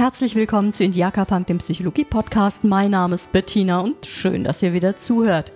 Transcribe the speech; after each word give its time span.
Herzlich 0.00 0.34
willkommen 0.34 0.72
zu 0.72 0.82
Indiaka 0.82 1.26
Punk, 1.26 1.48
dem 1.48 1.58
Psychologie-Podcast. 1.58 2.64
Mein 2.64 2.92
Name 2.92 3.16
ist 3.16 3.32
Bettina 3.32 3.80
und 3.80 4.06
schön, 4.06 4.44
dass 4.44 4.62
ihr 4.62 4.72
wieder 4.72 4.96
zuhört. 4.96 5.52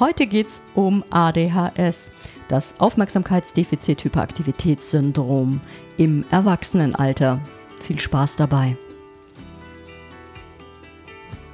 Heute 0.00 0.26
geht 0.26 0.48
es 0.48 0.64
um 0.74 1.04
ADHS, 1.10 2.10
das 2.48 2.80
Aufmerksamkeitsdefizit-Hyperaktivitätssyndrom 2.80 5.60
im 5.96 6.24
Erwachsenenalter. 6.32 7.40
Viel 7.80 8.00
Spaß 8.00 8.34
dabei. 8.34 8.76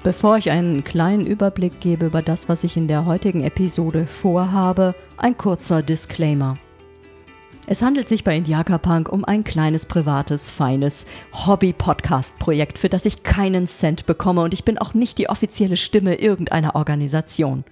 Bevor 0.02 0.38
ich 0.38 0.50
einen 0.50 0.84
kleinen 0.84 1.26
Überblick 1.26 1.78
gebe 1.78 2.06
über 2.06 2.22
das, 2.22 2.48
was 2.48 2.64
ich 2.64 2.78
in 2.78 2.88
der 2.88 3.04
heutigen 3.04 3.44
Episode 3.44 4.06
vorhabe, 4.06 4.94
ein 5.18 5.36
kurzer 5.36 5.82
Disclaimer. 5.82 6.56
Es 7.70 7.82
handelt 7.82 8.08
sich 8.08 8.24
bei 8.24 8.34
Indiaka 8.34 8.78
Punk 8.78 9.10
um 9.12 9.26
ein 9.26 9.44
kleines, 9.44 9.84
privates, 9.84 10.48
feines 10.48 11.04
Hobby-Podcast-Projekt, 11.34 12.78
für 12.78 12.88
das 12.88 13.04
ich 13.04 13.24
keinen 13.24 13.66
Cent 13.66 14.06
bekomme 14.06 14.40
und 14.40 14.54
ich 14.54 14.64
bin 14.64 14.78
auch 14.78 14.94
nicht 14.94 15.18
die 15.18 15.28
offizielle 15.28 15.76
Stimme 15.76 16.14
irgendeiner 16.14 16.76
Organisation. 16.76 17.64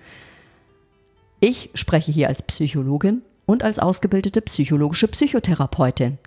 Ich 1.40 1.70
spreche 1.73 2.12
hier 2.12 2.28
als 2.28 2.42
Psychologin 2.42 3.23
und 3.46 3.64
als 3.64 3.78
ausgebildete 3.78 4.42
psychologische 4.42 5.09
Psychotherapeutin. 5.09 6.18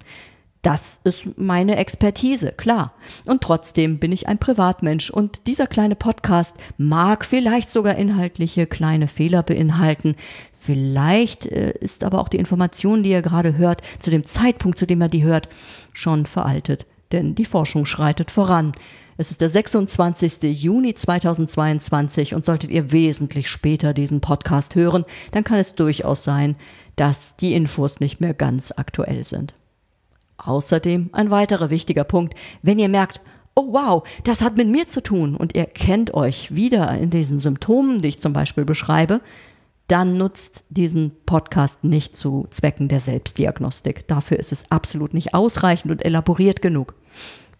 Das 0.62 1.00
ist 1.06 1.38
meine 1.38 1.78
Expertise, 1.78 2.52
klar. 2.52 2.94
Und 3.28 3.42
trotzdem 3.42 3.98
bin 3.98 4.12
ich 4.12 4.28
ein 4.28 4.40
Privatmensch 4.40 5.10
und 5.10 5.48
dieser 5.48 5.68
kleine 5.68 5.96
Podcast 5.96 6.58
mag 6.78 7.24
vielleicht 7.24 7.72
sogar 7.72 7.96
inhaltliche 7.96 8.68
kleine 8.68 9.08
Fehler 9.08 9.42
beinhalten. 9.42 10.16
Vielleicht 10.52 11.46
äh, 11.46 11.72
ist 11.80 12.04
aber 12.04 12.20
auch 12.20 12.28
die 12.28 12.38
Information, 12.38 13.04
die 13.04 13.12
ihr 13.12 13.22
gerade 13.22 13.58
hört, 13.58 13.82
zu 14.00 14.12
dem 14.12 14.26
Zeitpunkt, 14.26 14.78
zu 14.78 14.86
dem 14.86 15.02
ihr 15.02 15.08
die 15.08 15.24
hört, 15.24 15.48
schon 15.94 16.26
veraltet. 16.26 16.86
Denn 17.14 17.36
die 17.36 17.46
Forschung 17.46 17.86
schreitet 17.86 18.30
voran. 18.30 18.74
Es 19.16 19.32
ist 19.32 19.40
der 19.40 19.50
26. 19.50 20.62
Juni 20.62 20.94
2022 20.94 22.36
und 22.36 22.44
solltet 22.44 22.70
ihr 22.70 22.92
wesentlich 22.92 23.50
später 23.50 23.94
diesen 23.94 24.20
Podcast 24.20 24.76
hören, 24.76 25.06
dann 25.32 25.46
kann 25.46 25.58
es 25.58 25.76
durchaus 25.76 26.26
sein, 26.26 26.58
dass 26.98 27.38
die 27.38 27.54
Infos 27.54 28.02
nicht 28.02 28.20
mehr 28.20 28.34
ganz 28.34 28.74
aktuell 28.76 29.24
sind. 29.24 29.54
Außerdem 30.44 31.10
ein 31.12 31.32
weiterer 31.32 31.70
wichtiger 31.70 32.04
Punkt, 32.04 32.36
wenn 32.62 32.80
ihr 32.80 32.90
merkt, 32.90 33.22
oh 33.56 33.74
wow, 33.74 34.04
das 34.24 34.42
hat 34.42 34.58
mit 34.58 34.70
mir 34.70 34.88
zu 34.88 35.04
tun 35.04 35.36
und 35.36 35.56
ihr 35.56 35.66
kennt 35.66 36.14
euch 36.14 36.56
wieder 36.56 36.92
in 36.98 37.10
diesen 37.10 37.40
Symptomen, 37.40 38.02
die 38.02 38.10
ich 38.10 38.20
zum 38.22 38.34
Beispiel 38.34 38.64
beschreibe, 38.64 39.22
dann 39.88 40.18
nutzt 40.18 40.66
diesen 40.70 41.12
Podcast 41.26 41.84
nicht 41.84 42.16
zu 42.16 42.48
Zwecken 42.52 42.88
der 42.88 43.00
Selbstdiagnostik. 43.00 44.08
Dafür 44.08 44.40
ist 44.40 44.52
es 44.52 44.72
absolut 44.72 45.14
nicht 45.14 45.34
ausreichend 45.34 45.92
und 45.92 46.06
elaboriert 46.06 46.62
genug. 46.62 46.94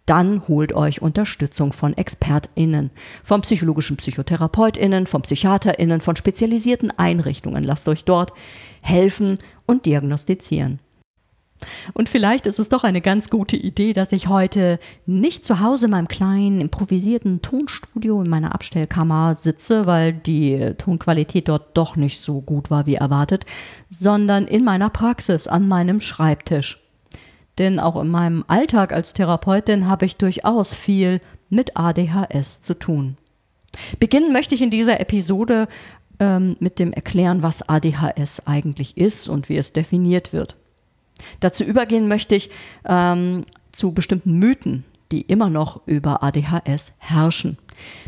Dann 0.06 0.48
holt 0.48 0.74
euch 0.74 1.02
Unterstützung 1.02 1.74
von 1.74 1.96
ExpertInnen, 1.96 2.92
von 3.24 3.42
psychologischen 3.42 3.98
PsychotherapeutInnen, 3.98 5.06
von 5.06 5.22
PsychiaterInnen, 5.22 6.02
von 6.02 6.16
spezialisierten 6.16 6.92
Einrichtungen. 6.98 7.64
Lasst 7.64 7.88
euch 7.88 8.06
dort 8.06 8.34
helfen 8.82 9.38
und 9.66 9.86
diagnostizieren. 9.86 10.80
Und 11.94 12.10
vielleicht 12.10 12.46
ist 12.46 12.60
es 12.60 12.70
doch 12.70 12.84
eine 12.84 13.02
ganz 13.02 13.30
gute 13.30 13.58
Idee, 13.58 13.94
dass 13.94 14.12
ich 14.12 14.28
heute 14.28 14.80
nicht 15.06 15.46
zu 15.46 15.60
Hause 15.60 15.86
in 15.86 15.92
meinem 15.92 16.08
kleinen 16.08 16.62
improvisierten 16.62 17.42
Tonstudio 17.42 18.22
in 18.22 18.30
meiner 18.30 18.54
Abstellkammer 18.54 19.36
sitze, 19.36 19.86
weil 19.86 20.14
die 20.14 20.74
Tonqualität 20.78 21.50
dort 21.50 21.76
doch 21.78 21.96
nicht 21.96 22.20
so 22.20 22.42
gut 22.42 22.72
war 22.72 22.86
wie 22.86 22.96
erwartet, 22.96 23.46
sondern 23.90 24.48
in 24.48 24.64
meiner 24.64 24.90
Praxis 24.90 25.48
an 25.48 25.68
meinem 25.68 26.02
Schreibtisch. 26.02 26.82
Denn 27.58 27.80
auch 27.80 28.02
in 28.02 28.08
meinem 28.08 28.46
Alltag 28.48 28.94
als 28.94 29.14
Therapeutin 29.14 29.88
habe 29.88 30.06
ich 30.06 30.16
durchaus 30.16 30.74
viel 30.74 31.20
mit 31.50 31.76
ADHS 31.76 32.62
zu 32.62 32.74
tun. 32.74 33.18
Beginnen 34.00 34.32
möchte 34.32 34.56
ich 34.56 34.62
in 34.62 34.70
dieser 34.70 35.00
Episode 35.00 35.68
ähm, 36.20 36.56
mit 36.60 36.80
dem 36.80 36.94
Erklären, 36.94 37.44
was 37.44 37.68
ADHS 37.68 38.48
eigentlich 38.48 38.98
ist 38.98 39.28
und 39.28 39.50
wie 39.50 39.58
es 39.58 39.74
definiert 39.74 40.32
wird. 40.32 40.56
Dazu 41.40 41.64
übergehen 41.64 42.08
möchte 42.08 42.36
ich 42.36 42.50
ähm, 42.86 43.46
zu 43.72 43.94
bestimmten 43.94 44.40
Mythen, 44.40 44.84
die 45.12 45.22
immer 45.22 45.50
noch 45.50 45.82
über 45.88 46.24
ADHS 46.24 46.96
herrschen. 47.00 47.58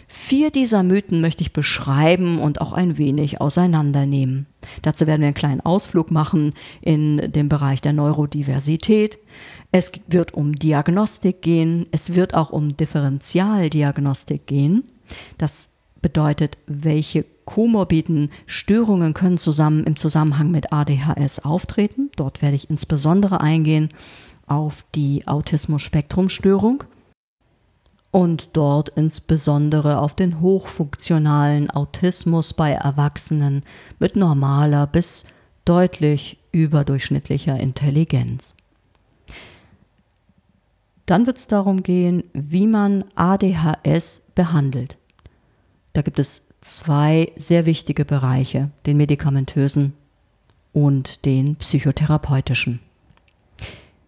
Vier 0.08 0.52
dieser 0.52 0.84
Mythen 0.84 1.22
möchte 1.22 1.42
ich 1.42 1.54
beschreiben 1.54 2.40
und 2.40 2.60
auch 2.60 2.74
ein 2.74 2.98
wenig 2.98 3.40
auseinandernehmen. 3.40 4.46
Dazu 4.82 5.08
werden 5.08 5.22
wir 5.22 5.28
einen 5.28 5.34
kleinen 5.34 5.62
Ausflug 5.62 6.12
machen 6.12 6.54
in 6.82 7.32
den 7.32 7.48
Bereich 7.48 7.82
der 7.82 7.94
Neurodiversität. 7.94 9.20
Es 9.72 9.92
wird 10.08 10.34
um 10.34 10.54
Diagnostik 10.54 11.42
gehen. 11.42 11.88
Es 11.92 12.14
wird 12.14 12.34
auch 12.34 12.52
um 12.52 12.76
Differentialdiagnostik 12.76 14.46
gehen. 14.46 14.84
Das 15.38 15.71
bedeutet, 16.02 16.58
welche 16.68 17.26
komorbiden 17.46 18.32
Störungen 18.46 19.14
können 19.14 19.38
zusammen 19.38 19.84
im 19.84 19.98
Zusammenhang 19.98 20.52
mit 20.52 20.72
ADHS 20.72 21.40
auftreten. 21.40 22.10
Dort 22.16 22.42
werde 22.42 22.56
ich 22.56 22.70
insbesondere 22.70 23.42
eingehen 23.42 23.90
auf 24.48 24.84
die 24.96 25.28
Autismus-Spektrum-Störung 25.28 26.84
und 28.12 28.50
dort 28.54 28.90
insbesondere 28.90 30.00
auf 30.00 30.14
den 30.14 30.42
hochfunktionalen 30.42 31.70
Autismus 31.70 32.54
bei 32.54 32.72
Erwachsenen 32.72 33.64
mit 34.00 34.16
normaler 34.16 34.88
bis 34.88 35.26
deutlich 35.66 36.38
überdurchschnittlicher 36.52 37.58
Intelligenz. 37.60 38.56
Dann 41.06 41.26
wird 41.26 41.38
es 41.38 41.48
darum 41.48 41.84
gehen, 41.84 42.24
wie 42.34 42.68
man 42.68 43.04
ADHS 43.16 44.32
behandelt. 44.36 44.98
Da 45.94 46.02
gibt 46.02 46.20
es 46.20 46.50
zwei 46.62 47.32
sehr 47.36 47.66
wichtige 47.66 48.06
Bereiche, 48.06 48.72
den 48.86 48.98
medikamentösen 48.98 49.94
und 50.72 51.26
den 51.26 51.56
psychotherapeutischen. 51.58 52.80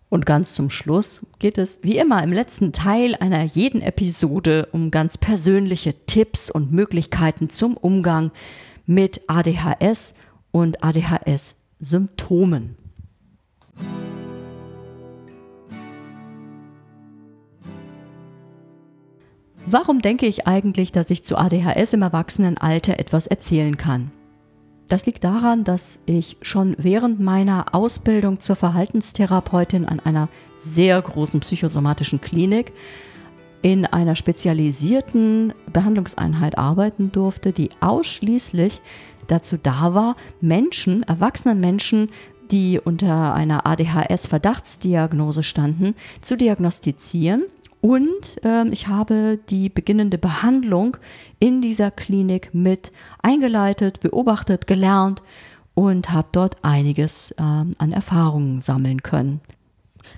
Und 0.10 0.28
ganz 0.28 0.54
zum 0.54 0.70
Schluss 0.70 1.26
geht 1.40 1.58
es, 1.58 1.84
wie 1.84 1.98
immer 1.98 2.22
im 2.22 2.32
letzten 2.32 2.72
Teil 2.72 3.16
einer 3.16 3.44
jeden 3.44 3.82
Episode, 3.82 4.68
um 4.72 4.92
ganz 4.92 5.18
persönliche 5.18 5.96
Tipps 6.06 6.52
und 6.52 6.72
Möglichkeiten 6.72 7.50
zum 7.50 7.76
Umgang 7.76 8.32
mit 8.86 9.22
ADHS 9.28 10.14
und 10.52 10.84
ADHS-Symptomen. 10.84 12.76
Warum 19.66 20.02
denke 20.02 20.26
ich 20.26 20.46
eigentlich, 20.46 20.92
dass 20.92 21.10
ich 21.10 21.24
zu 21.24 21.38
ADHS 21.38 21.94
im 21.94 22.02
Erwachsenenalter 22.02 23.00
etwas 23.00 23.28
erzählen 23.28 23.78
kann? 23.78 24.12
Das 24.90 25.06
liegt 25.06 25.24
daran, 25.24 25.64
dass 25.64 26.04
ich 26.06 26.36
schon 26.42 26.76
während 26.78 27.22
meiner 27.22 27.74
Ausbildung 27.74 28.42
zur 28.42 28.58
Verhaltenstherapeutin 28.58 29.86
an 29.86 30.02
einer 30.02 30.28
sehr 30.58 31.02
großen 31.02 31.40
psychosomatischen 31.40 32.20
Klinik 32.20 32.74
in 33.62 33.86
einer 33.86 34.18
spezialisierten 34.18 35.54
Behandlungseinheit 35.72 36.58
arbeiten 36.58 37.14
durfte, 37.14 37.54
die 37.54 37.70
ausschließlich 37.80 38.82
dazu 39.28 39.56
da 39.56 39.94
war, 39.94 40.18
Menschen, 40.42 41.04
erwachsenen 41.04 41.62
Menschen, 41.62 42.08
die 42.52 42.82
unter 42.84 43.34
einer 43.34 43.66
ADHS-Verdachtsdiagnose 43.66 45.44
standen, 45.44 45.96
zu 46.20 46.36
diagnostizieren 46.36 47.46
und 47.84 48.40
ähm, 48.44 48.72
ich 48.72 48.88
habe 48.88 49.40
die 49.50 49.68
beginnende 49.68 50.18
Behandlung 50.18 50.96
in 51.40 51.62
dieser 51.62 51.92
Klinik 51.92 52.52
mit 52.54 52.94
eingeleitet, 53.22 54.00
beobachtet, 54.00 54.68
gelernt 54.68 55.22
und 55.74 56.10
habe 56.10 56.30
dort 56.32 56.64
einiges 56.64 57.36
ähm, 57.38 57.76
an 57.80 57.92
Erfahrungen 57.92 58.62
sammeln 58.62 59.04
können. 59.04 59.42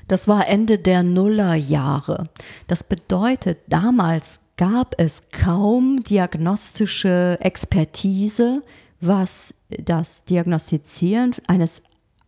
Das 0.07 0.27
war 0.27 0.47
Ende 0.47 0.77
der 0.77 1.01
Nullerjahre. 1.01 2.25
Das 2.67 2.83
bedeutet, 2.83 3.57
damals 3.67 4.51
gab 4.57 4.93
es 4.99 5.31
kaum 5.31 6.03
diagnostische 6.03 7.39
Expertise, 7.39 8.61
was 9.01 9.63
das 9.69 10.25
Diagnostizieren 10.25 11.33
eines 11.47 11.81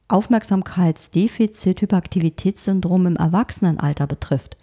Aufmerksamkeitsdefizit-Hyperaktivitätssyndrom 0.07 3.05
im 3.05 3.17
Erwachsenenalter 3.17 4.07
betrifft. 4.07 4.57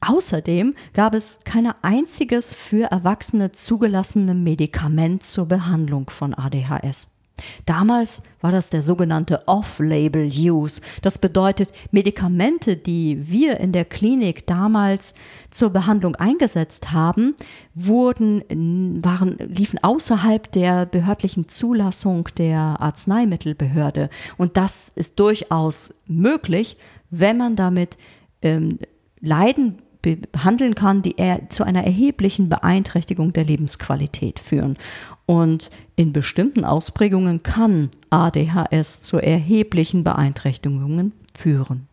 Außerdem 0.00 0.74
gab 0.94 1.14
es 1.14 1.40
kein 1.44 1.72
einziges 1.82 2.54
für 2.54 2.90
Erwachsene 2.90 3.52
zugelassene 3.52 4.34
Medikament 4.34 5.22
zur 5.22 5.46
Behandlung 5.46 6.08
von 6.08 6.34
ADHS. 6.34 7.18
Damals 7.66 8.22
war 8.40 8.50
das 8.50 8.70
der 8.70 8.82
sogenannte 8.82 9.46
Off-Label-Use. 9.46 10.80
Das 11.02 11.18
bedeutet, 11.18 11.72
Medikamente, 11.90 12.76
die 12.76 13.30
wir 13.30 13.60
in 13.60 13.72
der 13.72 13.84
Klinik 13.84 14.46
damals 14.46 15.14
zur 15.50 15.70
Behandlung 15.70 16.16
eingesetzt 16.16 16.92
haben, 16.92 17.34
wurden, 17.74 18.42
waren, 19.04 19.36
liefen 19.38 19.78
außerhalb 19.82 20.50
der 20.52 20.86
behördlichen 20.86 21.48
Zulassung 21.48 22.28
der 22.36 22.80
Arzneimittelbehörde. 22.80 24.10
Und 24.36 24.56
das 24.56 24.88
ist 24.88 25.18
durchaus 25.20 25.94
möglich, 26.06 26.76
wenn 27.10 27.38
man 27.38 27.56
damit 27.56 27.96
ähm, 28.42 28.78
Leiden 29.20 29.82
behandeln 30.02 30.74
kann, 30.74 31.02
die 31.02 31.18
er 31.18 31.48
zu 31.48 31.64
einer 31.64 31.84
erheblichen 31.84 32.48
Beeinträchtigung 32.48 33.32
der 33.32 33.44
Lebensqualität 33.44 34.38
führen. 34.38 34.76
Und 35.26 35.70
in 35.96 36.12
bestimmten 36.12 36.64
Ausprägungen 36.64 37.42
kann 37.42 37.90
ADHS 38.10 39.02
zu 39.02 39.18
erheblichen 39.18 40.04
Beeinträchtigungen 40.04 41.12
führen. 41.34 41.88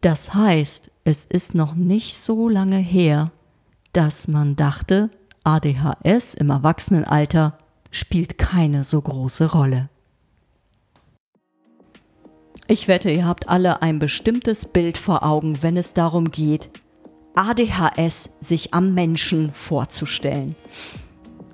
Das 0.00 0.34
heißt, 0.34 0.90
es 1.04 1.24
ist 1.24 1.54
noch 1.54 1.74
nicht 1.74 2.16
so 2.16 2.48
lange 2.48 2.78
her, 2.78 3.30
dass 3.92 4.28
man 4.28 4.56
dachte, 4.56 5.10
ADHS 5.44 6.34
im 6.34 6.50
Erwachsenenalter 6.50 7.56
spielt 7.90 8.38
keine 8.38 8.84
so 8.84 9.00
große 9.00 9.52
Rolle. 9.52 9.88
Ich 12.70 12.86
wette, 12.86 13.10
ihr 13.10 13.26
habt 13.26 13.48
alle 13.48 13.82
ein 13.82 13.98
bestimmtes 13.98 14.64
Bild 14.64 14.96
vor 14.96 15.24
Augen, 15.24 15.60
wenn 15.60 15.76
es 15.76 15.92
darum 15.92 16.30
geht, 16.30 16.70
ADHS 17.34 18.36
sich 18.40 18.72
am 18.72 18.94
Menschen 18.94 19.52
vorzustellen. 19.52 20.54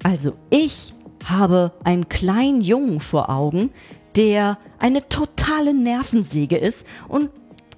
Also 0.03 0.35
ich 0.51 0.93
habe 1.25 1.73
einen 1.85 2.11
kleinen 2.11 2.61
Jungen 2.61 3.01
vor 3.01 3.31
Augen, 3.31 3.71
der 4.15 4.59
eine 4.79 5.09
totale 5.09 5.73
Nervensäge 5.73 6.59
ist 6.59 6.87
und 7.09 7.31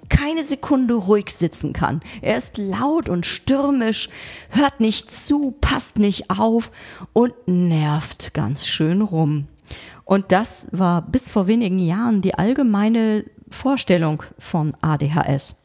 keine 0.08 0.42
Sekunde 0.42 0.94
ruhig 0.94 1.30
sitzen 1.30 1.72
kann. 1.72 2.00
Er 2.22 2.38
ist 2.38 2.58
laut 2.58 3.08
und 3.08 3.24
stürmisch, 3.24 4.08
hört 4.50 4.80
nicht 4.80 5.14
zu, 5.14 5.54
passt 5.60 6.00
nicht 6.00 6.28
auf 6.28 6.72
und 7.12 7.34
nervt 7.46 8.34
ganz 8.34 8.66
schön 8.66 9.00
rum. 9.00 9.46
Und 10.08 10.32
das 10.32 10.68
war 10.72 11.02
bis 11.02 11.28
vor 11.28 11.48
wenigen 11.48 11.78
Jahren 11.78 12.22
die 12.22 12.32
allgemeine 12.32 13.26
Vorstellung 13.50 14.22
von 14.38 14.74
ADHS, 14.80 15.62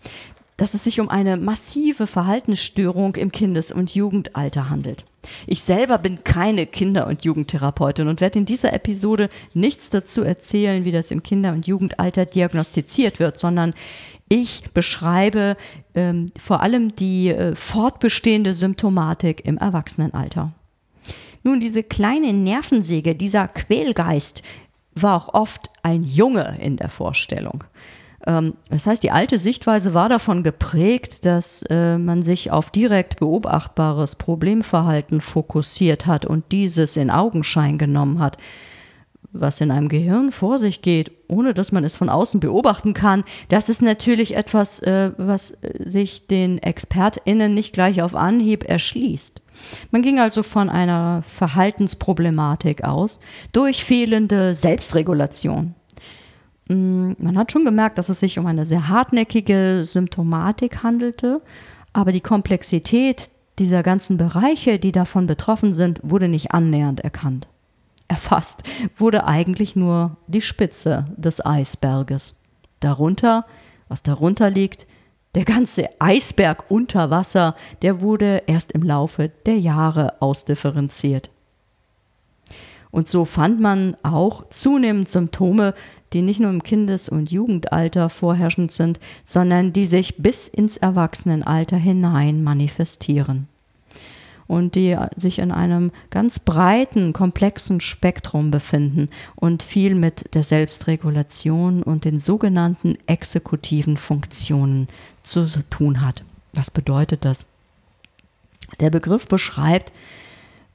dass 0.57 0.74
es 0.74 0.84
sich 0.84 1.00
um 1.00 1.07
eine 1.07 1.38
massive 1.38 2.07
Verhaltensstörung 2.07 3.16
im 3.16 3.31
Kindes- 3.31 3.72
und 3.72 3.95
Jugendalter 3.95 4.69
handelt. 4.69 5.06
Ich 5.48 5.62
selber 5.62 5.98
bin 5.98 6.25
keine 6.25 6.66
Kinder- 6.66 7.07
und 7.07 7.24
Jugendtherapeutin 7.24 8.10
und 8.10 8.19
werde 8.19 8.40
in 8.40 8.45
dieser 8.45 8.74
Episode 8.74 9.30
nichts 9.54 9.90
dazu 9.92 10.24
erzählen, 10.24 10.84
wie 10.84 10.92
das 10.92 11.12
im 11.12 11.24
Kinder- 11.24 11.54
und 11.54 11.66
Jugendalter 11.66 12.25
diagnostiziert 12.25 13.22
wird, 13.22 13.40
sondern 13.40 13.74
ich 14.28 14.63
beschreibe 14.74 15.56
ähm, 15.95 16.25
vor 16.38 16.62
allem 16.62 16.94
die 16.98 17.30
äh, 17.30 17.56
fortbestehende 17.56 18.54
Symptomatik 18.54 19.45
im 19.45 19.57
Erwachsenenalter. 19.57 20.51
Nun, 21.44 21.60
diese 21.60 21.84
kleine 21.84 22.34
Nervensäge, 22.34 23.16
dieser 23.16 23.48
Quälgeist, 23.48 24.44
war 24.95 25.16
auch 25.16 25.34
oft 25.34 25.69
ein 25.81 26.04
Junge 26.04 26.57
in 26.62 26.78
der 26.78 26.90
Vorstellung. 26.90 27.63
Ähm, 28.25 28.54
das 28.69 28.88
heißt, 28.88 29.04
die 29.04 29.12
alte 29.12 29.38
Sichtweise 29.38 29.94
war 29.94 30.07
davon 30.07 30.44
geprägt, 30.44 31.25
dass 31.25 31.63
äh, 31.69 31.98
man 31.98 32.24
sich 32.24 32.51
auf 32.51 32.72
direkt 32.72 33.19
beobachtbares 33.19 34.16
Problemverhalten 34.16 35.19
fokussiert 35.19 36.06
hat 36.06 36.25
und 36.25 36.51
dieses 36.51 36.95
in 36.95 37.12
Augenschein 37.12 37.78
genommen 37.78 38.19
hat 38.19 38.38
was 39.34 39.60
in 39.62 39.72
einem 39.72 39.90
Gehirn 39.90 40.31
vor 40.31 40.60
sich 40.60 40.81
geht, 40.81 41.12
ohne 41.28 41.54
dass 41.54 41.72
man 41.72 41.84
es 41.84 41.95
von 41.95 42.10
außen 42.10 42.40
beobachten 42.40 42.94
kann, 42.94 43.24
das 43.50 43.68
ist 43.68 43.81
natürlich 43.81 44.36
etwas, 44.36 44.80
äh, 44.80 45.12
was 45.18 45.57
sich 45.80 46.28
den 46.28 46.60
ExpertInnen 46.60 47.54
nicht 47.54 47.74
gleich 47.74 48.01
auf 48.01 48.16
Anhieb 48.16 48.63
erschließt. 48.63 49.42
Man 49.92 50.02
ging 50.02 50.20
also 50.20 50.44
von 50.44 50.70
einer 50.70 51.24
Verhaltensproblematik 51.24 52.84
aus 52.84 53.20
durch 53.52 53.84
fehlende 53.84 54.56
Selbstregulation. 54.56 55.76
Mm, 56.68 57.12
man 57.18 57.38
hat 57.38 57.52
schon 57.52 57.66
gemerkt, 57.66 57.98
dass 57.98 58.10
es 58.10 58.20
sich 58.20 58.40
um 58.40 58.46
eine 58.46 58.66
sehr 58.66 58.90
hartnäckige 58.90 59.82
Symptomatik 59.84 60.84
handelte, 60.84 61.42
aber 61.92 62.12
die 62.12 62.22
Komplexität 62.22 63.30
dieser 63.60 63.84
ganzen 63.84 64.18
Bereiche, 64.18 64.80
die 64.80 64.92
davon 64.92 65.28
betroffen 65.28 65.74
sind, 65.74 66.00
wurde 66.04 66.28
nicht 66.28 66.52
annähernd 66.52 67.02
erkannt 67.02 67.48
erfasst, 68.08 68.64
wurde 68.96 69.26
eigentlich 69.26 69.76
nur 69.76 70.18
die 70.28 70.42
Spitze 70.42 71.06
des 71.18 71.44
Eisberges. 71.46 72.40
Darunter, 72.80 73.46
was 73.88 74.04
darunter 74.04 74.50
liegt, 74.50 74.86
der 75.35 75.45
ganze 75.45 75.89
Eisberg 76.00 76.65
unter 76.69 77.09
Wasser, 77.09 77.56
der 77.81 78.01
wurde 78.01 78.44
erst 78.47 78.71
im 78.71 78.83
Laufe 78.83 79.31
der 79.45 79.59
Jahre 79.59 80.21
ausdifferenziert. 80.21 81.30
Und 82.91 83.09
so 83.09 83.25
fand 83.25 83.59
man 83.59 83.97
auch 84.03 84.50
zunehmend 84.50 85.09
Symptome, 85.09 85.74
die 86.13 86.21
nicht 86.21 86.39
nur 86.39 86.51
im 86.51 86.62
Kindes- 86.62 87.09
und 87.09 87.31
Jugendalter 87.31 88.09
vorherrschend 88.09 88.71
sind, 88.71 89.00
sondern 89.24 89.74
die 89.74 89.88
sich 89.88 90.18
bis 90.18 90.47
ins 90.47 90.77
Erwachsenenalter 90.77 91.77
hinein 91.77 92.44
manifestieren 92.44 93.47
und 94.45 94.75
die 94.75 94.95
sich 95.15 95.39
in 95.39 95.51
einem 95.51 95.91
ganz 96.12 96.39
breiten, 96.39 97.13
komplexen 97.13 97.81
Spektrum 97.81 98.51
befinden 98.51 99.09
und 99.35 99.63
viel 99.63 99.95
mit 99.95 100.35
der 100.35 100.44
Selbstregulation 100.44 101.81
und 101.81 102.06
den 102.06 102.19
sogenannten 102.19 102.95
exekutiven 103.07 103.97
Funktionen 103.97 104.88
zu 105.24 105.46
tun 105.70 106.02
hat. 106.02 106.24
Was 106.54 106.70
bedeutet 106.70 107.25
das? 107.25 107.46
Der 108.80 108.90
Begriff 108.90 109.28
beschreibt 109.28 109.92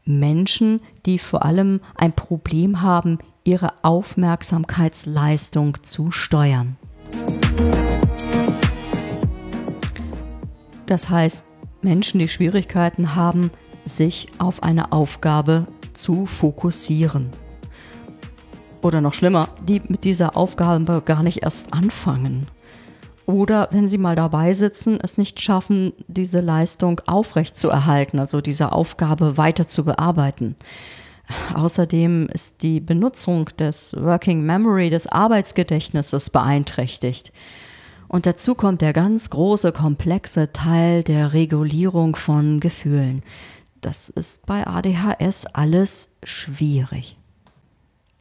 Menschen, 0.05 0.81
die 1.07 1.19
vor 1.19 1.45
allem 1.45 1.81
ein 1.95 2.13
Problem 2.13 2.83
haben, 2.83 3.19
ihre 3.45 3.73
Aufmerksamkeitsleistung 3.83 5.83
zu 5.83 6.11
steuern. 6.11 6.77
Das 10.87 11.11
heißt, 11.11 11.47
Menschen, 11.83 12.19
die 12.19 12.29
Schwierigkeiten 12.29 13.15
haben, 13.15 13.51
sich 13.85 14.29
auf 14.39 14.63
eine 14.63 14.93
Aufgabe 14.93 15.67
zu 15.93 16.27
fokussieren. 16.27 17.31
Oder 18.81 19.01
noch 19.01 19.15
schlimmer, 19.15 19.49
die 19.67 19.83
mit 19.89 20.05
dieser 20.05 20.37
Aufgabe 20.37 21.03
gar 21.05 21.23
nicht 21.23 21.43
erst 21.43 21.75
anfangen. 21.75 22.47
Oder 23.29 23.69
wenn 23.73 23.87
sie 23.87 23.99
mal 23.99 24.17
dabei 24.17 24.55
sitzen, 24.55 24.99
es 25.03 25.19
nicht 25.19 25.43
schaffen, 25.43 25.93
diese 26.07 26.41
Leistung 26.41 27.03
aufrechtzuerhalten, 27.07 28.19
also 28.21 28.41
diese 28.41 28.73
Aufgabe 28.73 29.37
weiter 29.37 29.69
zu 29.69 29.85
bearbeiten. 29.85 30.57
Außerdem 31.53 32.31
ist 32.33 32.63
die 32.63 32.81
Benutzung 32.81 33.51
des 33.59 33.95
Working 34.01 34.45
Memory, 34.45 34.89
des 34.89 35.09
Arbeitsgedächtnisses 35.09 36.31
beeinträchtigt. 36.31 37.31
Und 38.09 38.25
dazu 38.25 38.55
kommt 38.55 38.81
der 38.81 38.95
ganz 38.95 39.29
große, 39.29 39.73
komplexe 39.73 40.51
Teil 40.55 41.03
der 41.03 41.35
Regulierung 41.35 42.17
von 42.17 42.61
Gefühlen. 42.61 43.23
Das 43.83 44.09
ist 44.09 44.47
bei 44.47 44.67
ADHS 44.67 45.45
alles 45.53 46.17
schwierig. 46.23 47.19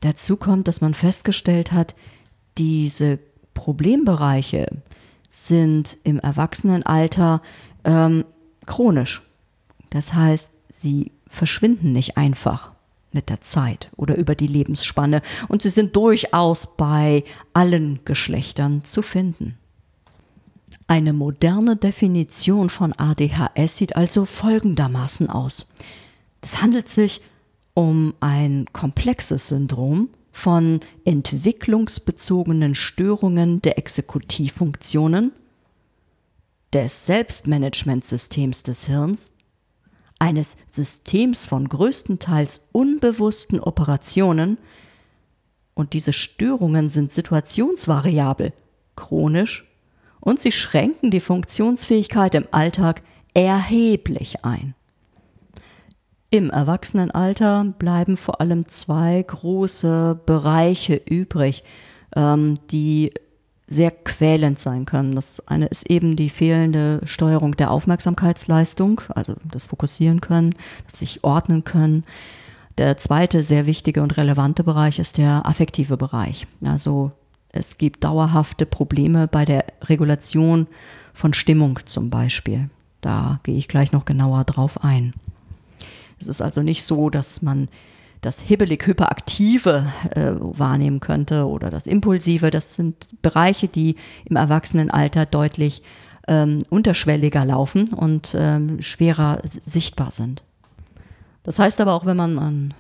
Dazu 0.02 0.36
kommt, 0.36 0.68
dass 0.68 0.82
man 0.82 0.94
festgestellt 0.94 1.72
hat, 1.72 1.96
diese 2.58 3.20
Problembereiche 3.54 4.68
sind 5.38 5.98
im 6.04 6.18
Erwachsenenalter 6.20 7.44
ähm, 7.84 8.26
chronisch. 8.66 9.22
Das 9.92 10.14
heißt, 10.14 10.52
sie 10.74 11.12
verschwinden 11.28 11.92
nicht 11.92 12.18
einfach 12.18 12.72
mit 13.12 13.30
der 13.30 13.42
Zeit 13.42 13.90
oder 13.96 14.18
über 14.18 14.34
die 14.34 14.48
Lebensspanne 14.48 15.22
und 15.48 15.62
sie 15.62 15.70
sind 15.70 15.96
durchaus 15.96 16.76
bei 16.76 17.24
allen 17.54 18.00
Geschlechtern 18.04 18.84
zu 18.84 19.04
finden. 19.04 19.58
Eine 20.88 21.14
moderne 21.14 21.76
Definition 21.76 22.70
von 22.72 22.94
ADHS 22.94 23.78
sieht 23.78 23.96
also 23.96 24.26
folgendermaßen 24.26 25.30
aus. 25.30 25.68
Es 26.42 26.64
handelt 26.64 26.90
sich 26.90 27.22
um 27.76 28.16
ein 28.22 28.66
komplexes 28.74 29.50
Syndrom 29.50 30.10
von 30.38 30.82
entwicklungsbezogenen 31.04 32.76
Störungen 32.76 33.60
der 33.64 33.80
Exekutivfunktionen, 33.80 35.32
des 36.72 37.08
Selbstmanagementsystems 37.08 38.62
des 38.62 38.86
Hirns, 38.86 39.32
eines 40.20 40.60
Systems 40.68 41.48
von 41.48 41.68
größtenteils 41.68 42.68
unbewussten 42.72 43.60
Operationen, 43.60 44.60
und 45.74 45.94
diese 45.94 46.14
Störungen 46.14 46.88
sind 46.88 47.12
situationsvariabel, 47.12 48.54
chronisch 48.96 49.66
und 50.20 50.40
sie 50.40 50.52
schränken 50.52 51.10
die 51.10 51.20
Funktionsfähigkeit 51.20 52.36
im 52.36 52.48
Alltag 52.52 53.02
erheblich 53.34 54.46
ein. 54.46 54.76
Im 56.30 56.50
Erwachsenenalter 56.50 57.74
bleiben 57.80 58.18
vor 58.18 58.42
allem 58.42 58.68
zwei 58.68 59.24
große 59.26 60.20
Bereiche 60.26 60.96
übrig, 60.96 61.64
ähm, 62.16 62.56
die 62.70 63.14
sehr 63.68 63.92
quälend 63.92 64.60
sein 64.60 64.86
können. 64.86 65.16
Das 65.16 65.48
eine 65.48 65.68
ist 65.68 65.90
eben 65.90 66.16
die 66.16 66.30
fehlende 66.30 67.02
Steuerung 67.04 67.56
der 67.56 67.72
Aufmerksamkeitsleistung, 67.72 69.02
also 69.10 69.36
das 69.52 69.68
Fokussieren 69.68 70.22
können, 70.22 70.54
das 70.90 71.00
sich 71.00 71.24
ordnen 71.24 71.64
können. 71.64 72.04
Der 72.78 72.98
zweite 72.98 73.44
sehr 73.44 73.66
wichtige 73.66 74.02
und 74.04 74.18
relevante 74.18 74.64
Bereich 74.64 75.00
ist 75.00 75.18
der 75.18 75.46
affektive 75.46 75.98
Bereich, 75.98 76.48
also 76.64 77.12
Es 77.50 77.78
gibt 77.78 78.04
dauerhafte 78.04 78.66
Probleme 78.66 79.28
bei 79.28 79.46
der 79.46 79.66
Regulation 79.84 80.68
von 81.14 81.34
Stimmung 81.34 81.80
zum 81.86 82.10
Beispiel. 82.10 82.70
Da 83.02 83.40
gehe 83.44 83.58
ich 83.58 83.68
gleich 83.68 83.92
noch 83.94 84.06
genauer 84.06 84.44
drauf 84.44 84.84
ein. 84.84 85.14
Es 86.20 86.28
ist 86.28 86.42
also 86.42 86.62
nicht 86.62 86.84
so, 86.84 87.10
dass 87.10 87.42
man 87.42 87.70
das 88.22 88.42
hibbelig-hyperaktive 88.42 89.86
äh, 90.12 90.32
wahrnehmen 90.40 91.00
könnte 91.00 91.46
oder 91.48 91.70
das 91.70 91.88
impulsive. 91.88 92.50
Das 92.50 92.76
sind 92.76 93.22
Bereiche, 93.22 93.68
die 93.68 93.96
im 94.26 94.36
Erwachsenenalter 94.36 95.26
deutlich 95.26 95.84
ähm, 96.28 96.60
unterschwelliger 96.70 97.46
laufen 97.46 97.94
und 97.94 98.36
ähm, 98.38 98.82
schwerer 98.82 99.40
sichtbar 99.44 100.12
sind. 100.12 100.44
Das 101.44 101.60
heißt 101.60 101.80
aber 101.80 101.94
auch, 101.94 102.06
wenn 102.06 102.18
man 102.18 102.40
an 102.40 102.74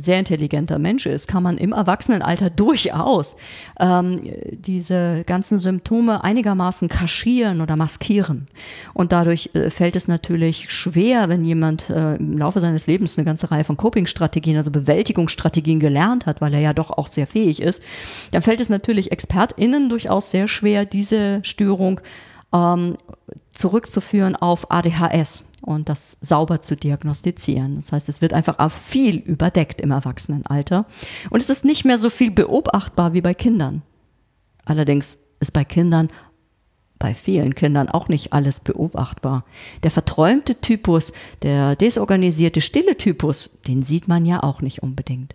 sehr 0.00 0.18
intelligenter 0.18 0.78
Mensch 0.78 1.06
ist, 1.06 1.28
kann 1.28 1.42
man 1.42 1.58
im 1.58 1.72
Erwachsenenalter 1.72 2.50
durchaus 2.50 3.36
ähm, 3.78 4.20
diese 4.52 5.24
ganzen 5.26 5.58
Symptome 5.58 6.24
einigermaßen 6.24 6.88
kaschieren 6.88 7.60
oder 7.60 7.76
maskieren. 7.76 8.46
Und 8.94 9.12
dadurch 9.12 9.50
äh, 9.54 9.70
fällt 9.70 9.96
es 9.96 10.08
natürlich 10.08 10.70
schwer, 10.70 11.28
wenn 11.28 11.44
jemand 11.44 11.90
äh, 11.90 12.16
im 12.16 12.38
Laufe 12.38 12.60
seines 12.60 12.86
Lebens 12.86 13.18
eine 13.18 13.24
ganze 13.24 13.50
Reihe 13.50 13.64
von 13.64 13.76
Coping-Strategien, 13.76 14.56
also 14.56 14.70
Bewältigungsstrategien 14.70 15.80
gelernt 15.80 16.26
hat, 16.26 16.40
weil 16.40 16.54
er 16.54 16.60
ja 16.60 16.72
doch 16.72 16.90
auch 16.90 17.06
sehr 17.06 17.26
fähig 17.26 17.60
ist, 17.60 17.82
dann 18.32 18.42
fällt 18.42 18.60
es 18.60 18.68
natürlich 18.68 19.12
ExpertInnen 19.12 19.88
durchaus 19.88 20.30
sehr 20.30 20.48
schwer, 20.48 20.84
diese 20.84 21.40
Störung 21.42 22.00
ähm, 22.52 22.96
zurückzuführen 23.52 24.36
auf 24.36 24.70
ADHS 24.70 25.49
und 25.60 25.88
das 25.88 26.18
sauber 26.20 26.62
zu 26.62 26.76
diagnostizieren. 26.76 27.76
Das 27.76 27.92
heißt, 27.92 28.08
es 28.08 28.22
wird 28.22 28.32
einfach 28.32 28.58
auch 28.58 28.70
viel 28.70 29.16
überdeckt 29.16 29.80
im 29.80 29.90
Erwachsenenalter 29.90 30.86
und 31.30 31.40
es 31.40 31.50
ist 31.50 31.64
nicht 31.64 31.84
mehr 31.84 31.98
so 31.98 32.10
viel 32.10 32.30
beobachtbar 32.30 33.12
wie 33.12 33.20
bei 33.20 33.34
Kindern. 33.34 33.82
Allerdings 34.64 35.18
ist 35.40 35.52
bei 35.52 35.64
Kindern 35.64 36.08
bei 37.00 37.12
vielen 37.14 37.56
Kindern 37.56 37.88
auch 37.88 38.08
nicht 38.08 38.32
alles 38.32 38.60
beobachtbar. 38.60 39.44
Der 39.82 39.90
verträumte 39.90 40.60
Typus, 40.60 41.12
der 41.42 41.74
desorganisierte 41.74 42.60
stille 42.60 42.96
Typus, 42.96 43.58
den 43.66 43.82
sieht 43.82 44.06
man 44.06 44.24
ja 44.26 44.40
auch 44.42 44.60
nicht 44.60 44.84
unbedingt. 44.84 45.34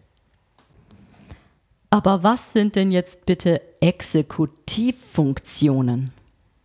Aber 1.89 2.24
was 2.24 2.53
sind 2.53 2.75
denn 2.75 2.91
jetzt 2.91 3.25
bitte 3.25 3.62
Exekutivfunktionen? 3.82 6.12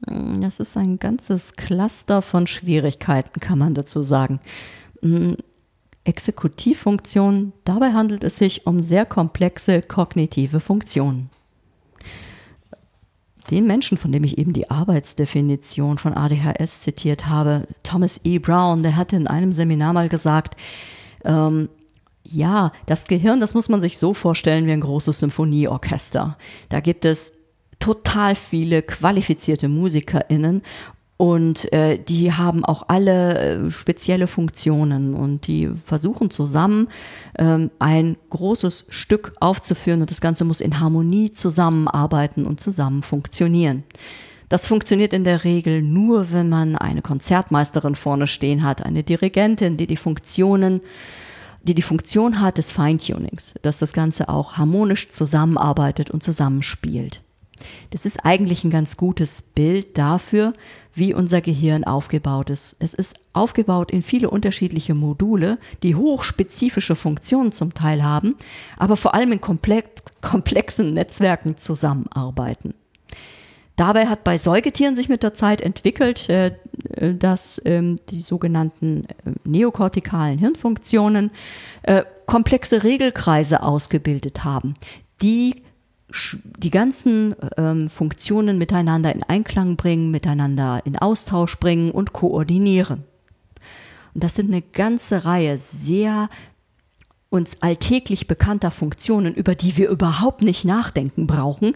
Das 0.02 0.60
ist 0.60 0.76
ein 0.76 0.98
ganzes 0.98 1.56
Cluster 1.56 2.22
von 2.22 2.46
Schwierigkeiten, 2.46 3.38
kann 3.40 3.58
man 3.58 3.74
dazu 3.74 4.02
sagen. 4.02 4.40
Hm, 5.02 5.36
Exekutivfunktionen, 6.04 7.52
dabei 7.64 7.92
handelt 7.92 8.24
es 8.24 8.38
sich 8.38 8.66
um 8.66 8.80
sehr 8.80 9.04
komplexe 9.04 9.82
kognitive 9.82 10.60
Funktionen. 10.60 11.28
Den 13.50 13.66
Menschen, 13.66 13.98
von 13.98 14.12
dem 14.12 14.24
ich 14.24 14.38
eben 14.38 14.52
die 14.52 14.70
Arbeitsdefinition 14.70 15.98
von 15.98 16.14
ADHS 16.14 16.82
zitiert 16.82 17.26
habe, 17.26 17.66
Thomas 17.82 18.20
E. 18.24 18.38
Brown, 18.38 18.82
der 18.82 18.96
hatte 18.96 19.16
in 19.16 19.26
einem 19.26 19.52
Seminar 19.52 19.92
mal 19.92 20.08
gesagt, 20.08 20.56
ähm, 21.24 21.68
ja, 22.22 22.72
das 22.86 23.06
Gehirn, 23.06 23.40
das 23.40 23.54
muss 23.54 23.68
man 23.68 23.80
sich 23.80 23.98
so 23.98 24.14
vorstellen 24.14 24.66
wie 24.66 24.72
ein 24.72 24.80
großes 24.80 25.18
Symphonieorchester. 25.18 26.38
Da 26.68 26.80
gibt 26.80 27.04
es 27.04 27.39
total 27.80 28.36
viele 28.36 28.82
qualifizierte 28.82 29.68
MusikerInnen 29.68 30.62
und 31.20 31.70
äh, 31.74 31.98
die 31.98 32.32
haben 32.32 32.64
auch 32.64 32.84
alle 32.88 33.66
äh, 33.66 33.70
spezielle 33.70 34.26
Funktionen 34.26 35.12
und 35.12 35.46
die 35.46 35.68
versuchen 35.84 36.30
zusammen 36.30 36.88
ähm, 37.38 37.70
ein 37.78 38.16
großes 38.30 38.86
Stück 38.88 39.34
aufzuführen 39.38 40.00
und 40.00 40.10
das 40.10 40.22
Ganze 40.22 40.46
muss 40.46 40.62
in 40.62 40.80
Harmonie 40.80 41.30
zusammenarbeiten 41.30 42.46
und 42.46 42.58
zusammen 42.60 43.02
funktionieren. 43.02 43.82
Das 44.48 44.66
funktioniert 44.66 45.12
in 45.12 45.24
der 45.24 45.44
Regel 45.44 45.82
nur, 45.82 46.32
wenn 46.32 46.48
man 46.48 46.74
eine 46.76 47.02
Konzertmeisterin 47.02 47.96
vorne 47.96 48.26
stehen 48.26 48.62
hat, 48.62 48.86
eine 48.86 49.02
Dirigentin, 49.02 49.76
die 49.76 49.86
die 49.86 49.98
Funktionen 49.98 50.80
die 51.62 51.74
die 51.74 51.82
Funktion 51.82 52.40
hat 52.40 52.56
des 52.56 52.70
Feintunings, 52.70 53.52
dass 53.60 53.78
das 53.78 53.92
Ganze 53.92 54.30
auch 54.30 54.54
harmonisch 54.54 55.10
zusammenarbeitet 55.10 56.10
und 56.10 56.22
zusammenspielt. 56.22 57.20
Das 57.90 58.06
ist 58.06 58.24
eigentlich 58.24 58.64
ein 58.64 58.70
ganz 58.70 58.96
gutes 58.96 59.42
Bild 59.42 59.98
dafür, 59.98 60.52
wie 60.94 61.14
unser 61.14 61.40
Gehirn 61.40 61.84
aufgebaut 61.84 62.50
ist. 62.50 62.76
Es 62.80 62.94
ist 62.94 63.16
aufgebaut 63.32 63.90
in 63.90 64.02
viele 64.02 64.30
unterschiedliche 64.30 64.94
Module, 64.94 65.58
die 65.82 65.94
hochspezifische 65.94 66.96
Funktionen 66.96 67.52
zum 67.52 67.74
Teil 67.74 68.02
haben, 68.02 68.34
aber 68.76 68.96
vor 68.96 69.14
allem 69.14 69.32
in 69.32 69.40
komplexen 69.40 70.94
Netzwerken 70.94 71.56
zusammenarbeiten. 71.56 72.74
Dabei 73.80 74.08
hat 74.08 74.24
bei 74.24 74.36
Säugetieren 74.36 74.94
sich 74.94 75.08
mit 75.08 75.22
der 75.22 75.32
Zeit 75.32 75.62
entwickelt, 75.62 76.28
äh, 76.28 76.52
dass 77.14 77.62
ähm, 77.64 77.96
die 78.10 78.20
sogenannten 78.20 79.04
äh, 79.04 79.32
neokortikalen 79.44 80.38
Hirnfunktionen 80.38 81.30
äh, 81.84 82.02
komplexe 82.26 82.82
Regelkreise 82.82 83.62
ausgebildet 83.62 84.44
haben, 84.44 84.74
die 85.22 85.62
die 86.58 86.70
ganzen 86.70 87.34
ähm, 87.56 87.88
Funktionen 87.88 88.58
miteinander 88.58 89.14
in 89.14 89.22
Einklang 89.22 89.76
bringen, 89.76 90.10
miteinander 90.10 90.82
in 90.84 90.96
Austausch 90.96 91.58
bringen 91.58 91.90
und 91.90 92.12
koordinieren. 92.12 93.04
Und 94.14 94.24
das 94.24 94.34
sind 94.34 94.48
eine 94.48 94.62
ganze 94.62 95.24
Reihe 95.24 95.58
sehr 95.58 96.28
uns 97.30 97.62
alltäglich 97.62 98.26
bekannter 98.26 98.72
Funktionen, 98.72 99.34
über 99.34 99.54
die 99.54 99.76
wir 99.76 99.88
überhaupt 99.88 100.42
nicht 100.42 100.64
nachdenken 100.64 101.26
brauchen, 101.28 101.74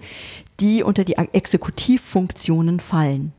die 0.60 0.82
unter 0.82 1.04
die 1.04 1.14
Exekutivfunktionen 1.14 2.80
fallen. 2.80 3.32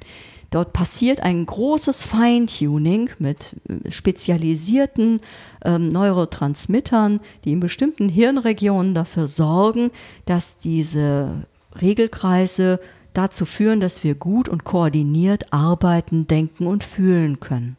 Dort 0.50 0.72
passiert 0.72 1.20
ein 1.20 1.46
großes 1.46 2.04
Feintuning 2.04 3.10
mit 3.20 3.58
äh, 3.68 3.92
spezialisierten 3.92 5.20
ähm, 5.66 5.90
Neurotransmittern, 5.90 7.20
die 7.44 7.52
in 7.52 7.60
bestimmten 7.60 8.10
Hirnregionen 8.10 8.94
dafür 8.94 9.28
sorgen, 9.28 9.92
dass 10.26 10.58
diese 10.58 11.46
Regelkreise 11.82 12.80
dazu 13.14 13.46
führen, 13.46 13.80
dass 13.80 14.04
wir 14.04 14.16
gut 14.16 14.50
und 14.50 14.64
koordiniert 14.64 15.52
arbeiten, 15.52 16.28
denken 16.28 16.68
und 16.68 16.84
fühlen 16.84 17.40
können. 17.40 17.78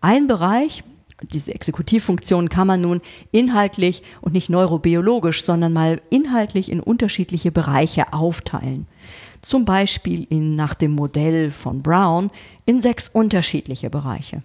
Ein 0.00 0.26
Bereich, 0.26 0.84
diese 1.32 1.54
Exekutivfunktion 1.54 2.48
kann 2.48 2.66
man 2.66 2.82
nun 2.82 3.00
inhaltlich 3.32 4.02
und 4.20 4.34
nicht 4.34 4.50
neurobiologisch, 4.50 5.42
sondern 5.42 5.72
mal 5.72 6.00
inhaltlich 6.10 6.70
in 6.70 6.80
unterschiedliche 6.80 7.50
Bereiche 7.50 8.12
aufteilen 8.12 8.86
zum 9.46 9.64
Beispiel 9.64 10.26
in, 10.28 10.56
nach 10.56 10.74
dem 10.74 10.90
Modell 10.92 11.52
von 11.52 11.80
Brown, 11.80 12.30
in 12.64 12.80
sechs 12.80 13.08
unterschiedliche 13.08 13.90
Bereiche. 13.90 14.42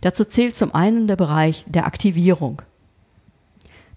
Dazu 0.00 0.24
zählt 0.24 0.56
zum 0.56 0.74
einen 0.74 1.06
der 1.06 1.16
Bereich 1.16 1.64
der 1.66 1.86
Aktivierung. 1.86 2.62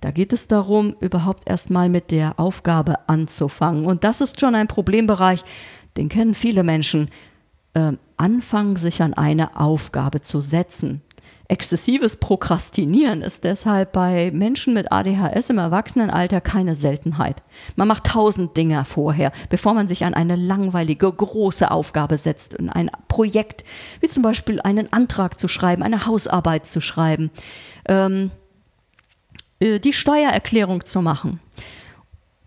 Da 0.01 0.11
geht 0.11 0.31
es 0.31 0.47
darum, 0.47 0.95
überhaupt 0.99 1.49
erstmal 1.49 1.89
mit 1.89 2.11
der 2.11 2.39
Aufgabe 2.39 3.07
anzufangen. 3.07 3.85
Und 3.85 4.03
das 4.03 4.21
ist 4.21 4.39
schon 4.39 4.55
ein 4.55 4.67
Problembereich, 4.67 5.43
den 5.97 6.07
kennen 6.09 6.35
viele 6.35 6.63
Menschen. 6.63 7.09
Äh, 7.73 7.93
anfangen, 8.17 8.75
sich 8.75 9.01
an 9.01 9.13
eine 9.13 9.59
Aufgabe 9.59 10.21
zu 10.21 10.41
setzen. 10.41 11.01
Exzessives 11.49 12.15
Prokrastinieren 12.17 13.23
ist 13.23 13.43
deshalb 13.43 13.91
bei 13.91 14.29
Menschen 14.31 14.75
mit 14.75 14.91
ADHS 14.91 15.49
im 15.49 15.57
Erwachsenenalter 15.57 16.41
keine 16.41 16.75
Seltenheit. 16.75 17.41
Man 17.75 17.87
macht 17.87 18.03
tausend 18.03 18.55
Dinge 18.55 18.85
vorher, 18.85 19.31
bevor 19.49 19.73
man 19.73 19.87
sich 19.87 20.05
an 20.05 20.13
eine 20.13 20.35
langweilige, 20.35 21.11
große 21.11 21.71
Aufgabe 21.71 22.17
setzt, 22.17 22.53
in 22.53 22.69
ein 22.69 22.91
Projekt, 23.07 23.63
wie 23.99 24.07
zum 24.07 24.21
Beispiel 24.21 24.61
einen 24.61 24.93
Antrag 24.93 25.39
zu 25.39 25.47
schreiben, 25.47 25.81
eine 25.81 26.05
Hausarbeit 26.05 26.67
zu 26.67 26.81
schreiben, 26.81 27.31
ähm, 27.87 28.29
äh, 29.59 29.79
die 29.79 29.93
Steuererklärung 29.93 30.85
zu 30.85 31.01
machen. 31.01 31.39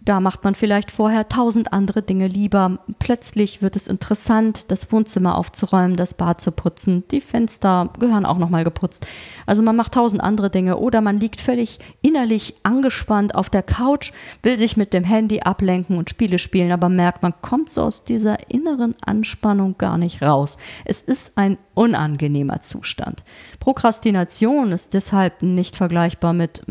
Da 0.05 0.19
macht 0.19 0.43
man 0.43 0.57
vielleicht 0.57 0.91
vorher 0.91 1.29
tausend 1.29 1.73
andere 1.73 2.03
Dinge 2.03 2.27
lieber. 2.27 2.81
Plötzlich 2.99 3.63
wird 3.63 3.77
es 3.77 3.87
interessant, 3.87 4.73
das 4.73 4.91
Wohnzimmer 4.91 5.39
aufzuräumen, 5.39 5.97
das 5.97 6.15
Bad 6.15 6.41
zu 6.41 6.51
putzen. 6.51 7.05
Die 7.13 7.21
Fenster 7.21 7.89
gehören 8.01 8.27
auch 8.27 8.39
nochmal 8.39 8.65
geputzt. 8.65 9.07
Also 9.47 9.63
man 9.63 9.77
macht 9.77 9.95
tausend 9.95 10.21
andere 10.21 10.51
Dinge 10.51 10.79
oder 10.79 11.01
man 11.03 11.21
liegt 11.21 11.41
völlig 11.41 11.79
innerlich 12.01 12.55
angespannt 12.65 13.37
auf 13.37 13.49
der 13.49 13.63
Couch, 13.63 14.13
will 14.43 14.59
sich 14.59 14.77
mit 14.77 14.93
dem 14.93 15.05
Handy 15.05 15.43
ablenken 15.43 15.97
und 15.97 16.11
Spiele 16.11 16.41
spielen, 16.41 16.73
aber 16.73 16.89
merkt, 16.89 17.23
man 17.23 17.35
kommt 17.41 17.71
so 17.71 17.83
aus 17.83 18.03
dieser 18.03 18.51
inneren 18.51 18.97
Anspannung 19.03 19.79
gar 19.79 19.99
nicht 19.99 20.21
raus. 20.21 20.59
Es 20.85 21.03
ist 21.03 21.33
ein 21.37 21.59
unangenehmer 21.75 22.61
Zustand. 22.63 23.23
Prokrastination 23.61 24.73
ist 24.73 24.95
deshalb 24.95 25.43
nicht 25.43 25.77
vergleichbar 25.77 26.33
mit 26.33 26.65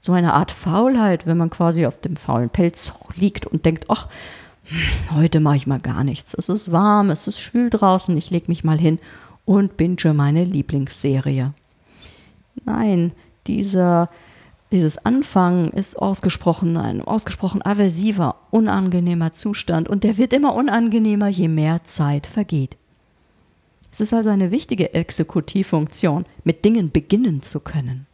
so 0.00 0.12
eine 0.12 0.34
Art 0.34 0.50
Faulheit, 0.50 1.26
wenn 1.26 1.36
man 1.36 1.50
quasi 1.50 1.86
auf 1.86 2.00
dem 2.00 2.16
faulen 2.16 2.50
Pelz 2.50 2.92
liegt 3.16 3.46
und 3.46 3.64
denkt, 3.64 3.86
ach, 3.88 4.08
heute 5.12 5.40
mache 5.40 5.56
ich 5.56 5.66
mal 5.66 5.80
gar 5.80 6.04
nichts. 6.04 6.34
Es 6.34 6.48
ist 6.48 6.70
warm, 6.72 7.10
es 7.10 7.26
ist 7.26 7.40
schwül 7.40 7.70
draußen, 7.70 8.16
ich 8.16 8.30
lege 8.30 8.46
mich 8.48 8.64
mal 8.64 8.78
hin 8.78 8.98
und 9.44 9.76
binge 9.76 10.14
meine 10.14 10.44
Lieblingsserie. 10.44 11.52
Nein, 12.64 13.12
dieser 13.46 14.08
Dieses 14.70 14.98
Anfangen 15.06 15.70
ist 15.70 15.98
ausgesprochen 15.98 16.76
ein 16.76 17.00
ausgesprochen 17.00 17.62
aversiver, 17.64 18.34
unangenehmer 18.50 19.32
Zustand 19.32 19.88
und 19.88 20.04
der 20.04 20.18
wird 20.18 20.34
immer 20.34 20.54
unangenehmer, 20.54 21.28
je 21.28 21.48
mehr 21.48 21.84
Zeit 21.84 22.26
vergeht. 22.26 22.76
Es 23.90 24.00
ist 24.00 24.12
also 24.12 24.28
eine 24.28 24.50
wichtige 24.50 24.92
Exekutivfunktion, 24.92 26.26
mit 26.44 26.66
Dingen 26.66 26.90
beginnen 26.90 27.40
zu 27.40 27.60
können. 27.60 28.07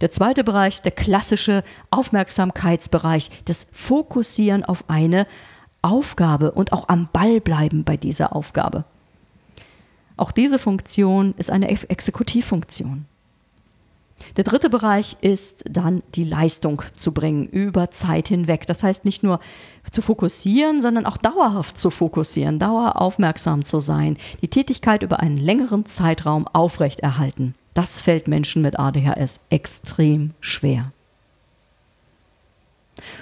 Der 0.00 0.10
zweite 0.10 0.44
Bereich, 0.44 0.82
der 0.82 0.92
klassische 0.92 1.64
Aufmerksamkeitsbereich, 1.90 3.30
das 3.44 3.66
Fokussieren 3.72 4.64
auf 4.64 4.84
eine 4.88 5.26
Aufgabe 5.82 6.52
und 6.52 6.72
auch 6.72 6.88
am 6.88 7.08
Ball 7.12 7.40
bleiben 7.40 7.84
bei 7.84 7.96
dieser 7.96 8.34
Aufgabe. 8.34 8.84
Auch 10.16 10.32
diese 10.32 10.58
Funktion 10.58 11.34
ist 11.36 11.50
eine 11.50 11.68
Exekutivfunktion. 11.68 13.06
Der 14.36 14.44
dritte 14.44 14.68
Bereich 14.68 15.16
ist 15.20 15.64
dann 15.70 16.02
die 16.14 16.24
Leistung 16.24 16.82
zu 16.94 17.12
bringen 17.12 17.46
über 17.46 17.90
Zeit 17.90 18.28
hinweg. 18.28 18.66
Das 18.66 18.82
heißt 18.82 19.04
nicht 19.04 19.22
nur 19.22 19.38
zu 19.90 20.02
fokussieren, 20.02 20.80
sondern 20.80 21.06
auch 21.06 21.16
dauerhaft 21.16 21.78
zu 21.78 21.90
fokussieren, 21.90 22.58
daueraufmerksam 22.58 23.64
zu 23.64 23.80
sein, 23.80 24.16
die 24.42 24.48
Tätigkeit 24.48 25.02
über 25.02 25.20
einen 25.20 25.36
längeren 25.36 25.86
Zeitraum 25.86 26.46
aufrechterhalten. 26.48 27.54
Das 27.78 28.00
fällt 28.00 28.26
Menschen 28.26 28.60
mit 28.60 28.76
ADHS 28.76 29.42
extrem 29.50 30.32
schwer. 30.40 30.90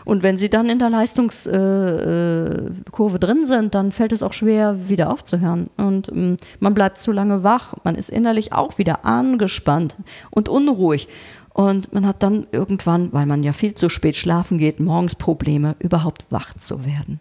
Und 0.07 0.23
wenn 0.23 0.39
sie 0.39 0.49
dann 0.49 0.71
in 0.71 0.79
der 0.79 0.89
Leistungskurve 0.89 3.17
äh, 3.17 3.19
drin 3.19 3.45
sind, 3.45 3.75
dann 3.75 3.93
fällt 3.93 4.13
es 4.13 4.23
auch 4.23 4.33
schwer, 4.33 4.89
wieder 4.89 5.13
aufzuhören. 5.13 5.69
Und 5.77 6.09
ähm, 6.09 6.39
man 6.59 6.73
bleibt 6.73 7.01
zu 7.01 7.13
lange 7.13 7.43
wach, 7.43 7.75
man 7.85 7.97
ist 7.97 8.09
innerlich 8.09 8.55
auch 8.55 8.79
wieder 8.79 9.05
angespannt 9.05 9.99
und 10.31 10.49
unruhig. 10.49 11.07
Und 11.53 11.93
man 11.93 12.07
hat 12.07 12.23
dann 12.23 12.47
irgendwann, 12.51 13.13
weil 13.13 13.27
man 13.27 13.43
ja 13.43 13.53
viel 13.53 13.75
zu 13.75 13.91
spät 13.91 14.17
schlafen 14.17 14.57
geht, 14.57 14.81
morgens 14.81 15.17
Probleme, 15.17 15.77
überhaupt 15.81 16.25
wach 16.31 16.55
zu 16.55 16.87
werden. 16.87 17.21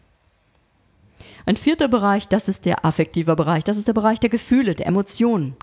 Ein 1.46 1.58
vierter 1.58 1.89
Bereich, 1.89 2.30
das 2.30 2.48
ist 2.48 2.63
der 2.63 2.86
affektive 2.86 3.36
Bereich, 3.36 3.65
das 3.65 3.75
ist 3.75 3.89
der 3.89 3.94
Bereich 3.94 4.22
der 4.22 4.30
Gefühle, 4.30 4.74
der 4.74 4.88
Emotionen. 4.88 5.58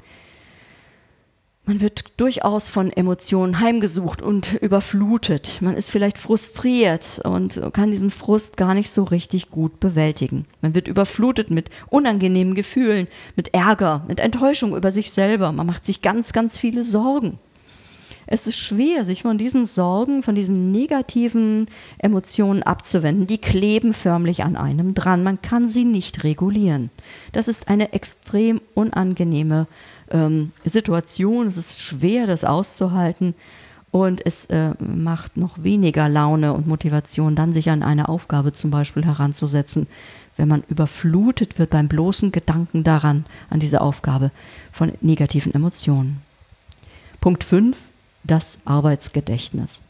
Man 1.65 1.81
wird 1.81 2.19
durchaus 2.19 2.69
von 2.69 2.91
Emotionen 2.91 3.61
heimgesucht 3.61 4.21
und 4.21 4.55
überflutet. 4.61 5.59
Man 5.61 5.77
ist 5.77 5.91
vielleicht 5.91 6.19
frustriert 6.19 7.21
und 7.23 7.61
kann 7.73 7.93
diesen 7.93 8.11
Frust 8.11 8.57
gar 8.57 8.75
nicht 8.75 8.91
so 8.91 9.05
richtig 9.05 9.51
gut 9.51 9.79
bewältigen. 9.79 10.47
Man 10.61 10.75
wird 10.75 10.89
überflutet 10.89 11.51
mit 11.51 11.71
unangenehmen 11.89 12.57
Gefühlen, 12.57 13.07
mit 13.37 13.55
Ärger, 13.55 14.05
mit 14.09 14.19
Enttäuschung 14.19 14.77
über 14.77 14.91
sich 14.91 15.13
selber. 15.13 15.53
Man 15.53 15.67
macht 15.67 15.87
sich 15.87 16.03
ganz, 16.03 16.33
ganz 16.33 16.59
viele 16.59 16.83
Sorgen. 16.83 17.39
Es 18.27 18.47
ist 18.47 18.59
schwer, 18.59 19.05
sich 19.05 19.23
von 19.23 19.39
diesen 19.39 19.67
Sorgen, 19.67 20.23
von 20.23 20.35
diesen 20.35 20.73
negativen 20.73 21.67
Emotionen 21.99 22.63
abzuwenden. 22.63 23.27
Die 23.27 23.39
kleben 23.39 23.93
förmlich 23.93 24.43
an 24.43 24.57
einem 24.57 24.95
dran. 24.95 25.23
Man 25.23 25.43
kann 25.43 25.69
sie 25.69 25.85
nicht 25.85 26.25
regulieren. 26.25 26.91
Das 27.33 27.47
ist 27.47 27.69
eine 27.69 27.93
extrem 27.93 28.61
unangenehme 28.75 29.67
ähm, 30.13 30.53
Situation. 30.65 31.49
Es 31.49 31.57
ist 31.57 31.81
schwer, 31.81 32.27
das 32.27 32.45
auszuhalten. 32.45 33.35
Und 33.91 34.25
es 34.25 34.47
äh, 34.47 34.71
macht 34.79 35.37
noch 35.37 35.63
weniger 35.63 36.09
Laune 36.09 36.55
und 36.55 36.67
Motivation, 36.67 37.37
dann 37.37 37.53
sich 37.53 37.69
an 37.69 37.83
eine 37.83 38.09
Aufgabe 38.09 38.53
zum 38.53 38.71
Beispiel 38.71 39.05
heranzusetzen, 39.05 39.87
wenn 40.39 40.49
man 40.49 40.65
überflutet 40.69 41.59
wird 41.59 41.71
beim 41.71 41.89
bloßen 41.89 42.33
Gedanken 42.33 42.85
daran, 42.85 43.27
an 43.51 43.61
diese 43.61 43.83
Aufgabe 43.83 44.31
von 44.71 44.93
negativen 45.03 45.53
Emotionen. 45.53 46.23
Punkt 47.21 47.45
5, 47.45 47.91
das 48.25 48.61
Arbeitsgedächtnis. 48.65 49.83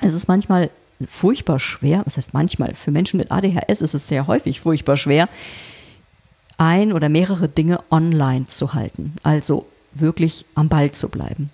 Es 0.00 0.14
ist 0.14 0.28
manchmal 0.28 0.70
furchtbar 1.06 1.58
schwer, 1.58 2.02
was 2.04 2.16
heißt 2.16 2.32
manchmal, 2.32 2.74
für 2.74 2.92
Menschen 2.92 3.18
mit 3.18 3.32
ADHS 3.32 3.82
ist 3.82 3.94
es 3.94 4.06
sehr 4.06 4.26
häufig 4.28 4.60
furchtbar 4.60 4.96
schwer, 4.96 5.28
ein 6.58 6.92
oder 6.92 7.08
mehrere 7.08 7.48
Dinge 7.48 7.80
online 7.90 8.46
zu 8.46 8.74
halten, 8.74 9.14
also 9.22 9.66
wirklich 9.92 10.44
am 10.54 10.68
Ball 10.68 10.90
zu 10.92 11.08
bleiben. 11.08 11.50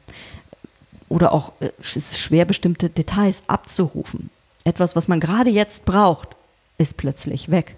Oder 1.09 1.33
auch 1.33 1.53
äh, 1.61 1.71
schwer, 1.83 2.45
bestimmte 2.45 2.89
Details 2.89 3.45
abzurufen. 3.49 4.31
Etwas, 4.65 4.95
was 4.97 5.09
man 5.09 5.21
gerade 5.21 5.51
jetzt 5.51 5.85
braucht, 5.85 6.29
ist 6.79 6.97
plötzlich 6.97 7.51
weg. 7.51 7.77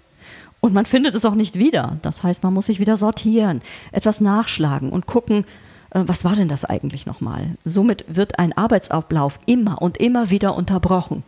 Und 0.59 0.73
man 0.73 0.85
findet 0.85 1.15
es 1.15 1.25
auch 1.25 1.35
nicht 1.35 1.57
wieder. 1.57 1.97
Das 2.03 2.23
heißt, 2.23 2.43
man 2.43 2.53
muss 2.53 2.67
sich 2.67 2.79
wieder 2.79 2.95
sortieren, 2.95 3.61
etwas 3.91 4.21
nachschlagen 4.21 4.91
und 4.91 5.07
gucken, 5.07 5.45
äh, 5.89 6.03
was 6.05 6.23
war 6.23 6.35
denn 6.35 6.47
das 6.47 6.65
eigentlich 6.65 7.05
nochmal? 7.05 7.57
Somit 7.65 8.05
wird 8.07 8.39
ein 8.39 8.53
Arbeitsablauf 8.53 9.39
immer 9.45 9.81
und 9.81 9.97
immer 9.97 10.29
wieder 10.29 10.55
unterbrochen. 10.55 11.23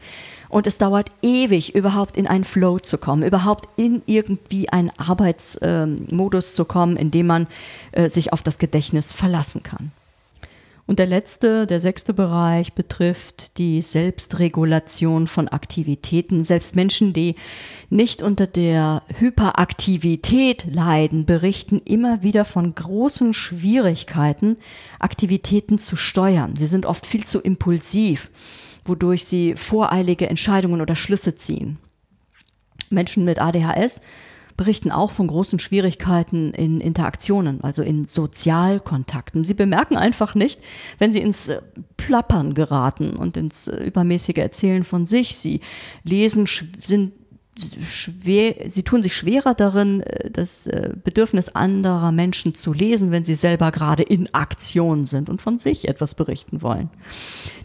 Und 0.55 0.67
es 0.67 0.77
dauert 0.77 1.09
ewig, 1.21 1.75
überhaupt 1.75 2.15
in 2.15 2.27
einen 2.27 2.45
Flow 2.45 2.79
zu 2.79 2.97
kommen, 2.97 3.23
überhaupt 3.23 3.67
in 3.75 4.01
irgendwie 4.05 4.69
einen 4.69 4.89
Arbeitsmodus 4.97 6.51
äh, 6.51 6.55
zu 6.55 6.63
kommen, 6.63 6.95
in 6.95 7.11
dem 7.11 7.27
man 7.27 7.47
äh, 7.91 8.09
sich 8.09 8.31
auf 8.31 8.41
das 8.41 8.57
Gedächtnis 8.57 9.11
verlassen 9.11 9.63
kann. 9.63 9.91
Und 10.87 10.99
der 10.99 11.07
letzte, 11.07 11.67
der 11.67 11.81
sechste 11.81 12.13
Bereich 12.13 12.71
betrifft 12.71 13.57
die 13.57 13.81
Selbstregulation 13.81 15.27
von 15.27 15.49
Aktivitäten. 15.49 16.45
Selbst 16.45 16.77
Menschen, 16.77 17.11
die 17.11 17.35
nicht 17.89 18.21
unter 18.21 18.47
der 18.47 19.03
Hyperaktivität 19.19 20.73
leiden, 20.73 21.25
berichten 21.25 21.81
immer 21.83 22.23
wieder 22.23 22.45
von 22.45 22.73
großen 22.73 23.33
Schwierigkeiten, 23.33 24.55
Aktivitäten 24.99 25.79
zu 25.79 25.97
steuern. 25.97 26.55
Sie 26.55 26.67
sind 26.67 26.85
oft 26.85 27.05
viel 27.05 27.25
zu 27.25 27.41
impulsiv, 27.41 28.31
wodurch 28.85 29.25
sie 29.25 29.55
voreilige 29.55 30.29
Entscheidungen 30.29 30.81
oder 30.81 30.95
Schlüsse 30.95 31.35
ziehen. 31.35 31.77
Menschen 32.89 33.25
mit 33.25 33.41
ADHS 33.41 34.01
berichten 34.57 34.91
auch 34.91 35.11
von 35.11 35.27
großen 35.27 35.59
Schwierigkeiten 35.59 36.53
in 36.53 36.79
Interaktionen, 36.79 37.61
also 37.61 37.81
in 37.83 38.05
Sozialkontakten. 38.05 39.43
Sie 39.43 39.53
bemerken 39.53 39.97
einfach 39.97 40.33
nicht, 40.33 40.61
wenn 40.97 41.11
sie 41.11 41.19
ins 41.19 41.49
äh, 41.49 41.61
Plappern 41.97 42.53
geraten 42.53 43.15
und 43.15 43.35
ins 43.35 43.67
äh, 43.67 43.83
übermäßige 43.83 44.37
Erzählen 44.37 44.83
von 44.83 45.05
sich. 45.05 45.35
Sie 45.35 45.59
lesen, 46.03 46.47
sind 46.47 47.11
schwer, 47.85 48.55
sie 48.67 48.83
tun 48.83 49.01
sich 49.01 49.15
schwerer 49.15 49.53
darin, 49.53 50.01
äh, 50.01 50.29
das 50.29 50.67
äh, 50.67 50.91
Bedürfnis 51.03 51.49
anderer 51.49 52.11
Menschen 52.11 52.55
zu 52.55 52.73
lesen, 52.73 53.11
wenn 53.11 53.23
sie 53.23 53.35
selber 53.35 53.71
gerade 53.71 54.03
in 54.03 54.33
Aktion 54.33 55.05
sind 55.05 55.29
und 55.29 55.41
von 55.41 55.57
sich 55.57 55.87
etwas 55.87 56.15
berichten 56.15 56.61
wollen. 56.61 56.89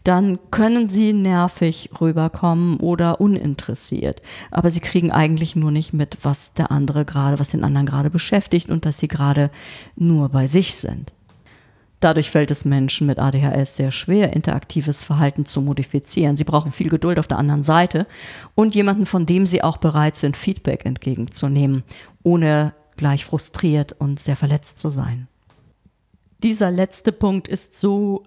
Dann 0.05 0.38
können 0.50 0.88
sie 0.88 1.12
nervig 1.12 1.90
rüberkommen 2.00 2.79
oder 2.79 3.20
uninteressiert. 3.20 4.22
Aber 4.50 4.70
sie 4.70 4.81
kriegen 4.81 5.11
eigentlich 5.11 5.57
nur 5.57 5.70
nicht 5.70 5.92
mit, 5.92 6.18
was 6.22 6.55
der 6.55 6.70
andere 6.70 7.05
gerade, 7.05 7.38
was 7.38 7.50
den 7.50 7.64
anderen 7.64 7.87
gerade 7.87 8.11
beschäftigt 8.11 8.70
und 8.70 8.87
dass 8.87 8.98
sie 8.98 9.09
gerade 9.09 9.50
nur 9.96 10.31
bei 10.31 10.46
sich 10.46 10.74
sind. 10.74 11.12
Dadurch 12.01 12.31
fällt 12.31 12.51
es 12.51 12.65
Menschen 12.65 13.07
mit 13.07 13.19
ADHS 13.19 13.77
sehr 13.77 13.91
schwer, 13.91 14.33
interaktives 14.33 15.03
Verhalten 15.03 15.45
zu 15.45 15.61
modifizieren. 15.61 16.37
Sie 16.37 16.45
brauchen 16.45 16.73
viel 16.73 16.89
Geduld 16.89 17.19
auf 17.19 17.27
der 17.27 17.39
anderen 17.39 17.63
Seite 17.63 18.07
und 18.55 18.75
jemanden, 18.75 19.05
von 19.05 19.27
dem 19.27 19.47
sie 19.47 19.63
auch 19.63 19.77
bereit 19.77 20.17
sind, 20.17 20.37
Feedback 20.37 20.87
entgegenzunehmen, 20.87 21.85
ohne 22.23 22.73
gleich 22.97 23.25
frustriert 23.25 23.93
und 23.99 24.19
sehr 24.19 24.37
verletzt 24.37 24.79
zu 24.79 24.89
sein. 24.89 25.29
Dieser 26.43 26.71
letzte 26.71 27.13
Punkt 27.13 27.49
ist 27.49 27.79
so 27.79 28.23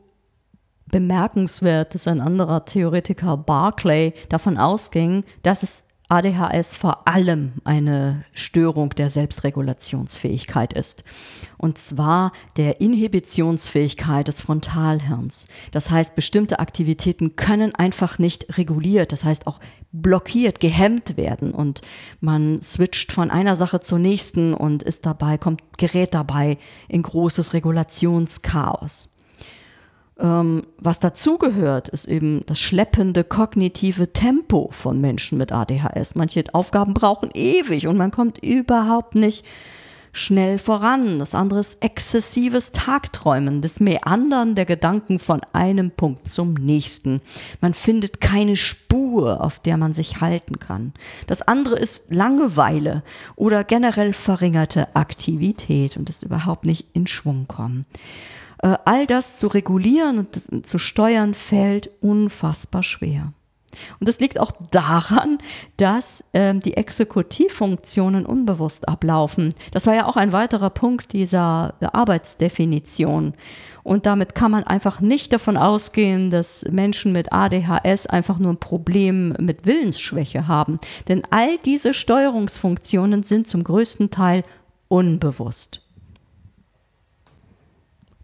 bemerkenswert, 0.86 1.96
dass 1.96 2.08
ein 2.08 2.22
anderer 2.22 2.66
Theoretiker 2.66 3.38
Barclay 3.38 4.14
davon 4.30 4.60
ausging, 4.60 5.24
dass 5.42 5.64
es 5.64 5.88
ADHS 6.13 6.76
vor 6.76 7.08
allem 7.08 7.54
eine 7.63 8.23
Störung 8.34 8.91
der 8.91 9.10
Selbstregulationsfähigkeit 9.10 10.73
ist. 10.73 11.04
Und 11.58 11.80
zwar 11.80 12.32
der 12.56 12.82
Inhibitionsfähigkeit 12.82 14.28
des 14.28 14.41
Frontalhirns. 14.41 15.47
Das 15.71 15.89
heißt, 15.89 16.15
bestimmte 16.15 16.60
Aktivitäten 16.60 17.36
können 17.36 17.73
einfach 17.73 18.19
nicht 18.19 18.58
reguliert, 18.58 19.12
das 19.12 19.26
heißt 19.26 19.47
auch 19.47 19.60
blockiert, 19.91 20.60
gehemmt 20.60 21.17
werden 21.17 21.52
und 21.52 21.82
man 22.19 22.62
switcht 22.62 23.12
von 23.12 23.32
einer 23.32 23.56
Sache 23.56 23.80
zur 23.80 23.99
nächsten 23.99 24.54
und 24.54 24.84
ist 24.84 25.06
dabei, 25.06 25.38
kommt, 25.38 25.62
gerät 25.78 26.13
dabei 26.13 26.58
in 26.89 27.02
großes 27.02 27.54
Regulationschaos. 27.54 29.12
Ähm, 30.19 30.63
was 30.78 30.99
dazugehört, 30.99 31.89
ist 31.89 32.06
eben 32.06 32.45
das 32.45 32.60
schleppende 32.60 33.23
kognitive 33.23 34.13
Tempo 34.13 34.69
von 34.71 35.02
Menschen 35.02 35.38
mit 35.38 35.52
ADHS. 35.52 36.15
Manche 36.15 36.43
Aufgaben 36.54 36.93
brauchen 36.93 37.32
ewig 37.34 37.88
und 37.88 37.97
man 37.97 38.12
kommt 38.12 38.38
überhaupt 38.38 39.15
nicht 39.15 39.43
schnell 40.13 40.60
voran. 40.60 41.17
Das 41.17 41.34
andere 41.34 41.60
ist 41.60 41.84
exzessives 41.84 42.71
Tagträumen, 42.71 43.62
das 43.62 43.80
Meandern 43.80 44.54
der 44.54 44.65
Gedanken 44.65 45.17
von 45.17 45.41
einem 45.52 45.89
Punkt 45.89 46.30
zum 46.30 46.54
nächsten. 46.54 47.21
Man 47.60 47.73
findet 47.73 48.21
keine 48.21 48.56
Spur, 48.56 49.43
auf 49.43 49.60
der 49.60 49.78
man 49.78 49.95
sich 49.95 50.21
halten 50.21 50.60
kann. 50.60 50.93
Das 51.26 51.41
andere 51.41 51.76
ist 51.76 52.04
Langeweile 52.10 53.04
oder 53.36 53.63
generell 53.63 54.13
verringerte 54.13 54.95
Aktivität 54.95 55.97
und 55.97 56.08
das 56.08 56.21
überhaupt 56.21 56.65
nicht 56.65 56.88
in 56.93 57.08
Schwung 57.08 57.47
kommen. 57.47 57.86
Äh, 58.63 58.78
all 58.86 59.06
das 59.06 59.38
zu 59.38 59.47
regulieren 59.47 60.28
und 60.49 60.65
zu 60.65 60.80
steuern 60.80 61.34
fällt 61.34 61.89
unfassbar 62.02 62.82
schwer. 62.82 63.34
Und 63.99 64.08
das 64.08 64.19
liegt 64.19 64.39
auch 64.39 64.52
daran, 64.71 65.39
dass 65.78 66.26
ähm, 66.34 66.60
die 66.60 66.78
Exekutivfunktionen 66.78 68.26
unbewusst 68.26 68.88
ablaufen. 68.88 69.54
Das 69.71 69.88
war 69.88 69.95
ja 69.95 70.06
auch 70.06 70.15
ein 70.15 70.32
weiterer 70.32 70.69
Punkt 70.69 71.13
dieser 71.13 71.73
Arbeitsdefinition. 71.82 73.34
Und 73.82 74.06
damit 74.06 74.36
kann 74.36 74.52
man 74.52 74.63
einfach 74.63 75.02
nicht 75.02 75.34
davon 75.34 75.58
ausgehen, 75.58 76.30
dass 76.30 76.63
Menschen 76.71 77.12
mit 77.12 77.34
ADHS 77.34 78.08
einfach 78.08 78.39
nur 78.39 78.54
ein 78.54 78.60
Problem 78.60 79.36
mit 79.39 79.65
Willensschwäche 79.65 80.47
haben. 80.47 80.80
Denn 81.10 81.23
all 81.32 81.58
diese 81.65 81.93
Steuerungsfunktionen 81.93 83.23
sind 83.23 83.47
zum 83.47 83.63
größten 83.63 84.10
Teil 84.10 84.45
unbewusst. 84.88 85.83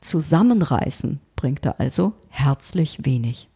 Zusammenreißen 0.02 1.20
bringt 1.36 1.66
er 1.66 1.80
also 1.80 2.14
herzlich 2.30 3.06
wenig. 3.06 3.48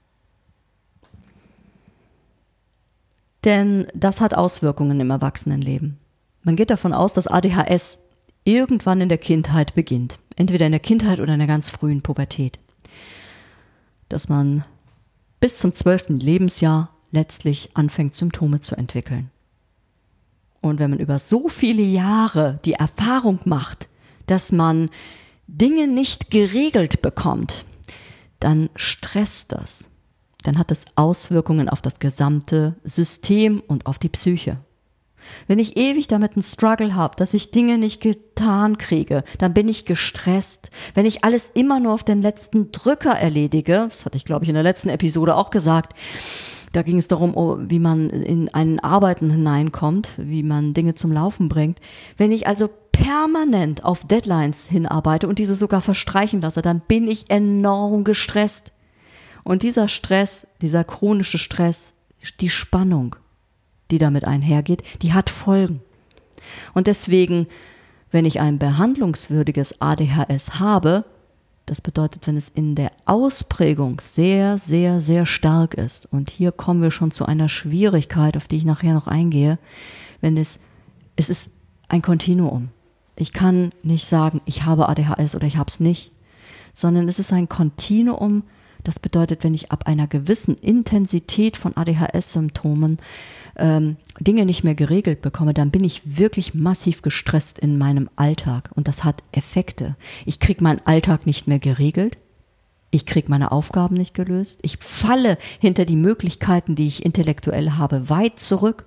Denn 3.44 3.88
das 3.94 4.22
hat 4.22 4.36
Auswirkungen 4.36 5.00
im 5.00 5.12
Erwachsenenleben. 5.12 5.98
Man 6.44 6.56
geht 6.56 6.70
davon 6.70 6.94
aus, 6.94 7.14
dass 7.14 7.28
ADHS 7.28 8.00
irgendwann 8.44 9.02
in 9.02 9.10
der 9.10 9.18
Kindheit 9.18 9.76
beginnt. 9.76 10.20
Entweder 10.36 10.66
in 10.66 10.72
der 10.72 10.80
Kindheit 10.80 11.20
oder 11.20 11.34
in 11.34 11.40
der 11.40 11.48
ganz 11.48 11.70
frühen 11.70 12.02
Pubertät. 12.02 12.60
Dass 14.10 14.30
man 14.30 14.64
bis 15.40 15.60
zum 15.60 15.74
zwölften 15.74 16.20
Lebensjahr 16.20 16.90
letztlich 17.12 17.72
anfängt, 17.76 18.16
Symptome 18.16 18.60
zu 18.60 18.76
entwickeln. 18.76 19.30
Und 20.62 20.80
wenn 20.80 20.92
man 20.92 21.00
über 21.00 21.20
so 21.20 21.50
viele 21.50 21.84
Jahre 21.84 22.60
die 22.64 22.74
Erfahrung 22.74 23.40
macht, 23.46 23.90
dass 24.28 24.54
man 24.54 24.90
Dinge 25.56 25.88
nicht 25.88 26.32
geregelt 26.32 27.04
bekommt, 27.04 27.66
dann 28.40 28.72
stresst 28.76 29.52
das. 29.52 29.86
Dann 30.42 30.58
hat 30.58 30.72
es 30.72 30.86
Auswirkungen 30.96 31.70
auf 31.70 31.82
das 31.82 32.00
gesamte 32.00 32.76
System 32.84 33.62
und 33.68 33.86
auf 33.86 34.00
die 34.00 34.10
Psyche. 34.10 34.58
Wenn 35.48 35.60
ich 35.60 35.78
ewig 35.78 36.08
damit 36.08 36.34
einen 36.34 36.44
Struggle 36.44 36.96
habe, 36.96 37.16
dass 37.16 37.36
ich 37.36 37.52
Dinge 37.52 37.78
nicht 37.78 38.02
getan 38.02 38.80
kriege, 38.80 39.24
dann 39.38 39.54
bin 39.54 39.70
ich 39.70 39.86
gestresst. 39.86 40.72
Wenn 40.96 41.06
ich 41.06 41.24
alles 41.24 41.50
immer 41.50 41.80
nur 41.80 41.94
auf 41.94 42.04
den 42.04 42.24
letzten 42.24 42.72
Drücker 42.72 43.12
erledige, 43.12 43.86
das 43.88 44.06
hatte 44.06 44.18
ich 44.18 44.26
glaube 44.26 44.46
ich 44.46 44.50
in 44.50 44.56
der 44.56 44.64
letzten 44.64 44.90
Episode 44.90 45.36
auch 45.36 45.52
gesagt, 45.52 45.94
da 46.72 46.82
ging 46.82 46.98
es 46.98 47.08
darum, 47.08 47.38
oh, 47.38 47.60
wie 47.62 47.80
man 47.80 48.10
in 48.10 48.52
ein 48.54 48.80
Arbeiten 48.80 49.30
hineinkommt, 49.30 50.10
wie 50.18 50.42
man 50.42 50.74
Dinge 50.74 50.96
zum 50.96 51.14
Laufen 51.14 51.48
bringt. 51.48 51.80
Wenn 52.18 52.32
ich 52.32 52.48
also 52.48 52.70
permanent 52.94 53.84
auf 53.84 54.08
Deadlines 54.08 54.68
hinarbeite 54.68 55.28
und 55.28 55.40
diese 55.40 55.56
sogar 55.56 55.82
verstreichen 55.82 56.40
lasse, 56.40 56.62
dann 56.62 56.80
bin 56.80 57.10
ich 57.10 57.30
enorm 57.30 58.06
gestresst. 58.06 58.72
Und 59.44 59.64
dieser 59.64 59.90
Stress, 59.90 60.48
dieser 60.62 60.86
chronische 60.86 61.38
Stress, 61.38 61.96
die 62.40 62.50
Spannung, 62.50 63.18
die 63.92 63.98
damit 63.98 64.24
einhergeht, 64.24 64.84
die 65.02 65.12
hat 65.12 65.30
Folgen. 65.30 65.82
Und 66.74 66.88
deswegen, 66.88 67.48
wenn 68.12 68.26
ich 68.26 68.40
ein 68.40 68.60
behandlungswürdiges 68.60 69.82
ADHS 69.82 70.60
habe, 70.60 71.04
das 71.66 71.82
bedeutet, 71.82 72.28
wenn 72.28 72.38
es 72.38 72.50
in 72.50 72.76
der 72.76 72.92
Ausprägung 73.06 74.00
sehr, 74.02 74.58
sehr, 74.58 75.02
sehr 75.02 75.26
stark 75.26 75.74
ist, 75.74 76.06
und 76.12 76.30
hier 76.30 76.52
kommen 76.52 76.82
wir 76.82 76.92
schon 76.92 77.12
zu 77.12 77.26
einer 77.26 77.50
Schwierigkeit, 77.50 78.38
auf 78.38 78.48
die 78.48 78.58
ich 78.58 78.66
nachher 78.66 78.94
noch 78.94 79.08
eingehe, 79.08 79.60
wenn 80.22 80.38
es, 80.38 80.62
es 81.16 81.30
ist 81.30 81.54
ein 81.88 82.02
Kontinuum. 82.02 82.70
Ich 83.16 83.34
kann 83.34 83.72
nicht 83.84 84.08
sagen, 84.08 84.42
ich 84.46 84.64
habe 84.64 84.90
ADHS 84.90 85.36
oder 85.36 85.48
ich 85.48 85.58
habe 85.58 85.70
es 85.70 85.80
nicht, 85.80 86.12
sondern 86.74 87.08
es 87.08 87.20
ist 87.20 87.32
ein 87.34 87.50
Kontinuum. 87.50 88.44
Das 88.84 89.00
bedeutet, 89.00 89.44
wenn 89.44 89.54
ich 89.54 89.72
ab 89.72 89.88
einer 89.88 90.08
gewissen 90.08 90.58
Intensität 90.58 91.56
von 91.56 91.78
ADHS-Symptomen 91.78 92.98
ähm, 93.56 93.98
Dinge 94.20 94.46
nicht 94.46 94.64
mehr 94.64 94.76
geregelt 94.76 95.22
bekomme, 95.22 95.54
dann 95.54 95.72
bin 95.72 95.84
ich 95.84 96.18
wirklich 96.18 96.54
massiv 96.54 97.02
gestresst 97.02 97.60
in 97.60 97.78
meinem 97.78 98.10
Alltag 98.16 98.70
und 98.76 98.88
das 98.88 99.04
hat 99.04 99.24
Effekte. 99.32 99.96
Ich 100.26 100.40
kriege 100.40 100.64
meinen 100.64 100.82
Alltag 100.86 101.26
nicht 101.26 101.48
mehr 101.48 101.60
geregelt. 101.60 102.18
Ich 102.90 103.06
kriege 103.06 103.30
meine 103.30 103.52
Aufgaben 103.52 103.96
nicht 103.96 104.14
gelöst. 104.14 104.60
Ich 104.62 104.78
falle 104.78 105.38
hinter 105.60 105.86
die 105.86 105.96
Möglichkeiten, 105.96 106.76
die 106.76 106.88
ich 106.88 107.06
intellektuell 107.06 107.72
habe, 107.72 108.10
weit 108.10 108.40
zurück. 108.40 108.86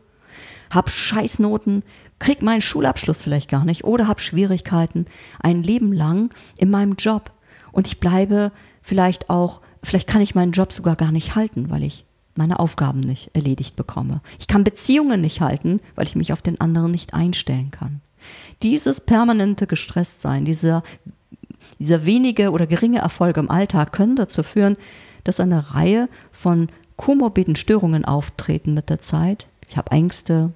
Hab 0.71 0.91
Scheißnoten, 0.91 1.83
krieg 2.19 2.43
meinen 2.43 2.63
Schulabschluss 2.63 3.23
vielleicht 3.23 3.51
gar 3.51 3.65
nicht 3.65 3.85
oder 3.85 4.09
hab 4.09 4.21
Schwierigkeiten 4.21 5.05
ein 5.41 5.63
Leben 5.63 5.93
lang 5.93 6.35
in 6.59 6.71
meinem 6.71 6.95
Job. 6.97 7.33
Und 7.73 7.87
ich 7.87 8.01
bleibe 8.01 8.53
vielleicht 8.83 9.29
auch, 9.29 9.61
vielleicht 9.83 10.09
kann 10.09 10.23
ich 10.23 10.35
meinen 10.35 10.53
Job 10.53 10.73
sogar 10.73 10.97
gar 10.97 11.13
nicht 11.13 11.35
halten, 11.35 11.71
weil 11.71 11.83
ich 11.83 12.05
meine 12.37 12.59
Aufgaben 12.59 13.01
nicht 13.01 13.31
erledigt 13.35 13.77
bekomme. 13.77 14.21
Ich 14.39 14.47
kann 14.47 14.65
Beziehungen 14.65 15.21
nicht 15.21 15.41
halten, 15.41 15.81
weil 15.95 16.07
ich 16.07 16.17
mich 16.17 16.33
auf 16.33 16.43
den 16.43 16.61
anderen 16.61 16.91
nicht 16.91 17.15
einstellen 17.15 17.71
kann. 17.71 18.01
Dieses 18.63 19.01
permanente 19.01 19.67
Gestresstsein, 19.67 20.45
dieser, 20.45 20.83
dieser 21.79 22.07
wenige 22.07 22.51
oder 22.51 22.67
geringe 22.67 22.99
Erfolg 22.99 23.37
im 23.37 23.51
Alltag 23.51 23.93
können 23.93 24.17
dazu 24.17 24.43
führen, 24.43 24.77
dass 25.25 25.41
eine 25.41 25.75
Reihe 25.75 26.09
von 26.33 26.69
komorbiden 26.97 27.57
Störungen 27.57 28.05
auftreten 28.05 28.75
mit 28.75 28.89
der 28.91 29.01
Zeit. 29.01 29.47
Ich 29.69 29.77
habe 29.77 29.91
Ängste, 29.91 30.53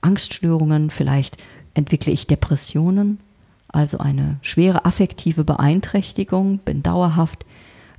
Angststörungen, 0.00 0.90
vielleicht 0.90 1.36
entwickle 1.74 2.12
ich 2.12 2.26
Depressionen, 2.26 3.20
also 3.68 3.98
eine 3.98 4.38
schwere 4.42 4.84
affektive 4.84 5.44
Beeinträchtigung, 5.44 6.58
bin 6.58 6.82
dauerhaft 6.82 7.44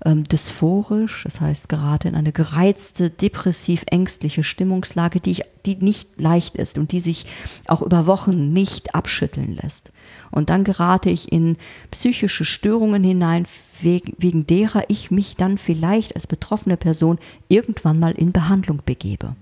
ähm, 0.06 0.24
dysphorisch, 0.24 1.24
das 1.24 1.42
heißt 1.42 1.70
gerade 1.70 2.08
in 2.08 2.16
eine 2.16 2.32
gereizte, 2.32 3.10
depressiv-ängstliche 3.10 4.44
Stimmungslage, 4.44 5.20
die, 5.20 5.32
ich, 5.32 5.44
die 5.66 5.76
nicht 5.76 6.20
leicht 6.20 6.56
ist 6.56 6.78
und 6.78 6.92
die 6.92 7.00
sich 7.00 7.26
auch 7.68 7.82
über 7.82 8.08
Wochen 8.08 8.54
nicht 8.54 8.96
abschütteln 8.96 9.58
lässt. 9.62 9.92
Und 10.32 10.50
dann 10.50 10.64
gerate 10.64 11.10
ich 11.10 11.32
in 11.32 11.58
psychische 11.92 12.46
Störungen 12.46 13.04
hinein, 13.04 13.46
wegen, 13.82 14.14
wegen 14.18 14.48
derer 14.48 14.84
ich 14.88 15.12
mich 15.12 15.36
dann 15.36 15.58
vielleicht 15.58 16.16
als 16.16 16.28
betroffene 16.28 16.78
Person 16.78 17.20
irgendwann 17.48 18.00
mal 18.00 18.12
in 18.12 18.32
Behandlung 18.32 18.82
begebe. 18.86 19.36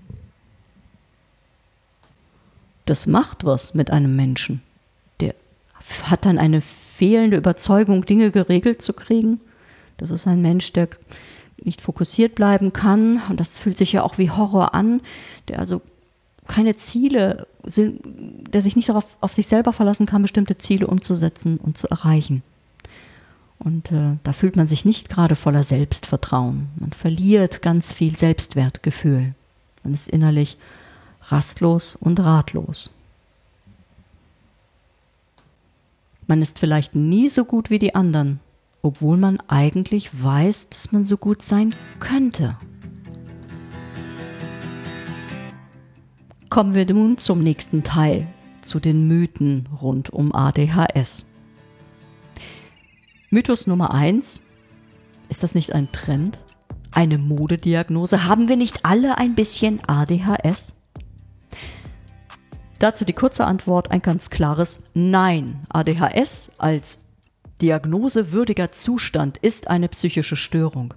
Das 2.88 3.06
macht 3.06 3.44
was 3.44 3.74
mit 3.74 3.90
einem 3.90 4.16
Menschen. 4.16 4.62
Der 5.20 5.34
hat 6.04 6.24
dann 6.24 6.38
eine 6.38 6.60
fehlende 6.60 7.36
Überzeugung, 7.36 8.04
Dinge 8.04 8.30
geregelt 8.30 8.82
zu 8.82 8.92
kriegen 8.92 9.40
das 9.98 10.10
ist 10.10 10.26
ein 10.26 10.40
Mensch, 10.40 10.72
der 10.72 10.88
nicht 11.62 11.82
fokussiert 11.82 12.34
bleiben 12.34 12.72
kann. 12.72 13.20
Und 13.28 13.40
das 13.40 13.58
fühlt 13.58 13.76
sich 13.76 13.92
ja 13.92 14.02
auch 14.02 14.16
wie 14.16 14.30
Horror 14.30 14.74
an, 14.74 15.02
der 15.48 15.58
also 15.58 15.82
keine 16.46 16.76
Ziele, 16.76 17.46
der 17.66 18.62
sich 18.62 18.74
nicht 18.74 18.88
darauf 18.88 19.18
auf 19.20 19.34
sich 19.34 19.48
selber 19.48 19.74
verlassen 19.74 20.06
kann, 20.06 20.22
bestimmte 20.22 20.56
Ziele 20.56 20.86
umzusetzen 20.86 21.58
und 21.58 21.76
zu 21.76 21.88
erreichen. 21.88 22.42
Und 23.58 23.90
äh, 23.92 24.16
da 24.22 24.32
fühlt 24.32 24.56
man 24.56 24.68
sich 24.68 24.84
nicht 24.84 25.10
gerade 25.10 25.34
voller 25.34 25.64
Selbstvertrauen. 25.64 26.68
Man 26.76 26.92
verliert 26.92 27.60
ganz 27.60 27.92
viel 27.92 28.16
Selbstwertgefühl. 28.16 29.34
Man 29.82 29.92
ist 29.92 30.08
innerlich 30.08 30.56
rastlos 31.22 31.96
und 31.96 32.20
ratlos. 32.20 32.90
Man 36.26 36.42
ist 36.42 36.58
vielleicht 36.58 36.94
nie 36.94 37.28
so 37.28 37.44
gut 37.44 37.70
wie 37.70 37.78
die 37.78 37.94
anderen, 37.94 38.40
obwohl 38.82 39.16
man 39.16 39.40
eigentlich 39.48 40.22
weiß, 40.22 40.68
dass 40.68 40.92
man 40.92 41.04
so 41.04 41.16
gut 41.16 41.42
sein 41.42 41.74
könnte. 42.00 42.56
Kommen 46.50 46.74
wir 46.74 46.86
nun 46.86 47.18
zum 47.18 47.42
nächsten 47.42 47.82
Teil, 47.82 48.26
zu 48.62 48.80
den 48.80 49.08
Mythen 49.08 49.68
rund 49.80 50.10
um 50.10 50.34
ADHS. 50.34 51.26
Mythos 53.30 53.66
Nummer 53.66 53.92
1. 53.92 54.40
Ist 55.28 55.42
das 55.42 55.54
nicht 55.54 55.74
ein 55.74 55.92
Trend? 55.92 56.40
Eine 56.90 57.18
Modediagnose? 57.18 58.24
Haben 58.24 58.48
wir 58.48 58.56
nicht 58.56 58.84
alle 58.84 59.18
ein 59.18 59.34
bisschen 59.34 59.80
ADHS? 59.86 60.77
Dazu 62.78 63.04
die 63.04 63.12
kurze 63.12 63.44
Antwort, 63.44 63.90
ein 63.90 64.02
ganz 64.02 64.30
klares 64.30 64.80
Nein. 64.94 65.60
ADHS 65.70 66.52
als 66.58 67.00
diagnosewürdiger 67.60 68.70
Zustand 68.70 69.36
ist 69.38 69.68
eine 69.68 69.88
psychische 69.88 70.36
Störung 70.36 70.94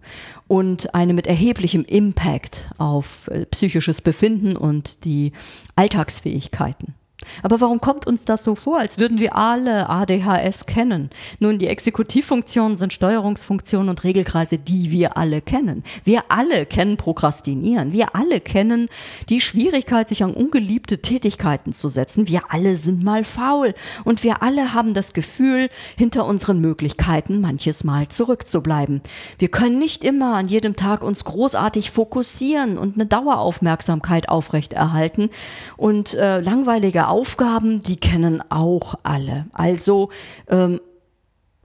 und 0.48 0.94
eine 0.94 1.14
mit 1.14 1.26
erheblichem 1.26 1.84
Impact 1.86 2.70
auf 2.78 3.28
äh, 3.30 3.48
psychisches 3.48 4.02
Befinden 4.02 4.56
und 4.56 5.06
die 5.06 5.32
Alltagsfähigkeiten. 5.76 6.94
Aber 7.44 7.62
warum 7.62 7.82
kommt 7.82 8.08
uns 8.08 8.26
das 8.26 8.44
so 8.44 8.56
vor, 8.56 8.80
als 8.80 8.98
würden 8.98 9.20
wir 9.20 9.36
alle 9.36 9.90
ADHS 9.90 10.66
kennen? 10.66 11.10
Nun, 11.40 11.60
die 11.60 11.68
Exekutivfunktionen 11.68 12.78
sind 12.78 12.94
Steuerungsfunktionen 12.94 13.90
und 13.90 14.04
Regelkreise, 14.04 14.58
die 14.58 14.92
wir 14.92 15.18
alle 15.18 15.42
kennen. 15.42 15.84
Wir 16.04 16.24
alle 16.30 16.66
kennen 16.66 16.98
Prokrastinieren. 16.98 17.94
Wir 17.94 18.16
alle 18.16 18.40
kennen 18.40 18.88
die 19.30 19.42
Schwierigkeit, 19.42 20.10
sich 20.10 20.24
an 20.24 20.34
ungeliebte 20.34 21.02
Tätigkeiten 21.02 21.74
zu 21.74 21.90
setzen. 21.90 22.28
Wir 22.28 22.42
alle 22.50 22.78
sind 22.78 23.04
mal 23.04 23.24
faul. 23.24 23.74
Und 24.04 24.24
wir 24.24 24.44
alle 24.44 24.74
haben 24.74 24.94
das 24.94 25.14
Gefühl, 25.14 25.70
hinter 25.98 26.26
unseren 26.26 26.60
Möglichkeiten 26.60 27.42
manches 27.42 27.84
Mal 27.84 28.08
zurückzubleiben. 28.08 29.02
Wir 29.40 29.50
können 29.50 29.80
nicht 29.80 30.04
immer 30.04 30.36
an 30.36 30.48
jedem 30.48 30.76
Tag 30.76 31.04
uns 31.04 31.26
großartig 31.26 31.92
fokussieren 31.92 32.78
und 32.78 32.96
eine 32.96 33.06
Daueraufmerksamkeit 33.06 34.30
aufrechterhalten 34.30 35.30
und 35.78 36.14
äh, 36.14 36.40
langweilige 36.42 37.08
Aufgaben, 37.12 37.84
die 37.84 37.98
kennen 37.98 38.42
auch 38.50 38.96
alle. 39.04 39.48
Also 39.52 40.10
ähm, 40.48 40.80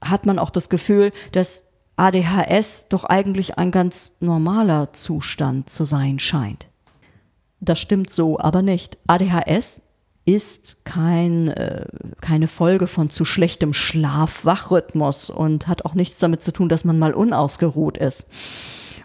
hat 0.03 0.27
man 0.27 0.41
auch 0.41 0.51
das 0.51 0.69
Gefühl, 0.69 1.13
dass 1.31 1.69
ADHS 1.95 2.89
doch 2.89 3.05
eigentlich 3.05 3.57
ein 3.57 3.71
ganz 3.71 4.17
normaler 4.19 4.93
Zustand 4.93 5.71
zu 5.71 5.85
sein 5.85 6.19
scheint. 6.19 6.67
Das 7.61 7.79
stimmt 7.79 8.11
so 8.11 8.41
aber 8.41 8.61
nicht. 8.63 8.99
ADHS 9.07 9.83
ist 10.25 10.85
kein, 10.85 11.49
äh, 11.49 11.87
keine 12.21 12.49
Folge 12.49 12.89
von 12.89 13.09
zu 13.09 13.25
schlechtem 13.25 13.73
Schlaf-Wachrhythmus 13.73 15.31
und 15.31 15.69
hat 15.69 15.85
auch 15.85 15.95
nichts 15.95 16.19
damit 16.19 16.43
zu 16.43 16.53
tun, 16.53 16.69
dass 16.69 16.85
man 16.85 16.99
mal 16.99 17.15
unausgeruht 17.15 17.99
ist 17.99 18.31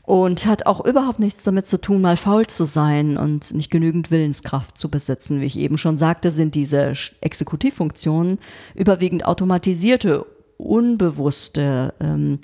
und 0.04 0.46
hat 0.46 0.66
auch 0.66 0.84
überhaupt 0.84 1.20
nichts 1.20 1.44
damit 1.44 1.68
zu 1.68 1.80
tun, 1.80 2.02
mal 2.02 2.18
faul 2.18 2.48
zu 2.48 2.66
sein 2.66 3.18
und 3.18 3.54
nicht 3.54 3.70
genügend 3.70 4.12
Willenskraft 4.12 4.78
zu 4.78 4.90
besitzen. 4.90 5.42
Wie 5.42 5.46
ich 5.46 5.58
eben 5.58 5.78
schon 5.78 5.98
sagte, 5.98 6.32
sind 6.32 6.56
diese 6.56 6.94
Exekutivfunktionen 7.22 8.40
überwiegend 8.76 9.26
automatisierte, 9.26 10.26
unbewusste 10.58 11.94
ähm, 12.00 12.40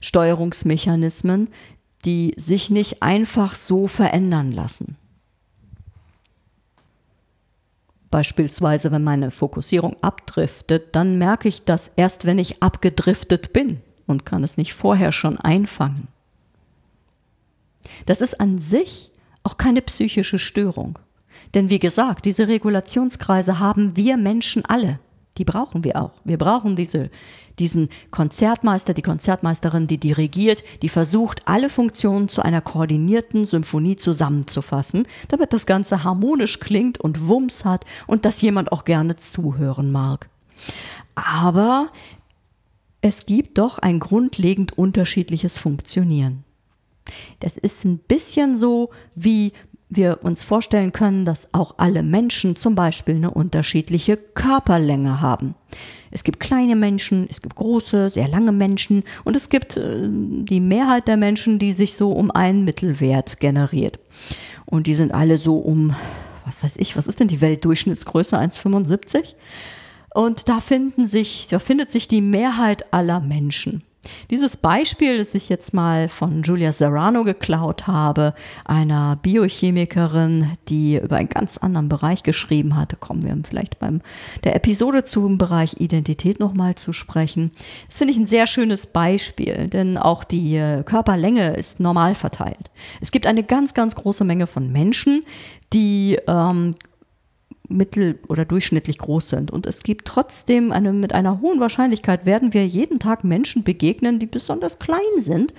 Steuerungsmechanismen, 0.00 1.48
die 2.04 2.34
sich 2.36 2.70
nicht 2.70 3.02
einfach 3.02 3.54
so 3.54 3.86
verändern 3.86 4.52
lassen. 4.52 4.96
Beispielsweise, 8.10 8.92
wenn 8.92 9.04
meine 9.04 9.30
Fokussierung 9.30 9.96
abdriftet, 10.02 10.94
dann 10.94 11.16
merke 11.16 11.48
ich 11.48 11.64
das 11.64 11.92
erst, 11.96 12.26
wenn 12.26 12.38
ich 12.38 12.62
abgedriftet 12.62 13.54
bin 13.54 13.80
und 14.06 14.26
kann 14.26 14.44
es 14.44 14.58
nicht 14.58 14.74
vorher 14.74 15.12
schon 15.12 15.38
einfangen. 15.38 16.08
Das 18.06 18.20
ist 18.20 18.40
an 18.40 18.58
sich 18.58 19.10
auch 19.42 19.56
keine 19.56 19.82
psychische 19.82 20.38
Störung. 20.38 20.98
Denn 21.54 21.70
wie 21.70 21.78
gesagt, 21.78 22.24
diese 22.24 22.48
Regulationskreise 22.48 23.58
haben 23.58 23.96
wir 23.96 24.16
Menschen 24.16 24.64
alle. 24.64 25.00
Die 25.38 25.44
brauchen 25.44 25.84
wir 25.84 26.00
auch. 26.00 26.12
Wir 26.24 26.36
brauchen 26.36 26.76
diese, 26.76 27.10
diesen 27.58 27.88
Konzertmeister, 28.10 28.94
die 28.94 29.02
Konzertmeisterin, 29.02 29.86
die 29.86 29.98
dirigiert, 29.98 30.62
die 30.82 30.88
versucht, 30.88 31.46
alle 31.46 31.70
Funktionen 31.70 32.28
zu 32.28 32.42
einer 32.42 32.60
koordinierten 32.60 33.46
Symphonie 33.46 33.96
zusammenzufassen, 33.96 35.06
damit 35.28 35.52
das 35.52 35.66
Ganze 35.66 36.04
harmonisch 36.04 36.60
klingt 36.60 37.00
und 37.00 37.28
Wumms 37.28 37.64
hat 37.64 37.84
und 38.06 38.24
dass 38.24 38.42
jemand 38.42 38.72
auch 38.72 38.84
gerne 38.84 39.16
zuhören 39.16 39.90
mag. 39.90 40.28
Aber 41.14 41.88
es 43.00 43.26
gibt 43.26 43.58
doch 43.58 43.78
ein 43.78 44.00
grundlegend 44.00 44.76
unterschiedliches 44.76 45.58
Funktionieren. 45.58 46.44
Das 47.40 47.56
ist 47.56 47.84
ein 47.84 47.98
bisschen 47.98 48.56
so, 48.56 48.90
wie 49.14 49.52
wir 49.94 50.20
uns 50.22 50.42
vorstellen 50.42 50.92
können, 50.92 51.24
dass 51.24 51.52
auch 51.52 51.74
alle 51.76 52.02
Menschen 52.02 52.56
zum 52.56 52.74
Beispiel 52.74 53.16
eine 53.16 53.30
unterschiedliche 53.30 54.16
Körperlänge 54.16 55.20
haben. 55.20 55.54
Es 56.10 56.24
gibt 56.24 56.40
kleine 56.40 56.76
Menschen, 56.76 57.26
es 57.28 57.42
gibt 57.42 57.56
große, 57.56 58.10
sehr 58.10 58.28
lange 58.28 58.52
Menschen 58.52 59.02
und 59.24 59.36
es 59.36 59.48
gibt 59.48 59.76
äh, 59.76 60.08
die 60.08 60.60
Mehrheit 60.60 61.08
der 61.08 61.16
Menschen, 61.16 61.58
die 61.58 61.72
sich 61.72 61.94
so 61.94 62.12
um 62.12 62.30
einen 62.30 62.64
Mittelwert 62.64 63.40
generiert. 63.40 63.98
Und 64.66 64.86
die 64.86 64.94
sind 64.94 65.12
alle 65.12 65.38
so 65.38 65.58
um, 65.58 65.94
was 66.46 66.62
weiß 66.62 66.76
ich, 66.78 66.96
was 66.96 67.06
ist 67.06 67.20
denn 67.20 67.28
die 67.28 67.40
Weltdurchschnittsgröße? 67.40 68.38
1,75? 68.38 69.34
Und 70.14 70.48
da 70.48 70.60
finden 70.60 71.06
sich, 71.06 71.48
da 71.50 71.58
findet 71.58 71.90
sich 71.90 72.08
die 72.08 72.20
Mehrheit 72.20 72.92
aller 72.92 73.20
Menschen. 73.20 73.82
Dieses 74.30 74.56
Beispiel, 74.56 75.18
das 75.18 75.34
ich 75.34 75.48
jetzt 75.48 75.74
mal 75.74 76.08
von 76.08 76.42
Julia 76.42 76.72
Serrano 76.72 77.22
geklaut 77.22 77.86
habe, 77.86 78.34
einer 78.64 79.16
Biochemikerin, 79.22 80.52
die 80.68 80.96
über 80.96 81.16
einen 81.16 81.28
ganz 81.28 81.58
anderen 81.58 81.88
Bereich 81.88 82.22
geschrieben 82.22 82.76
hatte, 82.76 82.96
kommen 82.96 83.22
wir 83.22 83.36
vielleicht 83.48 83.78
beim 83.78 84.00
der 84.44 84.56
Episode 84.56 85.04
zum 85.04 85.38
Bereich 85.38 85.80
Identität 85.80 86.40
nochmal 86.40 86.74
zu 86.74 86.92
sprechen. 86.92 87.52
Das 87.88 87.98
finde 87.98 88.12
ich 88.12 88.18
ein 88.18 88.26
sehr 88.26 88.46
schönes 88.46 88.86
Beispiel, 88.86 89.68
denn 89.68 89.98
auch 89.98 90.24
die 90.24 90.56
äh, 90.56 90.82
Körperlänge 90.82 91.54
ist 91.54 91.80
normal 91.80 92.14
verteilt. 92.14 92.70
Es 93.00 93.12
gibt 93.12 93.26
eine 93.26 93.44
ganz, 93.44 93.74
ganz 93.74 93.94
große 93.94 94.24
Menge 94.24 94.46
von 94.46 94.70
Menschen, 94.70 95.20
die 95.72 96.18
ähm, 96.26 96.74
mittel- 97.76 98.18
oder 98.28 98.44
durchschnittlich 98.44 98.98
groß 98.98 99.28
sind. 99.28 99.50
Und 99.50 99.66
es 99.66 99.82
gibt 99.82 100.06
trotzdem 100.06 100.72
eine, 100.72 100.92
mit 100.92 101.12
einer 101.14 101.40
hohen 101.40 101.60
Wahrscheinlichkeit 101.60 102.26
werden 102.26 102.52
wir 102.54 102.66
jeden 102.66 102.98
Tag 102.98 103.24
Menschen 103.24 103.64
begegnen, 103.64 104.18
die 104.18 104.26
besonders 104.26 104.78
klein 104.78 104.98
sind 105.18 105.54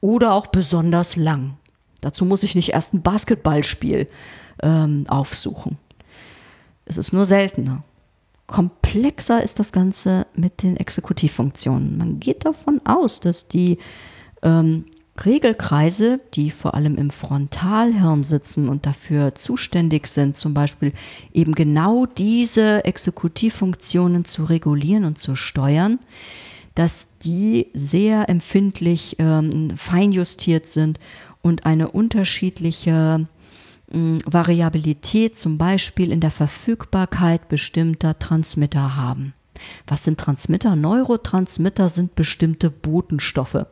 oder 0.00 0.32
auch 0.32 0.46
besonders 0.48 1.16
lang. 1.16 1.56
Dazu 2.00 2.24
muss 2.24 2.42
ich 2.42 2.54
nicht 2.54 2.70
erst 2.70 2.94
ein 2.94 3.02
Basketballspiel 3.02 4.08
ähm, 4.62 5.04
aufsuchen. 5.08 5.78
Es 6.84 6.98
ist 6.98 7.12
nur 7.12 7.26
seltener. 7.26 7.84
Komplexer 8.46 9.42
ist 9.42 9.58
das 9.58 9.72
Ganze 9.72 10.26
mit 10.34 10.62
den 10.62 10.76
Exekutivfunktionen. 10.76 11.98
Man 11.98 12.18
geht 12.18 12.46
davon 12.46 12.80
aus, 12.86 13.20
dass 13.20 13.46
die 13.46 13.78
ähm, 14.42 14.86
Regelkreise, 15.24 16.20
die 16.34 16.50
vor 16.50 16.74
allem 16.74 16.96
im 16.96 17.10
Frontalhirn 17.10 18.24
sitzen 18.24 18.68
und 18.68 18.86
dafür 18.86 19.34
zuständig 19.34 20.06
sind, 20.06 20.36
zum 20.36 20.54
Beispiel 20.54 20.92
eben 21.32 21.54
genau 21.54 22.06
diese 22.06 22.84
Exekutivfunktionen 22.84 24.24
zu 24.24 24.44
regulieren 24.44 25.04
und 25.04 25.18
zu 25.18 25.36
steuern, 25.36 25.98
dass 26.74 27.08
die 27.24 27.68
sehr 27.74 28.28
empfindlich 28.28 29.16
ähm, 29.18 29.70
feinjustiert 29.74 30.66
sind 30.66 31.00
und 31.42 31.66
eine 31.66 31.90
unterschiedliche 31.90 33.26
äh, 33.90 34.18
Variabilität 34.24 35.38
zum 35.38 35.58
Beispiel 35.58 36.12
in 36.12 36.20
der 36.20 36.30
Verfügbarkeit 36.30 37.48
bestimmter 37.48 38.18
Transmitter 38.18 38.96
haben. 38.96 39.34
Was 39.86 40.04
sind 40.04 40.20
Transmitter? 40.20 40.76
Neurotransmitter 40.76 41.88
sind 41.88 42.14
bestimmte 42.14 42.70
Botenstoffe. 42.70 43.66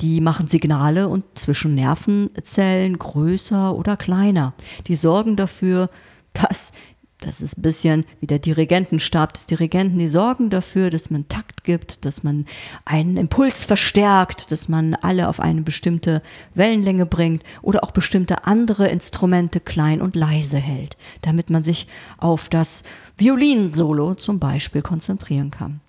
Die 0.00 0.20
machen 0.20 0.46
Signale 0.46 1.08
und 1.08 1.24
zwischen 1.38 1.74
Nervenzellen 1.74 2.98
größer 2.98 3.76
oder 3.76 3.96
kleiner. 3.96 4.54
Die 4.86 4.96
sorgen 4.96 5.36
dafür, 5.36 5.90
dass 6.32 6.72
das 7.20 7.40
ist 7.40 7.58
ein 7.58 7.62
bisschen 7.62 8.04
wie 8.20 8.28
der 8.28 8.38
Dirigentenstab 8.38 9.32
des 9.32 9.46
Dirigenten. 9.46 9.98
Die 9.98 10.06
sorgen 10.06 10.50
dafür, 10.50 10.90
dass 10.90 11.10
man 11.10 11.26
Takt 11.26 11.64
gibt, 11.64 12.04
dass 12.04 12.22
man 12.22 12.46
einen 12.84 13.16
Impuls 13.16 13.64
verstärkt, 13.64 14.52
dass 14.52 14.68
man 14.68 14.94
alle 14.94 15.28
auf 15.28 15.40
eine 15.40 15.62
bestimmte 15.62 16.22
Wellenlänge 16.54 17.06
bringt 17.06 17.42
oder 17.60 17.82
auch 17.82 17.90
bestimmte 17.90 18.44
andere 18.46 18.86
Instrumente 18.86 19.58
klein 19.58 20.00
und 20.00 20.14
leise 20.14 20.58
hält, 20.58 20.96
damit 21.22 21.50
man 21.50 21.64
sich 21.64 21.88
auf 22.18 22.48
das 22.48 22.84
Violinsolo 23.16 24.14
zum 24.14 24.38
Beispiel 24.38 24.82
konzentrieren 24.82 25.50
kann. 25.50 25.80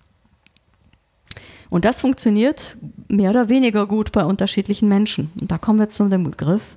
Und 1.70 1.84
das 1.84 2.00
funktioniert 2.00 2.76
mehr 3.08 3.30
oder 3.30 3.48
weniger 3.48 3.86
gut 3.86 4.12
bei 4.12 4.24
unterschiedlichen 4.24 4.88
Menschen. 4.88 5.30
Und 5.40 5.50
da 5.50 5.58
kommen 5.58 5.78
wir 5.78 5.88
zu 5.88 6.08
dem 6.08 6.24
Begriff 6.24 6.76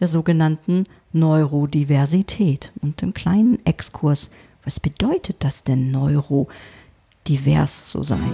der 0.00 0.08
sogenannten 0.08 0.84
Neurodiversität. 1.12 2.72
Und 2.80 3.02
im 3.02 3.12
kleinen 3.14 3.64
Exkurs, 3.66 4.30
was 4.64 4.80
bedeutet 4.80 5.36
das 5.40 5.62
denn, 5.62 5.90
neurodivers 5.92 7.90
zu 7.90 8.02
sein? 8.02 8.32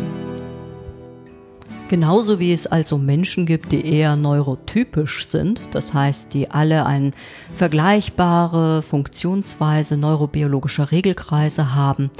Genauso 1.88 2.40
wie 2.40 2.52
es 2.52 2.66
also 2.66 2.98
Menschen 2.98 3.46
gibt, 3.46 3.70
die 3.70 3.86
eher 3.86 4.16
neurotypisch 4.16 5.28
sind, 5.28 5.60
das 5.70 5.94
heißt, 5.94 6.34
die 6.34 6.50
alle 6.50 6.84
eine 6.84 7.12
vergleichbare 7.52 8.82
Funktionsweise 8.82 9.96
neurobiologischer 9.96 10.90
Regelkreise 10.90 11.76
haben, 11.76 12.10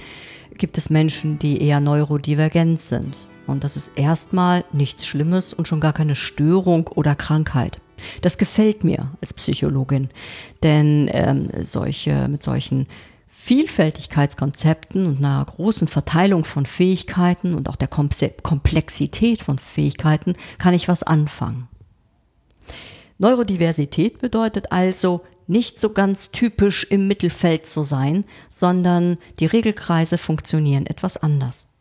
gibt 0.56 0.78
es 0.78 0.88
Menschen, 0.88 1.40
die 1.40 1.60
eher 1.60 1.80
neurodivergent 1.80 2.80
sind. 2.80 3.16
Und 3.46 3.64
das 3.64 3.76
ist 3.76 3.92
erstmal 3.96 4.64
nichts 4.72 5.06
Schlimmes 5.06 5.54
und 5.54 5.68
schon 5.68 5.80
gar 5.80 5.92
keine 5.92 6.14
Störung 6.14 6.88
oder 6.88 7.14
Krankheit. 7.14 7.80
Das 8.22 8.38
gefällt 8.38 8.84
mir 8.84 9.10
als 9.20 9.32
Psychologin, 9.32 10.08
denn 10.62 11.08
ähm, 11.12 11.48
solche, 11.62 12.28
mit 12.28 12.42
solchen 12.42 12.86
Vielfältigkeitskonzepten 13.26 15.06
und 15.06 15.18
einer 15.18 15.44
großen 15.44 15.88
Verteilung 15.88 16.44
von 16.44 16.66
Fähigkeiten 16.66 17.54
und 17.54 17.68
auch 17.68 17.76
der 17.76 17.88
Komplexität 17.88 19.42
von 19.42 19.58
Fähigkeiten 19.58 20.34
kann 20.58 20.74
ich 20.74 20.88
was 20.88 21.02
anfangen. 21.02 21.68
Neurodiversität 23.18 24.20
bedeutet 24.20 24.72
also, 24.72 25.22
nicht 25.46 25.78
so 25.78 25.92
ganz 25.92 26.32
typisch 26.32 26.84
im 26.90 27.06
Mittelfeld 27.06 27.66
zu 27.66 27.84
sein, 27.84 28.24
sondern 28.50 29.16
die 29.38 29.46
Regelkreise 29.46 30.18
funktionieren 30.18 30.86
etwas 30.86 31.16
anders. 31.16 31.75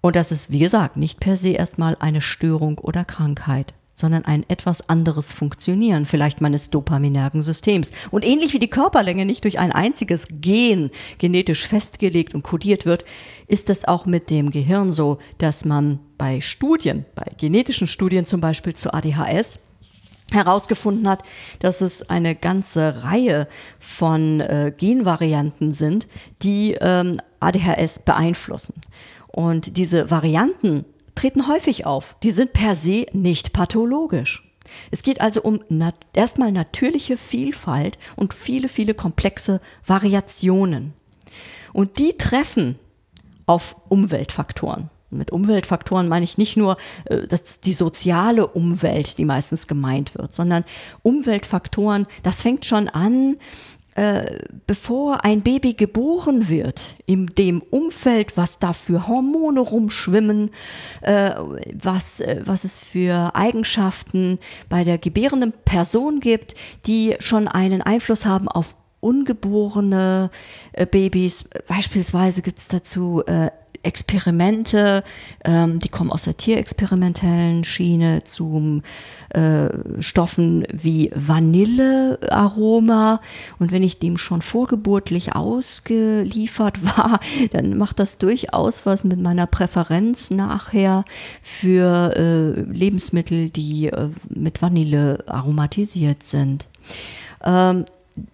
Und 0.00 0.16
das 0.16 0.32
ist, 0.32 0.50
wie 0.50 0.58
gesagt, 0.58 0.96
nicht 0.96 1.20
per 1.20 1.36
se 1.36 1.50
erstmal 1.50 1.96
eine 2.00 2.20
Störung 2.20 2.78
oder 2.78 3.04
Krankheit, 3.04 3.74
sondern 3.94 4.24
ein 4.24 4.48
etwas 4.48 4.88
anderes 4.88 5.30
Funktionieren 5.30 6.06
vielleicht 6.06 6.40
meines 6.40 6.70
dopaminergen 6.70 7.42
Systems. 7.42 7.92
Und 8.10 8.24
ähnlich 8.24 8.54
wie 8.54 8.58
die 8.58 8.70
Körperlänge 8.70 9.26
nicht 9.26 9.44
durch 9.44 9.58
ein 9.58 9.72
einziges 9.72 10.28
Gen 10.40 10.90
genetisch 11.18 11.66
festgelegt 11.66 12.34
und 12.34 12.42
kodiert 12.42 12.86
wird, 12.86 13.04
ist 13.46 13.68
es 13.68 13.84
auch 13.86 14.06
mit 14.06 14.30
dem 14.30 14.50
Gehirn 14.50 14.90
so, 14.90 15.18
dass 15.38 15.64
man 15.66 16.00
bei 16.16 16.40
Studien, 16.40 17.04
bei 17.14 17.30
genetischen 17.36 17.86
Studien 17.86 18.26
zum 18.26 18.40
Beispiel 18.40 18.74
zu 18.74 18.92
ADHS, 18.94 19.60
herausgefunden 20.32 21.08
hat, 21.08 21.22
dass 21.58 21.80
es 21.80 22.08
eine 22.08 22.36
ganze 22.36 23.02
Reihe 23.02 23.48
von 23.80 24.40
äh, 24.40 24.72
Genvarianten 24.76 25.72
sind, 25.72 26.06
die 26.42 26.76
ähm, 26.80 27.20
ADHS 27.40 28.00
beeinflussen. 28.00 28.74
Und 29.32 29.76
diese 29.76 30.10
Varianten 30.10 30.84
treten 31.14 31.48
häufig 31.48 31.86
auf. 31.86 32.16
Die 32.22 32.30
sind 32.30 32.52
per 32.52 32.74
se 32.74 33.06
nicht 33.12 33.52
pathologisch. 33.52 34.46
Es 34.90 35.02
geht 35.02 35.20
also 35.20 35.42
um 35.42 35.60
nat 35.68 35.94
erstmal 36.14 36.52
natürliche 36.52 37.16
Vielfalt 37.16 37.98
und 38.16 38.34
viele, 38.34 38.68
viele 38.68 38.94
komplexe 38.94 39.60
Variationen. 39.84 40.94
Und 41.72 41.98
die 41.98 42.16
treffen 42.16 42.78
auf 43.46 43.76
Umweltfaktoren. 43.88 44.90
Mit 45.10 45.32
Umweltfaktoren 45.32 46.08
meine 46.08 46.24
ich 46.24 46.38
nicht 46.38 46.56
nur 46.56 46.76
äh, 47.06 47.26
das, 47.26 47.60
die 47.60 47.72
soziale 47.72 48.46
Umwelt, 48.46 49.18
die 49.18 49.24
meistens 49.24 49.66
gemeint 49.66 50.14
wird, 50.16 50.32
sondern 50.32 50.64
Umweltfaktoren, 51.02 52.06
das 52.22 52.42
fängt 52.42 52.64
schon 52.64 52.88
an, 52.88 53.36
äh, 54.00 54.38
bevor 54.66 55.26
ein 55.26 55.42
Baby 55.42 55.74
geboren 55.74 56.48
wird, 56.48 56.80
in 57.04 57.26
dem 57.26 57.60
Umfeld, 57.60 58.38
was 58.38 58.58
da 58.58 58.72
für 58.72 59.06
Hormone 59.06 59.60
rumschwimmen, 59.60 60.52
äh, 61.02 61.32
was, 61.74 62.20
äh, 62.20 62.40
was 62.46 62.64
es 62.64 62.78
für 62.78 63.34
Eigenschaften 63.34 64.38
bei 64.70 64.84
der 64.84 64.96
gebärenden 64.96 65.52
Person 65.66 66.20
gibt, 66.20 66.54
die 66.86 67.14
schon 67.18 67.46
einen 67.46 67.82
Einfluss 67.82 68.24
haben 68.24 68.48
auf 68.48 68.74
ungeborene 69.00 70.30
äh, 70.72 70.86
Babys. 70.86 71.50
Beispielsweise 71.68 72.40
gibt 72.40 72.58
es 72.58 72.68
dazu 72.68 73.22
äh, 73.26 73.50
Experimente, 73.82 75.02
ähm, 75.44 75.78
die 75.78 75.88
kommen 75.88 76.10
aus 76.10 76.24
der 76.24 76.36
tierexperimentellen 76.36 77.64
Schiene 77.64 78.24
zu 78.24 78.82
äh, 79.30 79.68
Stoffen 80.00 80.66
wie 80.72 81.10
Vanillearoma. 81.14 83.20
Und 83.58 83.72
wenn 83.72 83.82
ich 83.82 83.98
dem 83.98 84.18
schon 84.18 84.42
vorgeburtlich 84.42 85.34
ausgeliefert 85.34 86.84
war, 86.84 87.20
dann 87.52 87.78
macht 87.78 87.98
das 87.98 88.18
durchaus 88.18 88.86
was 88.86 89.04
mit 89.04 89.20
meiner 89.20 89.46
Präferenz 89.46 90.30
nachher 90.30 91.04
für 91.42 92.14
äh, 92.16 92.60
Lebensmittel, 92.62 93.50
die 93.50 93.86
äh, 93.86 94.08
mit 94.28 94.62
Vanille 94.62 95.24
aromatisiert 95.26 96.22
sind. 96.22 96.66
Ähm, 97.44 97.84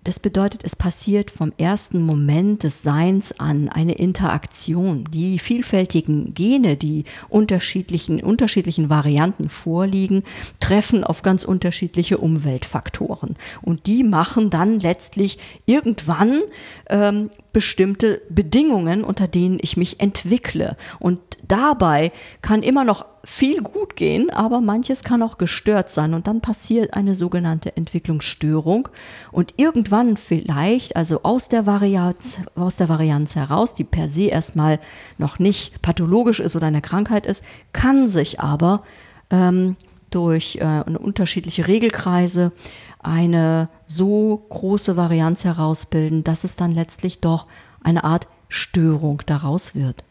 das 0.04 0.20
bedeutet, 0.20 0.62
es 0.64 0.76
passiert 0.76 1.30
vom 1.30 1.52
ersten 1.58 2.02
Moment 2.02 2.62
des 2.62 2.82
Seins 2.82 3.38
an 3.40 3.68
eine 3.68 3.94
Interaktion. 3.94 5.04
Die 5.12 5.38
vielfältigen 5.38 6.34
Gene, 6.34 6.76
die 6.76 7.04
unterschiedlichen, 7.28 8.22
unterschiedlichen 8.22 8.90
Varianten 8.90 9.48
vorliegen, 9.48 10.22
treffen 10.60 11.04
auf 11.04 11.22
ganz 11.22 11.44
unterschiedliche 11.44 12.18
Umweltfaktoren. 12.18 13.36
Und 13.62 13.86
die 13.86 14.02
machen 14.02 14.50
dann 14.50 14.80
letztlich 14.80 15.38
irgendwann 15.66 16.40
ähm, 16.88 17.30
bestimmte 17.52 18.22
Bedingungen, 18.28 19.02
unter 19.02 19.28
denen 19.28 19.58
ich 19.60 19.76
mich 19.76 20.00
entwickle. 20.00 20.76
Und 20.98 21.18
dabei 21.48 22.12
kann 22.42 22.62
immer 22.62 22.84
noch 22.84 23.04
viel 23.26 23.60
gut 23.60 23.96
gehen, 23.96 24.30
aber 24.30 24.60
manches 24.60 25.02
kann 25.02 25.20
auch 25.20 25.36
gestört 25.36 25.90
sein. 25.90 26.14
Und 26.14 26.28
dann 26.28 26.40
passiert 26.40 26.94
eine 26.94 27.14
sogenannte 27.14 27.76
Entwicklungsstörung. 27.76 28.88
Und 29.32 29.54
irgendwann 29.56 30.16
vielleicht, 30.16 30.94
also 30.94 31.24
aus 31.24 31.48
der 31.48 31.66
Varianz, 31.66 32.38
aus 32.54 32.76
der 32.76 32.88
Varianz 32.88 33.34
heraus, 33.34 33.74
die 33.74 33.82
per 33.82 34.06
se 34.06 34.26
erstmal 34.26 34.78
noch 35.18 35.40
nicht 35.40 35.82
pathologisch 35.82 36.38
ist 36.38 36.54
oder 36.54 36.68
eine 36.68 36.80
Krankheit 36.80 37.26
ist, 37.26 37.44
kann 37.72 38.08
sich 38.08 38.38
aber 38.38 38.84
ähm, 39.30 39.74
durch 40.10 40.58
äh, 40.60 40.84
unterschiedliche 40.88 41.66
Regelkreise 41.66 42.52
eine 43.00 43.68
so 43.86 44.46
große 44.50 44.96
Varianz 44.96 45.44
herausbilden, 45.44 46.22
dass 46.22 46.44
es 46.44 46.54
dann 46.54 46.70
letztlich 46.70 47.20
doch 47.20 47.46
eine 47.82 48.04
Art 48.04 48.28
Störung 48.48 49.22
daraus 49.26 49.74
wird. 49.74 50.04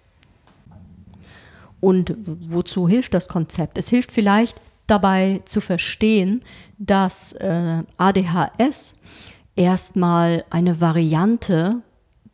Und 1.80 2.16
wozu 2.26 2.88
hilft 2.88 3.14
das 3.14 3.28
Konzept? 3.28 3.78
Es 3.78 3.90
hilft 3.90 4.12
vielleicht 4.12 4.62
dabei 4.88 5.42
zu 5.46 5.62
verstehen, 5.62 6.42
dass 6.78 7.34
äh, 7.34 7.84
ADHS 7.98 8.96
erstmal 9.56 10.46
eine 10.50 10.82
Variante 10.82 11.82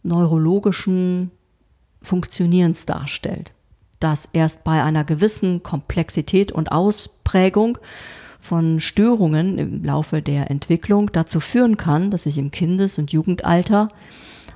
neurologischen 0.04 1.32
Funktionierens 2.02 2.86
darstellt, 2.86 3.54
das 4.00 4.30
erst 4.34 4.64
bei 4.64 4.84
einer 4.84 5.04
gewissen 5.04 5.62
Komplexität 5.62 6.52
und 6.52 6.72
Ausprägung 6.72 7.78
von 8.40 8.80
Störungen 8.80 9.60
im 9.60 9.84
Laufe 9.84 10.24
der 10.24 10.50
Entwicklung 10.50 11.12
dazu 11.12 11.40
führen 11.40 11.78
kann, 11.78 12.10
dass 12.10 12.24
sich 12.24 12.40
im 12.40 12.50
Kindes- 12.50 12.98
und 12.98 13.12
Jugendalter 13.12 13.88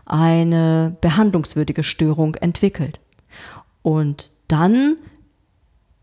eine 0.05 0.97
behandlungswürdige 1.01 1.83
Störung 1.83 2.33
entwickelt. 2.35 2.99
Und 3.83 4.31
dann 4.47 4.97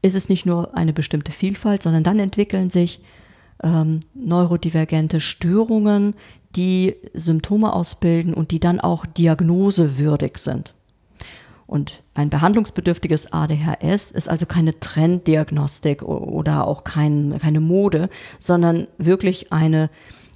ist 0.02 0.16
es 0.16 0.28
nicht 0.28 0.46
nur 0.46 0.76
eine 0.76 0.92
bestimmte 0.92 1.33
Vielfalt, 1.33 1.83
sondern 1.83 2.05
dann 2.05 2.18
entwickeln 2.18 2.70
sich 2.70 3.02
ähm, 3.62 4.00
neurodivergente 4.14 5.20
Störungen, 5.20 6.14
die 6.57 6.96
Symptome 7.14 7.72
ausbilden 7.72 8.35
und 8.35 8.50
die 8.50 8.61
dann 8.61 8.81
auch 8.81 9.07
diagnosewürdig 9.07 10.38
sind. 10.38 10.74
Und 11.66 12.02
ein 12.14 12.28
behandlungsbedürftiges 12.28 13.33
ADHS 13.33 14.11
ist 14.11 14.28
also 14.28 14.44
keine 14.44 14.78
Trenddiagnostik 14.78 16.02
oder 16.02 16.66
auch 16.66 16.85
kein, 16.85 17.38
keine 17.40 17.61
Mode, 17.61 18.11
sondern 18.38 18.88
wirklich 18.98 19.52
eine 19.55 19.88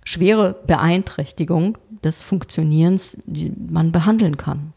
schwere 0.02 0.54
Beeinträchtigung 0.66 1.76
des 2.02 2.22
Funktionierens, 2.22 3.18
die 3.26 3.52
man 3.68 3.92
behandeln 3.92 4.38
kann. 4.38 4.72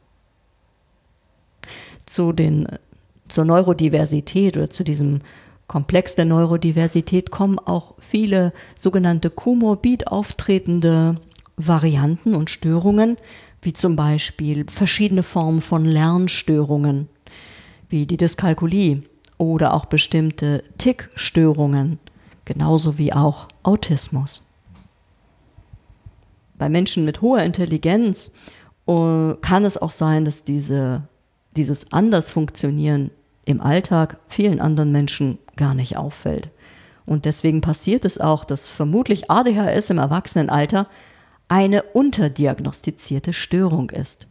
Zu 2.05 2.33
den, 2.33 2.67
zur 3.29 3.45
Neurodiversität 3.45 4.57
oder 4.57 4.69
zu 4.69 4.83
diesem 4.83 5.21
Komplex 5.67 6.15
der 6.15 6.25
Neurodiversität 6.25 7.31
kommen 7.31 7.59
auch 7.59 7.93
viele 7.99 8.53
sogenannte 8.75 9.29
komorbid 9.29 10.07
auftretende 10.07 11.15
Varianten 11.57 12.33
und 12.33 12.49
Störungen, 12.49 13.17
wie 13.61 13.73
zum 13.73 13.95
Beispiel 13.95 14.65
verschiedene 14.69 15.23
Formen 15.23 15.61
von 15.61 15.85
Lernstörungen, 15.85 17.07
wie 17.87 18.07
die 18.07 18.17
Dyskalkulie 18.17 19.03
oder 19.37 19.73
auch 19.73 19.85
bestimmte 19.85 20.63
Tickstörungen, 20.77 21.99
genauso 22.45 22.97
wie 22.97 23.13
auch 23.13 23.47
Autismus. 23.63 24.43
Bei 26.57 26.67
Menschen 26.67 27.05
mit 27.05 27.21
hoher 27.21 27.43
Intelligenz 27.43 28.31
uh, 28.87 29.35
kann 29.41 29.65
es 29.65 29.77
auch 29.77 29.91
sein, 29.91 30.25
dass 30.25 30.43
diese, 30.43 31.03
dieses 31.55 31.91
Andersfunktionieren 31.93 33.11
im 33.45 33.61
Alltag 33.61 34.17
vielen 34.27 34.59
anderen 34.59 34.91
Menschen 34.91 35.39
gar 35.55 35.73
nicht 35.73 35.97
auffällt. 35.97 36.49
Und 37.05 37.25
deswegen 37.25 37.61
passiert 37.61 38.05
es 38.05 38.19
auch, 38.19 38.45
dass 38.45 38.67
vermutlich 38.67 39.31
ADHS 39.31 39.89
im 39.89 39.97
Erwachsenenalter 39.97 40.87
eine 41.47 41.81
unterdiagnostizierte 41.81 43.33
Störung 43.33 43.89
ist. 43.89 44.27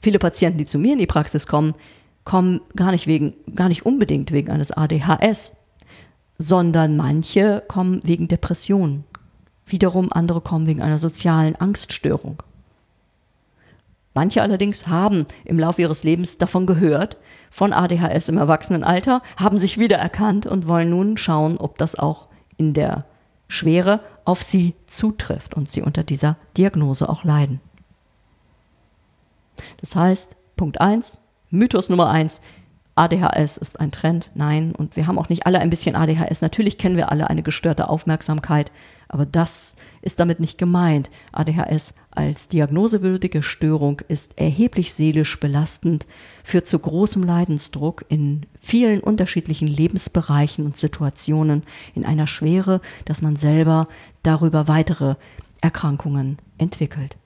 Viele 0.00 0.18
Patienten, 0.18 0.58
die 0.58 0.66
zu 0.66 0.78
mir 0.78 0.92
in 0.92 0.98
die 0.98 1.06
Praxis 1.06 1.46
kommen, 1.46 1.74
kommen 2.24 2.60
gar 2.76 2.92
nicht 2.92 3.06
wegen, 3.06 3.34
gar 3.54 3.68
nicht 3.68 3.86
unbedingt 3.86 4.32
wegen 4.32 4.50
eines 4.50 4.72
ADHS, 4.72 5.56
sondern 6.38 6.96
manche 6.96 7.62
kommen 7.68 8.00
wegen 8.04 8.28
Depressionen. 8.28 9.04
Wiederum 9.64 10.12
andere 10.12 10.40
kommen 10.40 10.66
wegen 10.66 10.82
einer 10.82 10.98
sozialen 10.98 11.56
Angststörung. 11.56 12.42
Manche 14.14 14.42
allerdings 14.42 14.88
haben 14.88 15.26
im 15.44 15.58
Laufe 15.58 15.80
ihres 15.82 16.04
Lebens 16.04 16.38
davon 16.38 16.66
gehört, 16.66 17.16
von 17.50 17.72
ADHS 17.72 18.28
im 18.28 18.38
Erwachsenenalter, 18.38 19.22
haben 19.36 19.58
sich 19.58 19.78
wiedererkannt 19.78 20.46
und 20.46 20.68
wollen 20.68 20.90
nun 20.90 21.16
schauen, 21.16 21.56
ob 21.58 21.78
das 21.78 21.98
auch 21.98 22.28
in 22.56 22.74
der 22.74 23.06
Schwere 23.48 24.00
auf 24.24 24.42
sie 24.42 24.74
zutrifft 24.86 25.54
und 25.54 25.68
sie 25.68 25.82
unter 25.82 26.02
dieser 26.02 26.36
Diagnose 26.56 27.08
auch 27.08 27.24
leiden. 27.24 27.60
Das 29.80 29.96
heißt, 29.96 30.36
Punkt 30.56 30.80
1, 30.80 31.22
Mythos 31.50 31.88
Nummer 31.88 32.10
1, 32.10 32.40
ADHS 32.94 33.56
ist 33.56 33.80
ein 33.80 33.90
Trend. 33.90 34.30
Nein, 34.34 34.74
und 34.74 34.96
wir 34.96 35.06
haben 35.06 35.18
auch 35.18 35.28
nicht 35.30 35.46
alle 35.46 35.60
ein 35.60 35.70
bisschen 35.70 35.96
ADHS. 35.96 36.42
Natürlich 36.42 36.76
kennen 36.76 36.96
wir 36.96 37.10
alle 37.10 37.30
eine 37.30 37.42
gestörte 37.42 37.88
Aufmerksamkeit, 37.88 38.70
aber 39.08 39.24
das 39.24 39.76
ist 40.02 40.20
damit 40.20 40.40
nicht 40.40 40.58
gemeint. 40.58 41.10
ADHS 41.32 41.94
als 42.14 42.48
diagnosewürdige 42.48 43.42
Störung 43.42 44.00
ist 44.08 44.38
erheblich 44.38 44.92
seelisch 44.92 45.40
belastend, 45.40 46.06
führt 46.44 46.68
zu 46.68 46.78
großem 46.78 47.22
Leidensdruck 47.22 48.04
in 48.08 48.46
vielen 48.60 49.00
unterschiedlichen 49.00 49.66
Lebensbereichen 49.66 50.64
und 50.66 50.76
Situationen 50.76 51.62
in 51.94 52.04
einer 52.04 52.26
Schwere, 52.26 52.80
dass 53.06 53.22
man 53.22 53.36
selber 53.36 53.88
darüber 54.22 54.68
weitere 54.68 55.14
Erkrankungen 55.62 56.36
entwickelt. 56.58 57.16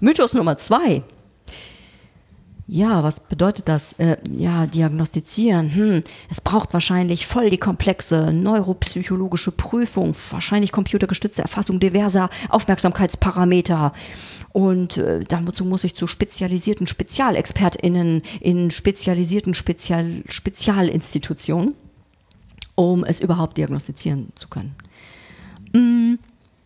Mythos 0.00 0.34
Nummer 0.34 0.58
zwei. 0.58 1.02
Ja, 2.68 3.02
was 3.02 3.20
bedeutet 3.20 3.68
das? 3.68 3.94
Äh, 3.94 4.16
ja, 4.30 4.66
diagnostizieren. 4.66 5.74
Hm, 5.74 6.00
es 6.30 6.40
braucht 6.40 6.72
wahrscheinlich 6.72 7.26
voll 7.26 7.50
die 7.50 7.58
komplexe 7.58 8.32
neuropsychologische 8.32 9.50
Prüfung, 9.50 10.14
wahrscheinlich 10.30 10.70
computergestützte 10.70 11.42
Erfassung 11.42 11.80
diverser 11.80 12.30
Aufmerksamkeitsparameter. 12.48 13.92
Und 14.50 14.96
äh, 14.96 15.24
dazu 15.24 15.64
muss 15.64 15.84
ich 15.84 15.96
zu 15.96 16.06
spezialisierten 16.06 16.86
SpezialexpertInnen 16.86 18.22
in 18.40 18.70
spezialisierten 18.70 19.54
Spezial 19.54 20.22
Spezialinstitutionen, 20.28 21.74
um 22.76 23.02
es 23.04 23.20
überhaupt 23.20 23.58
diagnostizieren 23.58 24.28
zu 24.36 24.48
können. 24.48 24.76
Hm, 25.74 26.18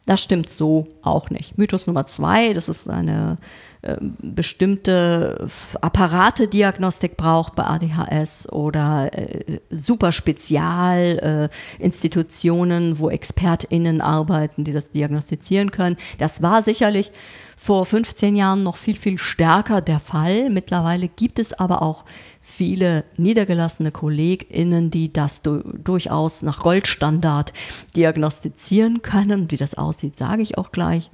das 0.04 0.22
stimmt 0.22 0.50
so 0.50 0.84
auch 1.02 1.30
nicht. 1.30 1.56
Mythos 1.56 1.86
Nummer 1.86 2.06
zwei, 2.06 2.52
das 2.52 2.68
ist 2.68 2.90
eine 2.90 3.38
äh, 3.86 3.96
bestimmte 4.00 5.48
Apparate-Diagnostik 5.80 7.16
braucht 7.16 7.54
bei 7.54 7.62
ADHS 7.64 8.50
oder 8.50 9.10
äh, 9.12 9.60
super 9.70 10.10
Spezialinstitutionen, 10.10 12.92
äh, 12.92 12.98
wo 12.98 13.10
ExpertInnen 13.10 14.00
arbeiten, 14.00 14.64
die 14.64 14.72
das 14.72 14.90
diagnostizieren 14.90 15.70
können. 15.70 15.96
Das 16.18 16.42
war 16.42 16.62
sicherlich 16.62 17.12
vor 17.56 17.86
15 17.86 18.34
Jahren 18.34 18.64
noch 18.64 18.76
viel, 18.76 18.96
viel 18.96 19.18
stärker 19.18 19.80
der 19.80 20.00
Fall. 20.00 20.50
Mittlerweile 20.50 21.06
gibt 21.06 21.38
es 21.38 21.52
aber 21.52 21.82
auch 21.82 22.04
viele 22.40 23.04
niedergelassene 23.16 23.92
KollegInnen, 23.92 24.90
die 24.90 25.12
das 25.12 25.42
du 25.42 25.62
durchaus 25.62 26.42
nach 26.42 26.58
Goldstandard 26.60 27.52
diagnostizieren 27.94 29.02
können. 29.02 29.48
Wie 29.50 29.56
das 29.56 29.74
aussieht, 29.74 30.18
sage 30.18 30.42
ich 30.42 30.58
auch 30.58 30.72
gleich. 30.72 31.08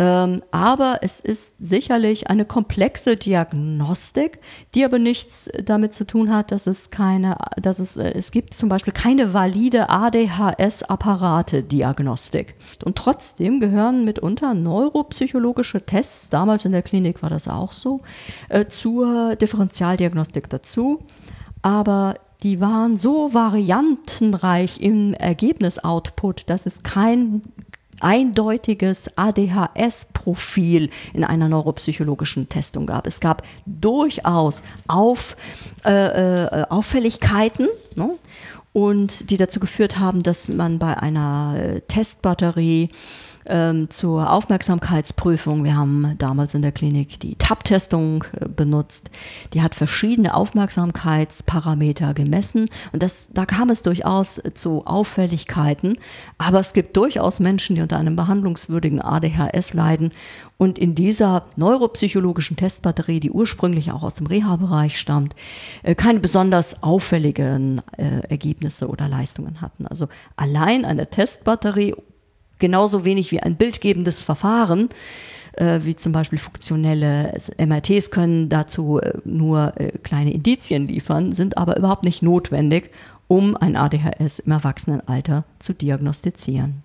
Ähm, 0.00 0.44
aber 0.52 0.98
es 1.02 1.18
ist 1.18 1.58
sicherlich 1.58 2.30
eine 2.30 2.44
komplexe 2.44 3.16
Diagnostik, 3.16 4.38
die 4.74 4.84
aber 4.84 5.00
nichts 5.00 5.50
damit 5.64 5.92
zu 5.92 6.06
tun 6.06 6.32
hat, 6.32 6.52
dass 6.52 6.68
es 6.68 6.90
keine, 6.90 7.36
dass 7.60 7.80
es, 7.80 7.96
äh, 7.96 8.12
es 8.14 8.30
gibt 8.30 8.54
zum 8.54 8.68
Beispiel 8.68 8.92
keine 8.92 9.34
valide 9.34 9.90
ADHS-Apparate-Diagnostik. 9.90 12.54
Und 12.84 12.96
trotzdem 12.96 13.58
gehören 13.58 14.04
mitunter 14.04 14.54
neuropsychologische 14.54 15.84
Tests, 15.84 16.30
damals 16.30 16.64
in 16.64 16.70
der 16.70 16.82
Klinik 16.82 17.20
war 17.22 17.30
das 17.30 17.48
auch 17.48 17.72
so, 17.72 18.00
äh, 18.50 18.66
zur 18.66 19.34
Differentialdiagnostik 19.34 20.48
dazu. 20.48 21.02
Aber 21.60 22.14
die 22.44 22.60
waren 22.60 22.96
so 22.96 23.34
variantenreich 23.34 24.80
im 24.80 25.12
Ergebnisoutput, 25.14 26.48
dass 26.48 26.66
es 26.66 26.84
kein 26.84 27.42
eindeutiges 28.00 29.16
ADHS-Profil 29.16 30.90
in 31.14 31.24
einer 31.24 31.48
neuropsychologischen 31.48 32.48
Testung 32.48 32.86
gab. 32.86 33.06
Es 33.06 33.20
gab 33.20 33.42
durchaus 33.66 34.62
auf, 34.86 35.36
äh, 35.84 36.44
äh, 36.44 36.64
Auffälligkeiten. 36.68 37.68
Ne? 37.94 38.10
Und 38.72 39.30
die 39.30 39.36
dazu 39.36 39.60
geführt 39.60 39.98
haben, 39.98 40.22
dass 40.22 40.48
man 40.48 40.78
bei 40.78 40.96
einer 40.96 41.56
äh, 41.58 41.80
Testbatterie 41.80 42.90
ähm, 43.48 43.90
zur 43.90 44.30
Aufmerksamkeitsprüfung. 44.30 45.64
Wir 45.64 45.76
haben 45.76 46.14
damals 46.18 46.54
in 46.54 46.62
der 46.62 46.72
Klinik 46.72 47.20
die 47.20 47.36
TAP-Testung 47.36 48.24
äh, 48.38 48.48
benutzt. 48.48 49.10
Die 49.54 49.62
hat 49.62 49.74
verschiedene 49.74 50.34
Aufmerksamkeitsparameter 50.34 52.14
gemessen 52.14 52.68
und 52.92 53.02
das, 53.02 53.28
da 53.32 53.46
kam 53.46 53.70
es 53.70 53.82
durchaus 53.82 54.40
zu 54.54 54.86
Auffälligkeiten. 54.86 55.96
Aber 56.38 56.60
es 56.60 56.72
gibt 56.72 56.96
durchaus 56.96 57.40
Menschen, 57.40 57.76
die 57.76 57.82
unter 57.82 57.98
einem 57.98 58.16
behandlungswürdigen 58.16 59.00
ADHS 59.00 59.74
leiden 59.74 60.10
und 60.58 60.76
in 60.76 60.94
dieser 60.96 61.46
neuropsychologischen 61.56 62.56
Testbatterie, 62.56 63.20
die 63.20 63.30
ursprünglich 63.30 63.92
auch 63.92 64.02
aus 64.02 64.16
dem 64.16 64.26
Reha-Bereich 64.26 64.98
stammt, 64.98 65.34
äh, 65.84 65.94
keine 65.94 66.18
besonders 66.18 66.82
auffälligen 66.82 67.80
äh, 67.96 68.20
Ergebnisse 68.28 68.88
oder 68.88 69.08
Leistungen 69.08 69.60
hatten. 69.60 69.86
Also 69.86 70.08
allein 70.36 70.84
eine 70.84 71.08
Testbatterie 71.08 71.94
genauso 72.58 73.04
wenig 73.04 73.30
wie 73.32 73.40
ein 73.40 73.56
bildgebendes 73.56 74.22
Verfahren, 74.22 74.88
äh, 75.52 75.80
wie 75.84 75.96
zum 75.96 76.12
Beispiel 76.12 76.38
funktionelle 76.38 77.34
MRTs 77.58 78.10
können 78.10 78.48
dazu 78.48 78.98
äh, 78.98 79.14
nur 79.24 79.74
äh, 79.76 79.92
kleine 80.02 80.32
Indizien 80.32 80.86
liefern, 80.88 81.32
sind 81.32 81.58
aber 81.58 81.76
überhaupt 81.76 82.04
nicht 82.04 82.22
notwendig, 82.22 82.90
um 83.26 83.56
ein 83.56 83.76
ADHS 83.76 84.38
im 84.40 84.52
Erwachsenenalter 84.52 85.44
zu 85.58 85.74
diagnostizieren. 85.74 86.82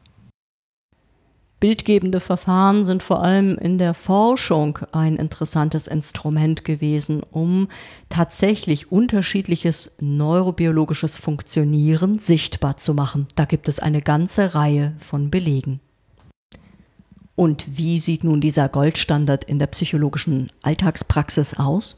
Bildgebende 1.63 2.19
Verfahren 2.19 2.83
sind 2.83 3.03
vor 3.03 3.23
allem 3.23 3.57
in 3.57 3.77
der 3.77 3.93
Forschung 3.93 4.79
ein 4.91 5.15
interessantes 5.15 5.87
Instrument 5.87 6.65
gewesen, 6.65 7.21
um 7.31 7.69
tatsächlich 8.09 8.91
unterschiedliches 8.91 9.95
neurobiologisches 10.01 11.17
Funktionieren 11.17 12.19
sichtbar 12.19 12.75
zu 12.75 12.93
machen. 12.93 13.27
Da 13.35 13.45
gibt 13.45 13.69
es 13.69 13.79
eine 13.79 14.01
ganze 14.01 14.53
Reihe 14.55 14.93
von 14.99 15.31
Belegen. 15.31 15.79
Und 17.35 17.77
wie 17.77 17.97
sieht 17.97 18.25
nun 18.25 18.41
dieser 18.41 18.67
Goldstandard 18.67 19.45
in 19.45 19.57
der 19.57 19.67
psychologischen 19.67 20.51
Alltagspraxis 20.63 21.53
aus? 21.53 21.97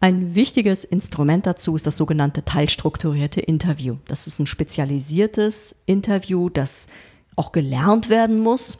Ein 0.00 0.34
wichtiges 0.34 0.84
Instrument 0.84 1.46
dazu 1.46 1.76
ist 1.76 1.86
das 1.86 1.96
sogenannte 1.96 2.44
teilstrukturierte 2.44 3.40
Interview. 3.40 3.98
Das 4.08 4.26
ist 4.26 4.40
ein 4.40 4.46
spezialisiertes 4.46 5.82
Interview, 5.86 6.48
das 6.48 6.88
auch 7.36 7.52
gelernt 7.52 8.08
werden 8.08 8.40
muss, 8.40 8.78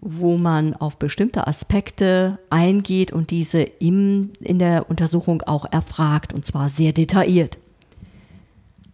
wo 0.00 0.36
man 0.36 0.74
auf 0.74 0.98
bestimmte 0.98 1.46
Aspekte 1.46 2.38
eingeht 2.50 3.12
und 3.12 3.30
diese 3.30 3.62
im, 3.62 4.32
in 4.40 4.58
der 4.58 4.90
Untersuchung 4.90 5.42
auch 5.42 5.64
erfragt, 5.70 6.34
und 6.34 6.44
zwar 6.44 6.68
sehr 6.68 6.92
detailliert. 6.92 7.58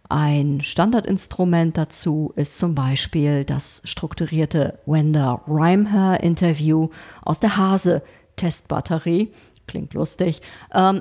Ein 0.07 0.61
Standardinstrument 0.61 1.77
dazu 1.77 2.33
ist 2.35 2.57
zum 2.57 2.75
Beispiel 2.75 3.45
das 3.45 3.81
strukturierte 3.85 4.79
Wender 4.85 5.41
Rhymeher 5.47 6.21
Interview 6.21 6.89
aus 7.21 7.39
der 7.39 7.55
Hase 7.55 8.03
Testbatterie. 8.35 9.31
Klingt 9.67 9.93
lustig. 9.93 10.41
Ähm, 10.73 10.99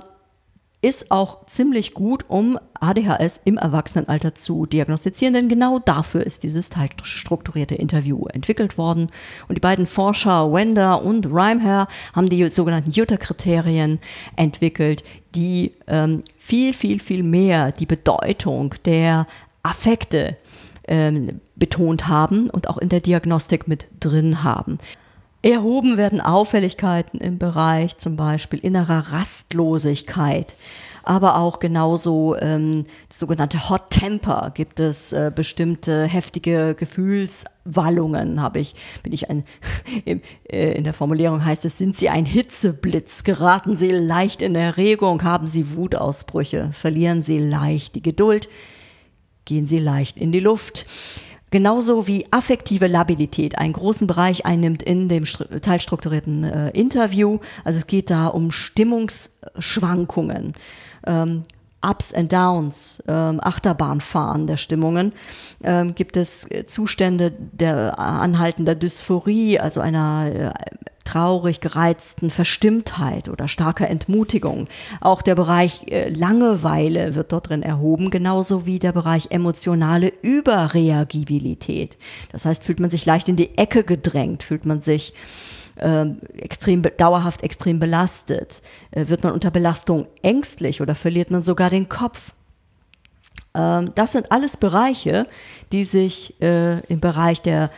ist 0.82 1.10
auch 1.10 1.44
ziemlich 1.46 1.92
gut, 1.92 2.24
um 2.28 2.58
ADHS 2.80 3.42
im 3.44 3.58
Erwachsenenalter 3.58 4.34
zu 4.34 4.64
diagnostizieren, 4.64 5.34
denn 5.34 5.48
genau 5.50 5.78
dafür 5.78 6.24
ist 6.24 6.42
dieses 6.42 6.70
strukturierte 7.02 7.74
Interview 7.74 8.24
entwickelt 8.26 8.78
worden. 8.78 9.08
Und 9.48 9.56
die 9.56 9.60
beiden 9.60 9.86
Forscher 9.86 10.50
Wender 10.52 11.02
und 11.02 11.26
Rhymeher 11.26 11.86
haben 12.14 12.30
die 12.30 12.48
sogenannten 12.50 12.90
Jutta-Kriterien 12.90 14.00
entwickelt, 14.36 15.04
die 15.34 15.74
ähm, 15.86 16.22
viel, 16.38 16.72
viel, 16.72 16.98
viel 16.98 17.22
mehr 17.22 17.72
die 17.72 17.86
Bedeutung 17.86 18.74
der 18.86 19.26
Affekte 19.62 20.38
ähm, 20.88 21.40
betont 21.56 22.08
haben 22.08 22.48
und 22.48 22.70
auch 22.70 22.78
in 22.78 22.88
der 22.88 23.00
Diagnostik 23.00 23.68
mit 23.68 23.86
drin 24.00 24.42
haben. 24.42 24.78
Erhoben 25.42 25.96
werden 25.96 26.20
Auffälligkeiten 26.20 27.18
im 27.18 27.38
Bereich 27.38 27.96
zum 27.96 28.16
Beispiel 28.16 28.58
innerer 28.58 29.12
Rastlosigkeit, 29.12 30.54
aber 31.02 31.38
auch 31.38 31.60
genauso 31.60 32.36
ähm, 32.36 32.84
sogenannte 33.08 33.70
Hot 33.70 33.88
Temper 33.88 34.52
gibt 34.54 34.80
es 34.80 35.14
äh, 35.14 35.32
bestimmte 35.34 36.04
heftige 36.04 36.74
Gefühlswallungen. 36.74 38.42
Habe 38.42 38.58
ich 38.58 38.74
bin 39.02 39.14
ich 39.14 39.30
ein 39.30 39.44
äh, 40.04 40.72
in 40.72 40.84
der 40.84 40.92
Formulierung 40.92 41.42
heißt 41.42 41.64
es 41.64 41.78
sind 41.78 41.96
Sie 41.96 42.10
ein 42.10 42.26
Hitzeblitz 42.26 43.24
geraten 43.24 43.76
Sie 43.76 43.92
leicht 43.92 44.42
in 44.42 44.54
Erregung 44.54 45.22
haben 45.22 45.46
Sie 45.46 45.74
Wutausbrüche 45.74 46.70
verlieren 46.74 47.22
Sie 47.22 47.38
leicht 47.38 47.94
die 47.94 48.02
Geduld 48.02 48.46
gehen 49.50 49.66
Sie 49.66 49.80
leicht 49.80 50.16
in 50.16 50.30
die 50.30 50.38
Luft. 50.38 50.86
Genauso 51.50 52.06
wie 52.06 52.26
affektive 52.30 52.86
Labilität 52.86 53.58
einen 53.58 53.72
großen 53.72 54.06
Bereich 54.06 54.46
einnimmt 54.46 54.82
in 54.82 55.08
dem 55.08 55.24
teilstrukturierten 55.24 56.44
äh, 56.44 56.70
Interview. 56.70 57.38
Also 57.64 57.80
es 57.80 57.88
geht 57.88 58.10
da 58.10 58.28
um 58.28 58.52
Stimmungsschwankungen, 58.52 60.54
ähm, 61.06 61.42
Ups 61.82 62.14
and 62.14 62.32
Downs, 62.32 63.02
ähm, 63.08 63.40
Achterbahnfahren 63.42 64.46
der 64.46 64.58
Stimmungen. 64.58 65.12
Ähm, 65.64 65.94
gibt 65.94 66.16
es 66.16 66.48
Zustände 66.66 67.30
der 67.30 67.98
anhaltender 67.98 68.74
Dysphorie, 68.74 69.58
also 69.58 69.80
einer 69.80 70.30
äh, 70.32 70.52
traurig, 71.10 71.60
gereizten 71.60 72.30
Verstimmtheit 72.30 73.28
oder 73.28 73.48
starker 73.48 73.88
Entmutigung. 73.88 74.68
Auch 75.00 75.22
der 75.22 75.34
Bereich 75.34 75.86
äh, 75.88 76.08
Langeweile 76.08 77.14
wird 77.14 77.32
dort 77.32 77.48
drin 77.48 77.62
erhoben, 77.62 78.10
genauso 78.10 78.64
wie 78.66 78.78
der 78.78 78.92
Bereich 78.92 79.28
emotionale 79.30 80.12
Überreagibilität. 80.22 81.98
Das 82.30 82.44
heißt, 82.44 82.62
fühlt 82.62 82.80
man 82.80 82.90
sich 82.90 83.06
leicht 83.06 83.28
in 83.28 83.36
die 83.36 83.58
Ecke 83.58 83.82
gedrängt, 83.82 84.42
fühlt 84.44 84.66
man 84.66 84.82
sich 84.82 85.12
äh, 85.76 86.06
extrem 86.38 86.82
dauerhaft 86.96 87.42
extrem 87.42 87.80
belastet, 87.80 88.62
äh, 88.92 89.08
wird 89.08 89.24
man 89.24 89.32
unter 89.32 89.50
Belastung 89.50 90.06
ängstlich 90.22 90.80
oder 90.80 90.94
verliert 90.94 91.30
man 91.30 91.42
sogar 91.42 91.70
den 91.70 91.88
Kopf. 91.88 92.32
Ähm, 93.54 93.92
das 93.94 94.12
sind 94.12 94.30
alles 94.30 94.56
Bereiche, 94.56 95.26
die 95.72 95.84
sich 95.84 96.40
äh, 96.40 96.78
im 96.86 97.00
Bereich 97.00 97.42
der 97.42 97.70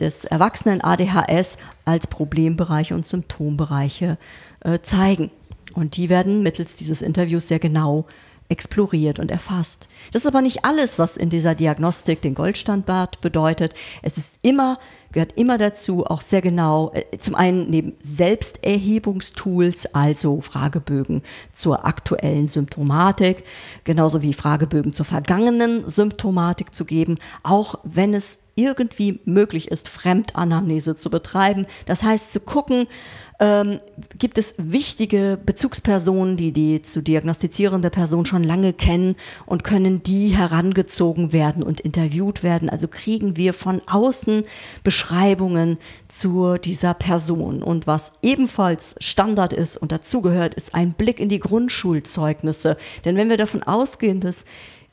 des 0.00 0.24
erwachsenen 0.24 0.80
ADHS 0.82 1.58
als 1.84 2.06
Problembereiche 2.06 2.94
und 2.94 3.06
Symptombereiche 3.06 4.18
äh, 4.60 4.80
zeigen. 4.80 5.30
Und 5.74 5.96
die 5.96 6.08
werden 6.08 6.42
mittels 6.42 6.76
dieses 6.76 7.02
Interviews 7.02 7.48
sehr 7.48 7.58
genau 7.58 8.06
exploriert 8.48 9.18
und 9.18 9.30
erfasst. 9.30 9.88
Das 10.12 10.22
ist 10.22 10.28
aber 10.28 10.42
nicht 10.42 10.64
alles, 10.64 10.98
was 10.98 11.16
in 11.16 11.30
dieser 11.30 11.54
Diagnostik 11.54 12.22
den 12.22 12.34
Goldstandard 12.34 13.20
bedeutet. 13.20 13.74
Es 14.02 14.18
ist 14.18 14.34
immer, 14.42 14.78
gehört 15.12 15.32
immer 15.32 15.58
dazu, 15.58 16.06
auch 16.06 16.20
sehr 16.20 16.42
genau, 16.42 16.92
äh, 16.94 17.18
zum 17.18 17.34
einen 17.34 17.70
neben 17.70 17.94
Selbsterhebungstools, 18.00 19.94
also 19.94 20.40
Fragebögen 20.40 21.22
zur 21.52 21.84
aktuellen 21.84 22.48
Symptomatik, 22.48 23.44
genauso 23.84 24.22
wie 24.22 24.32
Fragebögen 24.32 24.92
zur 24.92 25.06
vergangenen 25.06 25.88
Symptomatik 25.88 26.74
zu 26.74 26.84
geben, 26.84 27.16
auch 27.42 27.76
wenn 27.82 28.14
es 28.14 28.46
irgendwie 28.54 29.20
möglich 29.24 29.70
ist, 29.70 29.88
Fremdanamnese 29.88 30.96
zu 30.96 31.10
betreiben. 31.10 31.66
Das 31.84 32.02
heißt, 32.02 32.32
zu 32.32 32.40
gucken, 32.40 32.86
ähm, 33.38 33.80
gibt 34.18 34.38
es 34.38 34.54
wichtige 34.58 35.38
Bezugspersonen, 35.44 36.36
die 36.36 36.52
die 36.52 36.82
zu 36.82 37.02
diagnostizierende 37.02 37.90
Person 37.90 38.24
schon 38.24 38.42
lange 38.42 38.72
kennen 38.72 39.16
und 39.44 39.62
können 39.62 40.02
die 40.02 40.28
herangezogen 40.28 41.32
werden 41.32 41.62
und 41.62 41.80
interviewt 41.80 42.42
werden. 42.42 42.70
Also 42.70 42.88
kriegen 42.88 43.36
wir 43.36 43.52
von 43.52 43.82
außen 43.86 44.44
Beschreibungen 44.84 45.78
zu 46.08 46.56
dieser 46.56 46.94
Person. 46.94 47.62
Und 47.62 47.86
was 47.86 48.14
ebenfalls 48.22 48.96
Standard 49.00 49.52
ist 49.52 49.76
und 49.76 49.92
dazugehört, 49.92 50.54
ist 50.54 50.74
ein 50.74 50.92
Blick 50.92 51.20
in 51.20 51.28
die 51.28 51.40
Grundschulzeugnisse. 51.40 52.78
Denn 53.04 53.16
wenn 53.16 53.28
wir 53.28 53.36
davon 53.36 53.62
ausgehen, 53.62 54.20
dass 54.20 54.44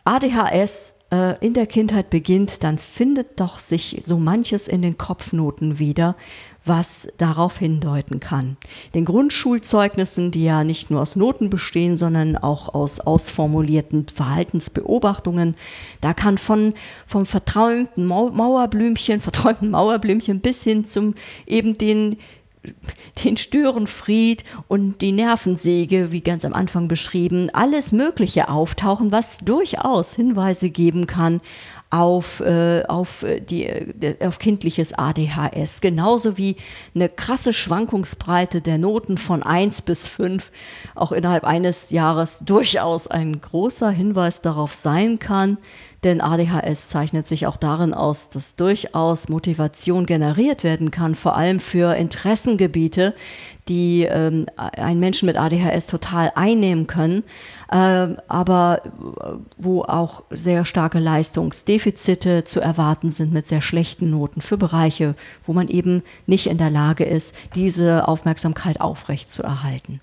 ADHS 0.05 0.95
äh, 1.11 1.45
in 1.45 1.53
der 1.53 1.65
Kindheit 1.65 2.09
beginnt, 2.09 2.63
dann 2.63 2.77
findet 2.77 3.39
doch 3.39 3.59
sich 3.59 4.01
so 4.03 4.17
manches 4.17 4.67
in 4.67 4.81
den 4.81 4.97
Kopfnoten 4.97 5.79
wieder, 5.79 6.17
was 6.65 7.09
darauf 7.17 7.57
hindeuten 7.57 8.19
kann. 8.19 8.57
Den 8.93 9.05
Grundschulzeugnissen, 9.05 10.31
die 10.31 10.45
ja 10.45 10.63
nicht 10.63 10.91
nur 10.91 11.01
aus 11.01 11.15
Noten 11.15 11.49
bestehen, 11.49 11.97
sondern 11.97 12.37
auch 12.37 12.73
aus 12.73 12.99
ausformulierten 12.99 14.05
Verhaltensbeobachtungen, 14.13 15.55
da 16.01 16.13
kann 16.13 16.37
von 16.37 16.73
vom 17.05 17.25
verträumten 17.25 18.05
Mauerblümchen, 18.05 19.19
verträumten 19.19 19.71
Mauerblümchen 19.71 20.39
bis 20.39 20.63
hin 20.63 20.85
zum 20.85 21.15
eben 21.47 21.77
den 21.77 22.17
den 23.25 23.35
Störenfried 23.35 24.43
und 24.69 25.01
die 25.01 25.11
Nervensäge, 25.11 26.11
wie 26.11 26.21
ganz 26.21 26.45
am 26.45 26.53
Anfang 26.53 26.87
beschrieben, 26.87 27.49
alles 27.51 27.91
Mögliche 27.91 28.47
auftauchen, 28.47 29.11
was 29.11 29.39
durchaus 29.39 30.13
Hinweise 30.13 30.69
geben 30.69 31.05
kann 31.05 31.41
auf, 31.93 32.39
äh, 32.39 32.83
auf, 32.87 33.21
äh, 33.21 33.39
die, 33.39 33.67
äh, 33.67 34.25
auf 34.25 34.39
kindliches 34.39 34.93
ADHS. 34.93 35.79
Genauso 35.79 36.39
wie 36.39 36.55
eine 36.95 37.07
krasse 37.07 37.53
Schwankungsbreite 37.53 38.61
der 38.61 38.79
Noten 38.79 39.19
von 39.19 39.43
1 39.43 39.83
bis 39.83 40.07
5 40.07 40.51
auch 40.95 41.11
innerhalb 41.11 41.43
eines 41.43 41.91
Jahres 41.91 42.39
durchaus 42.39 43.07
ein 43.07 43.39
großer 43.39 43.91
Hinweis 43.91 44.41
darauf 44.41 44.73
sein 44.73 45.19
kann, 45.19 45.59
denn 46.03 46.19
ADHS 46.19 46.89
zeichnet 46.89 47.27
sich 47.27 47.45
auch 47.45 47.57
darin 47.57 47.93
aus, 47.93 48.29
dass 48.29 48.55
durchaus 48.55 49.29
Motivation 49.29 50.05
generiert 50.07 50.63
werden 50.63 50.89
kann, 50.89 51.13
vor 51.13 51.37
allem 51.37 51.59
für 51.59 51.95
Interessengebiete, 51.95 53.13
die 53.69 54.03
ähm, 54.03 54.47
einen 54.57 54.99
Menschen 54.99 55.27
mit 55.27 55.37
ADHS 55.37 55.87
total 55.87 56.31
einnehmen 56.35 56.87
können, 56.87 57.23
aber 57.73 58.81
wo 59.57 59.81
auch 59.81 60.23
sehr 60.29 60.63
starke 60.63 60.99
Leistungsdefizite 60.99 62.43
zu 62.43 62.59
erwarten 62.59 63.09
sind 63.09 63.33
mit 63.33 63.47
sehr 63.47 63.61
schlechten 63.61 64.11
Noten 64.11 64.41
für 64.41 64.57
Bereiche, 64.57 65.15
wo 65.43 65.53
man 65.53 65.67
eben 65.69 66.03
nicht 66.27 66.47
in 66.47 66.59
der 66.59 66.69
Lage 66.69 67.03
ist, 67.03 67.35
diese 67.55 68.07
Aufmerksamkeit 68.07 68.79
aufrechtzuerhalten. 68.79 70.01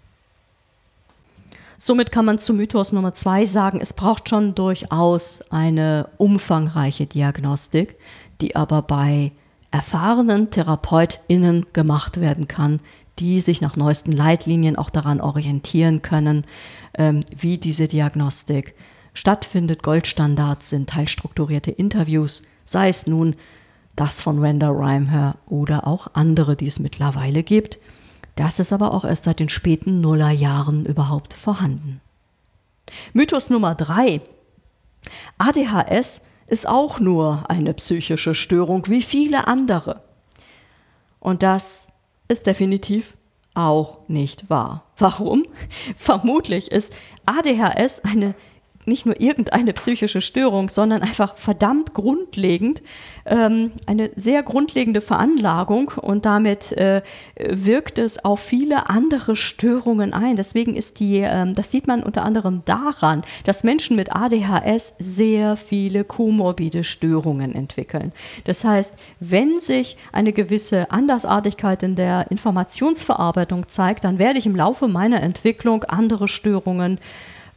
Somit 1.79 2.11
kann 2.11 2.25
man 2.25 2.41
zu 2.41 2.55
Mythos 2.55 2.91
Nummer 2.91 3.15
zwei 3.15 3.45
sagen, 3.45 3.81
es 3.81 3.93
braucht 3.93 4.29
schon 4.29 4.57
durchaus 4.57 5.43
eine 5.51 6.09
umfangreiche 6.19 7.07
Diagnostik, 7.07 7.97
die 8.41 8.57
aber 8.57 8.83
bei 8.83 9.31
erfahrenen 9.71 10.51
TherapeutInnen 10.51 11.67
gemacht 11.73 12.21
werden 12.21 12.49
kann, 12.49 12.81
die 13.19 13.41
sich 13.41 13.61
nach 13.61 13.77
neuesten 13.77 14.13
Leitlinien 14.13 14.77
auch 14.77 14.91
daran 14.91 15.21
orientieren 15.21 16.03
können, 16.03 16.45
ähm, 16.95 17.21
wie 17.37 17.59
diese 17.59 17.89
Diagnostik 17.89 18.75
stattfindet. 19.15 19.83
Goldstandards 19.83 20.71
sind 20.71 20.91
teilstrukturierte 20.91 21.71
Interviews, 21.71 22.43
sei 22.65 22.89
es 22.89 23.07
nun 23.07 23.37
das 23.97 24.21
von 24.23 24.39
Randa 24.39 24.69
Rhymeher 24.69 25.37
oder 25.47 25.87
auch 25.87 26.09
andere, 26.15 26.57
die 26.57 26.67
es 26.67 26.79
mittlerweile 26.79 27.43
gibt. 27.43 27.79
Das 28.37 28.59
ist 28.59 28.73
aber 28.73 28.95
auch 28.95 29.05
erst 29.05 29.25
seit 29.25 29.41
den 29.41 29.49
späten 29.49 30.01
Nullerjahren 30.01 30.87
überhaupt 30.87 31.35
vorhanden. 31.35 32.01
Mythos 33.13 33.51
Nummer 33.51 33.75
drei. 33.75 34.23
ADHS 35.39 36.27
ist 36.47 36.69
auch 36.69 37.01
nur 37.01 37.45
eine 37.49 37.75
psychische 37.75 38.35
Störung 38.35 38.89
wie 38.89 39.03
viele 39.03 39.47
andere. 39.47 40.03
Und 41.19 41.43
das 41.43 41.90
ist 42.31 42.47
definitiv 42.47 43.17
auch 43.55 44.09
nicht 44.09 44.49
wahr. 44.49 44.85
Warum? 44.97 45.45
Vermutlich 45.97 46.71
ist 46.71 46.95
ADHS 47.27 48.05
eine 48.05 48.35
nicht 48.91 49.07
nur 49.07 49.19
irgendeine 49.19 49.73
psychische 49.73 50.21
Störung, 50.21 50.69
sondern 50.69 51.01
einfach 51.01 51.37
verdammt 51.37 51.95
grundlegend, 51.95 52.83
ähm, 53.25 53.73
eine 53.87 54.11
sehr 54.17 54.43
grundlegende 54.43 55.01
Veranlagung 55.01 55.93
und 56.01 56.27
damit 56.27 56.73
äh, 56.73 57.03
wirkt 57.37 57.99
es 57.99 58.25
auf 58.25 58.41
viele 58.41 58.91
andere 58.91 59.37
Störungen 59.37 60.13
ein. 60.13 60.37
Deswegen 60.37 60.75
ist 60.75 61.01
die, 61.01 61.19
ähm, 61.19 61.55
das 61.55 61.71
sieht 61.71 61.87
man 61.87 62.03
unter 62.03 62.23
anderem 62.23 62.63
daran, 62.65 63.23
dass 63.45 63.65
Menschen 63.65 63.97
mit 63.97 64.15
ADHS 64.15 64.97
sehr 64.99 65.57
viele 65.57 66.05
komorbide 66.05 66.85
Störungen 66.85 67.55
entwickeln. 67.55 68.13
Das 68.45 68.65
heißt, 68.65 68.97
wenn 69.21 69.61
sich 69.61 69.97
eine 70.13 70.33
gewisse 70.33 70.91
Andersartigkeit 70.91 71.83
in 71.83 71.95
der 71.95 72.31
Informationsverarbeitung 72.31 73.69
zeigt, 73.69 74.05
dann 74.05 74.19
werde 74.19 74.39
ich 74.39 74.47
im 74.47 74.57
Laufe 74.57 74.89
meiner 74.89 75.23
Entwicklung 75.23 75.85
andere 75.85 76.27
Störungen 76.27 76.99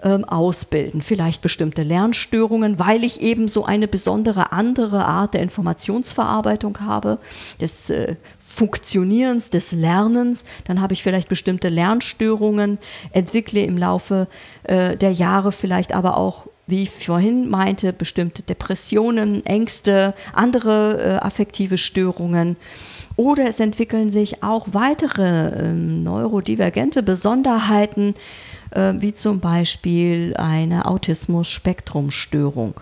ähm, 0.03 0.25
ausbilden. 0.25 1.01
Vielleicht 1.01 1.41
bestimmte 1.41 1.83
Lernstörungen, 1.83 2.79
weil 2.79 3.03
ich 3.03 3.21
eben 3.21 3.47
so 3.47 3.65
eine 3.65 3.87
besondere 3.87 4.51
andere 4.51 5.05
Art 5.05 5.33
der 5.33 5.41
Informationsverarbeitung 5.41 6.79
habe, 6.81 7.19
des 7.59 7.89
äh, 7.89 8.15
Funktionierens, 8.37 9.49
des 9.49 9.71
Lernens. 9.71 10.45
Dann 10.65 10.81
habe 10.81 10.93
ich 10.93 11.01
vielleicht 11.01 11.29
bestimmte 11.29 11.69
Lernstörungen, 11.69 12.77
entwickle 13.11 13.61
im 13.61 13.77
Laufe 13.77 14.27
äh, 14.63 14.95
der 14.95 15.11
Jahre 15.11 15.51
vielleicht 15.51 15.93
aber 15.93 16.17
auch 16.17 16.45
wie 16.65 16.83
ich 16.83 16.91
vorhin 16.91 17.49
meinte, 17.49 17.91
bestimmte 17.91 18.41
Depressionen, 18.41 19.45
Ängste, 19.45 20.13
andere 20.31 20.97
äh, 20.97 21.15
affektive 21.17 21.77
Störungen. 21.77 22.55
Oder 23.15 23.47
es 23.47 23.59
entwickeln 23.59 24.09
sich 24.09 24.43
auch 24.43 24.67
weitere 24.71 25.49
äh, 25.49 25.73
neurodivergente 25.73 27.03
Besonderheiten, 27.03 28.15
äh, 28.73 28.93
wie 28.97 29.13
zum 29.13 29.39
Beispiel 29.39 30.35
eine 30.37 30.85
Autismus-Spektrum-Störung. 30.85 32.75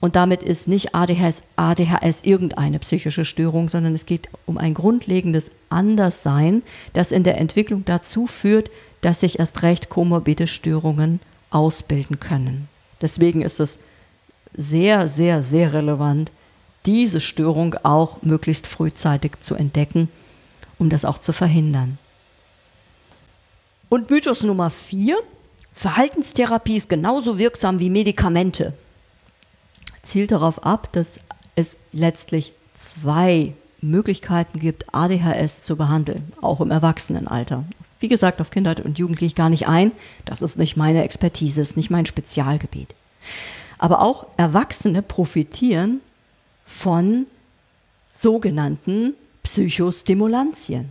Und 0.00 0.14
damit 0.14 0.44
ist 0.44 0.68
nicht 0.68 0.94
ADHS, 0.94 1.42
ADHS 1.56 2.22
irgendeine 2.22 2.78
psychische 2.78 3.24
Störung, 3.24 3.68
sondern 3.68 3.94
es 3.94 4.06
geht 4.06 4.28
um 4.46 4.56
ein 4.56 4.74
grundlegendes 4.74 5.50
Anderssein, 5.70 6.62
das 6.92 7.10
in 7.10 7.24
der 7.24 7.38
Entwicklung 7.38 7.84
dazu 7.84 8.28
führt, 8.28 8.70
dass 9.00 9.20
sich 9.20 9.40
erst 9.40 9.62
recht 9.62 9.88
komorbide 9.88 10.46
Störungen 10.46 11.18
ausbilden 11.50 12.20
können. 12.20 12.68
Deswegen 13.00 13.42
ist 13.42 13.58
es 13.58 13.80
sehr, 14.56 15.08
sehr, 15.08 15.42
sehr 15.42 15.72
relevant, 15.72 16.30
diese 16.86 17.20
Störung 17.20 17.74
auch 17.82 18.22
möglichst 18.22 18.68
frühzeitig 18.68 19.40
zu 19.40 19.56
entdecken 19.56 20.08
um 20.78 20.90
das 20.90 21.04
auch 21.04 21.18
zu 21.18 21.32
verhindern. 21.32 21.98
Und 23.88 24.10
Mythos 24.10 24.42
Nummer 24.42 24.70
vier: 24.70 25.18
Verhaltenstherapie 25.72 26.76
ist 26.76 26.88
genauso 26.88 27.38
wirksam 27.38 27.80
wie 27.80 27.90
Medikamente. 27.90 28.74
Zielt 30.02 30.32
darauf 30.32 30.64
ab, 30.64 30.92
dass 30.92 31.20
es 31.54 31.78
letztlich 31.92 32.52
zwei 32.74 33.54
Möglichkeiten 33.80 34.58
gibt, 34.58 34.92
ADHS 34.94 35.62
zu 35.62 35.76
behandeln, 35.76 36.32
auch 36.40 36.60
im 36.60 36.70
Erwachsenenalter. 36.70 37.64
Wie 38.00 38.08
gesagt, 38.08 38.40
auf 38.40 38.50
Kindheit 38.50 38.80
und 38.80 38.98
Jugend 38.98 39.18
gehe 39.18 39.26
ich 39.26 39.34
gar 39.34 39.48
nicht 39.48 39.66
ein. 39.66 39.92
Das 40.24 40.42
ist 40.42 40.58
nicht 40.58 40.76
meine 40.76 41.02
Expertise, 41.02 41.60
ist 41.60 41.76
nicht 41.76 41.90
mein 41.90 42.06
Spezialgebiet. 42.06 42.94
Aber 43.78 44.02
auch 44.02 44.26
Erwachsene 44.36 45.02
profitieren 45.02 46.00
von 46.64 47.26
sogenannten 48.10 49.14
Psychostimulantien. 49.48 50.90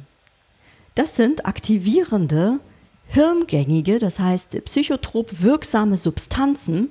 Das 0.96 1.16
sind 1.16 1.46
aktivierende, 1.46 2.60
hirngängige, 3.08 4.00
das 4.00 4.20
heißt 4.20 4.66
psychotrop 4.66 5.44
wirksame 5.44 5.96
Substanzen, 5.96 6.90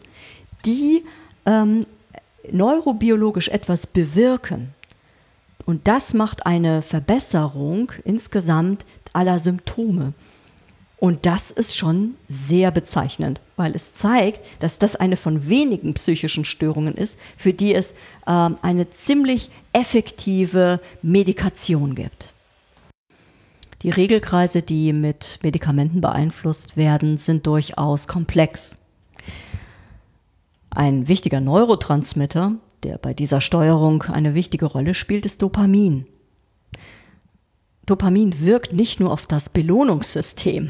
die 0.65 1.05
ähm, 1.45 1.85
neurobiologisch 2.53 3.49
etwas 3.49 3.89
bewirken. 3.89 4.75
Und 5.65 5.89
das 5.89 6.15
macht 6.15 6.47
eine 6.47 6.83
Verbesserung 6.83 7.91
insgesamt 8.05 8.85
aller 9.13 9.41
Symptome. 9.41 10.13
Und 10.99 11.27
das 11.27 11.51
ist 11.51 11.77
schon 11.77 12.15
sehr 12.29 12.71
bezeichnend, 12.71 13.41
weil 13.57 13.75
es 13.75 13.93
zeigt, 13.93 14.41
dass 14.63 14.79
das 14.79 14.97
eine 14.97 15.17
von 15.17 15.49
wenigen 15.49 15.93
psychischen 15.95 16.45
Störungen 16.45 16.95
ist, 16.95 17.19
für 17.37 17.53
die 17.53 17.75
es 17.75 17.93
äh, 18.27 18.51
eine 18.63 18.89
ziemlich 18.91 19.51
effektive 19.73 20.81
Medikation 21.03 21.95
gibt. 21.95 22.33
Die 23.83 23.91
Regelkreise, 23.91 24.63
die 24.63 24.95
mit 24.95 25.39
Medikamenten 25.43 26.01
beeinflusst 26.01 26.79
werden, 26.79 27.19
sind 27.19 27.47
durchaus 27.47 28.09
komplex. 28.09 28.79
Ein 30.71 31.09
wichtiger 31.09 31.41
Neurotransmitter, 31.41 32.57
der 32.83 32.97
bei 32.97 33.13
dieser 33.13 33.43
Steuerung 33.43 34.03
eine 34.03 34.35
wichtige 34.35 34.65
Rolle 34.65 34.95
spielt, 34.95 35.27
ist 35.27 35.43
Dopamin. 35.43 36.07
Dopamin 37.87 38.41
wirkt 38.41 38.73
nicht 38.73 38.99
nur 38.99 39.13
auf 39.13 39.27
das 39.27 39.49
Belohnungssystem. 39.49 40.69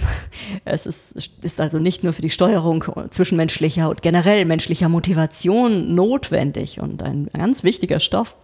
Es 0.64 0.84
ist, 0.86 1.12
ist, 1.42 1.60
also 1.60 1.78
nicht 1.78 2.04
nur 2.04 2.12
für 2.12 2.22
die 2.22 2.30
Steuerung 2.30 2.84
zwischenmenschlicher 3.10 3.88
und 3.88 4.02
generell 4.02 4.44
menschlicher 4.44 4.88
Motivation 4.88 5.94
notwendig 5.94 6.80
und 6.80 7.02
ein 7.02 7.28
ganz 7.32 7.64
wichtiger 7.64 8.00
Stoff, 8.00 8.36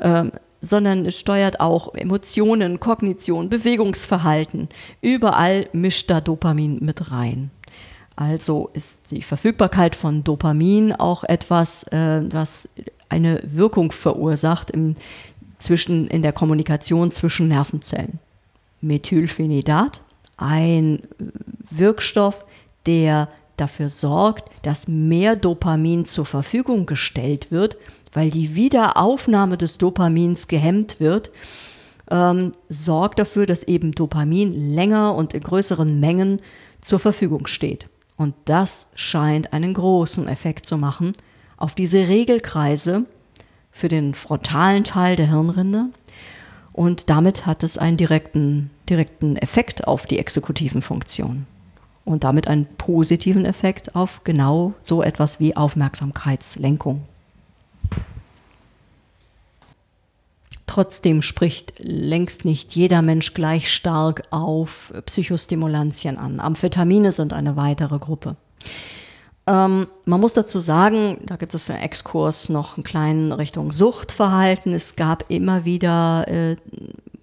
ähm, 0.00 0.30
sondern 0.60 1.06
es 1.06 1.18
steuert 1.18 1.60
auch 1.60 1.94
Emotionen, 1.94 2.80
Kognition, 2.80 3.48
Bewegungsverhalten. 3.48 4.68
Überall 5.00 5.68
mischt 5.72 6.08
da 6.10 6.20
Dopamin 6.20 6.78
mit 6.80 7.10
rein. 7.10 7.50
Also 8.14 8.70
ist 8.72 9.12
die 9.12 9.22
Verfügbarkeit 9.22 9.94
von 9.94 10.24
Dopamin 10.24 10.92
auch 10.92 11.24
etwas, 11.24 11.84
äh, 11.84 12.22
was 12.32 12.68
eine 13.08 13.40
Wirkung 13.44 13.92
verursacht 13.92 14.70
im 14.70 14.94
zwischen, 15.58 16.08
in 16.08 16.22
der 16.22 16.32
Kommunikation 16.32 17.10
zwischen 17.10 17.48
Nervenzellen. 17.48 18.18
Methylphenidat, 18.80 20.02
ein 20.36 21.00
Wirkstoff, 21.70 22.44
der 22.86 23.28
dafür 23.56 23.90
sorgt, 23.90 24.50
dass 24.62 24.88
mehr 24.88 25.36
Dopamin 25.36 26.06
zur 26.06 26.26
Verfügung 26.26 26.86
gestellt 26.86 27.50
wird, 27.50 27.76
weil 28.12 28.30
die 28.30 28.54
Wiederaufnahme 28.54 29.58
des 29.58 29.78
Dopamins 29.78 30.48
gehemmt 30.48 31.00
wird, 31.00 31.30
ähm, 32.10 32.52
sorgt 32.68 33.18
dafür, 33.18 33.46
dass 33.46 33.64
eben 33.64 33.92
Dopamin 33.92 34.74
länger 34.74 35.14
und 35.14 35.34
in 35.34 35.42
größeren 35.42 36.00
Mengen 36.00 36.40
zur 36.80 36.98
Verfügung 36.98 37.46
steht. 37.46 37.86
Und 38.16 38.34
das 38.46 38.92
scheint 38.94 39.52
einen 39.52 39.74
großen 39.74 40.26
Effekt 40.26 40.66
zu 40.66 40.78
machen 40.78 41.12
auf 41.56 41.74
diese 41.74 42.08
Regelkreise, 42.08 43.04
für 43.78 43.88
den 43.88 44.12
frontalen 44.14 44.82
Teil 44.82 45.14
der 45.14 45.28
Hirnrinde. 45.28 45.86
Und 46.72 47.10
damit 47.10 47.46
hat 47.46 47.62
es 47.62 47.78
einen 47.78 47.96
direkten, 47.96 48.70
direkten 48.88 49.36
Effekt 49.36 49.86
auf 49.86 50.04
die 50.04 50.18
exekutiven 50.18 50.82
Funktionen. 50.82 51.46
Und 52.04 52.24
damit 52.24 52.48
einen 52.48 52.66
positiven 52.66 53.44
Effekt 53.44 53.94
auf 53.94 54.24
genau 54.24 54.74
so 54.82 55.02
etwas 55.02 55.38
wie 55.38 55.56
Aufmerksamkeitslenkung. 55.56 57.02
Trotzdem 60.66 61.22
spricht 61.22 61.74
längst 61.78 62.44
nicht 62.44 62.74
jeder 62.74 63.00
Mensch 63.00 63.32
gleich 63.32 63.72
stark 63.72 64.24
auf 64.30 64.92
Psychostimulantien 65.06 66.18
an. 66.18 66.40
Amphetamine 66.40 67.12
sind 67.12 67.32
eine 67.32 67.56
weitere 67.56 67.98
Gruppe. 67.98 68.36
Ähm, 69.48 69.86
man 70.04 70.20
muss 70.20 70.34
dazu 70.34 70.60
sagen, 70.60 71.22
da 71.24 71.36
gibt 71.36 71.54
es 71.54 71.70
einen 71.70 71.80
Exkurs 71.80 72.50
noch 72.50 72.76
einen 72.76 72.84
kleinen 72.84 73.32
Richtung 73.32 73.72
Suchtverhalten. 73.72 74.74
Es 74.74 74.94
gab 74.94 75.24
immer 75.30 75.64
wieder 75.64 76.28
äh, 76.28 76.56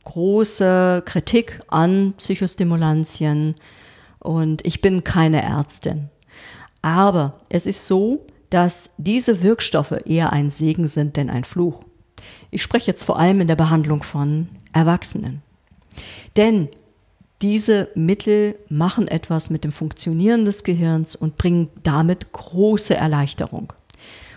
große 0.05 1.03
Kritik 1.05 1.61
an 1.67 2.15
Psychostimulantien 2.17 3.53
und 4.19 4.65
ich 4.65 4.81
bin 4.81 5.03
keine 5.03 5.43
Ärztin. 5.43 6.09
Aber 6.81 7.41
es 7.49 7.67
ist 7.67 7.85
so, 7.85 8.25
dass 8.49 8.95
diese 8.97 9.43
Wirkstoffe 9.43 9.93
eher 10.05 10.33
ein 10.33 10.49
Segen 10.49 10.87
sind 10.87 11.17
denn 11.17 11.29
ein 11.29 11.43
Fluch. 11.43 11.83
Ich 12.49 12.63
spreche 12.63 12.87
jetzt 12.87 13.03
vor 13.03 13.19
allem 13.19 13.41
in 13.41 13.47
der 13.47 13.55
Behandlung 13.55 14.01
von 14.01 14.49
Erwachsenen. 14.73 15.43
Denn 16.37 16.69
diese 17.41 17.89
Mittel 17.95 18.57
machen 18.69 19.07
etwas 19.07 19.49
mit 19.49 19.63
dem 19.63 19.71
Funktionieren 19.71 20.45
des 20.45 20.63
Gehirns 20.63 21.15
und 21.15 21.35
bringen 21.35 21.69
damit 21.83 22.31
große 22.31 22.95
Erleichterung. 22.95 23.73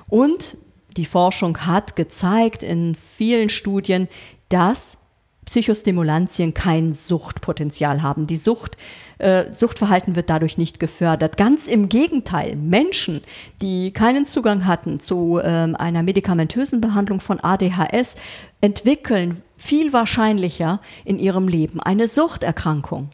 Und 0.09 0.57
die 0.96 1.05
Forschung 1.05 1.59
hat 1.59 1.96
gezeigt 1.96 2.62
in 2.62 2.94
vielen 2.94 3.49
Studien, 3.49 4.09
dass 4.49 4.99
Psychostimulantien 5.44 6.53
kein 6.55 6.92
Suchtpotenzial 6.92 8.03
haben. 8.03 8.26
Die 8.26 8.36
Sucht, 8.36 8.76
äh, 9.19 9.53
Suchtverhalten 9.53 10.16
wird 10.16 10.31
dadurch 10.31 10.59
nicht 10.59 10.81
gefördert. 10.81 11.37
Ganz 11.37 11.66
im 11.66 11.89
Gegenteil, 11.89 12.57
Menschen, 12.57 13.23
die 13.61 13.93
keinen 13.93 14.27
Zugang 14.27 14.66
hatten 14.66 15.01
zu 15.01 15.39
äh, 15.39 15.43
einer 15.43 16.03
medikamentösen 16.03 16.81
Behandlung 16.81 17.21
von 17.21 17.41
ADHS, 17.41 18.16
entwickeln 18.61 19.41
viel 19.57 19.93
wahrscheinlicher 19.93 20.81
in 21.05 21.19
ihrem 21.19 21.49
Leben 21.49 21.81
eine 21.81 22.09
Suchterkrankung. 22.09 23.11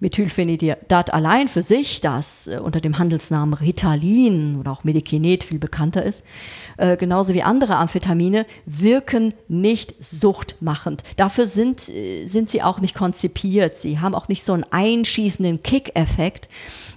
Methylphenidat 0.00 1.12
allein 1.12 1.46
für 1.46 1.62
sich, 1.62 2.00
das 2.00 2.46
äh, 2.46 2.58
unter 2.58 2.80
dem 2.80 2.98
Handelsnamen 2.98 3.54
Ritalin 3.54 4.58
oder 4.58 4.72
auch 4.72 4.82
Medikinet 4.82 5.44
viel 5.44 5.58
bekannter 5.58 6.02
ist, 6.02 6.24
äh, 6.78 6.96
genauso 6.96 7.34
wie 7.34 7.42
andere 7.42 7.76
Amphetamine, 7.76 8.46
wirken 8.64 9.34
nicht 9.48 9.94
suchtmachend. 10.02 11.02
Dafür 11.16 11.46
sind, 11.46 11.88
äh, 11.90 12.26
sind 12.26 12.48
sie 12.48 12.62
auch 12.62 12.80
nicht 12.80 12.94
konzipiert. 12.94 13.76
Sie 13.76 14.00
haben 14.00 14.14
auch 14.14 14.28
nicht 14.28 14.42
so 14.42 14.54
einen 14.54 14.64
einschießenden 14.70 15.62
Kick-Effekt, 15.62 16.48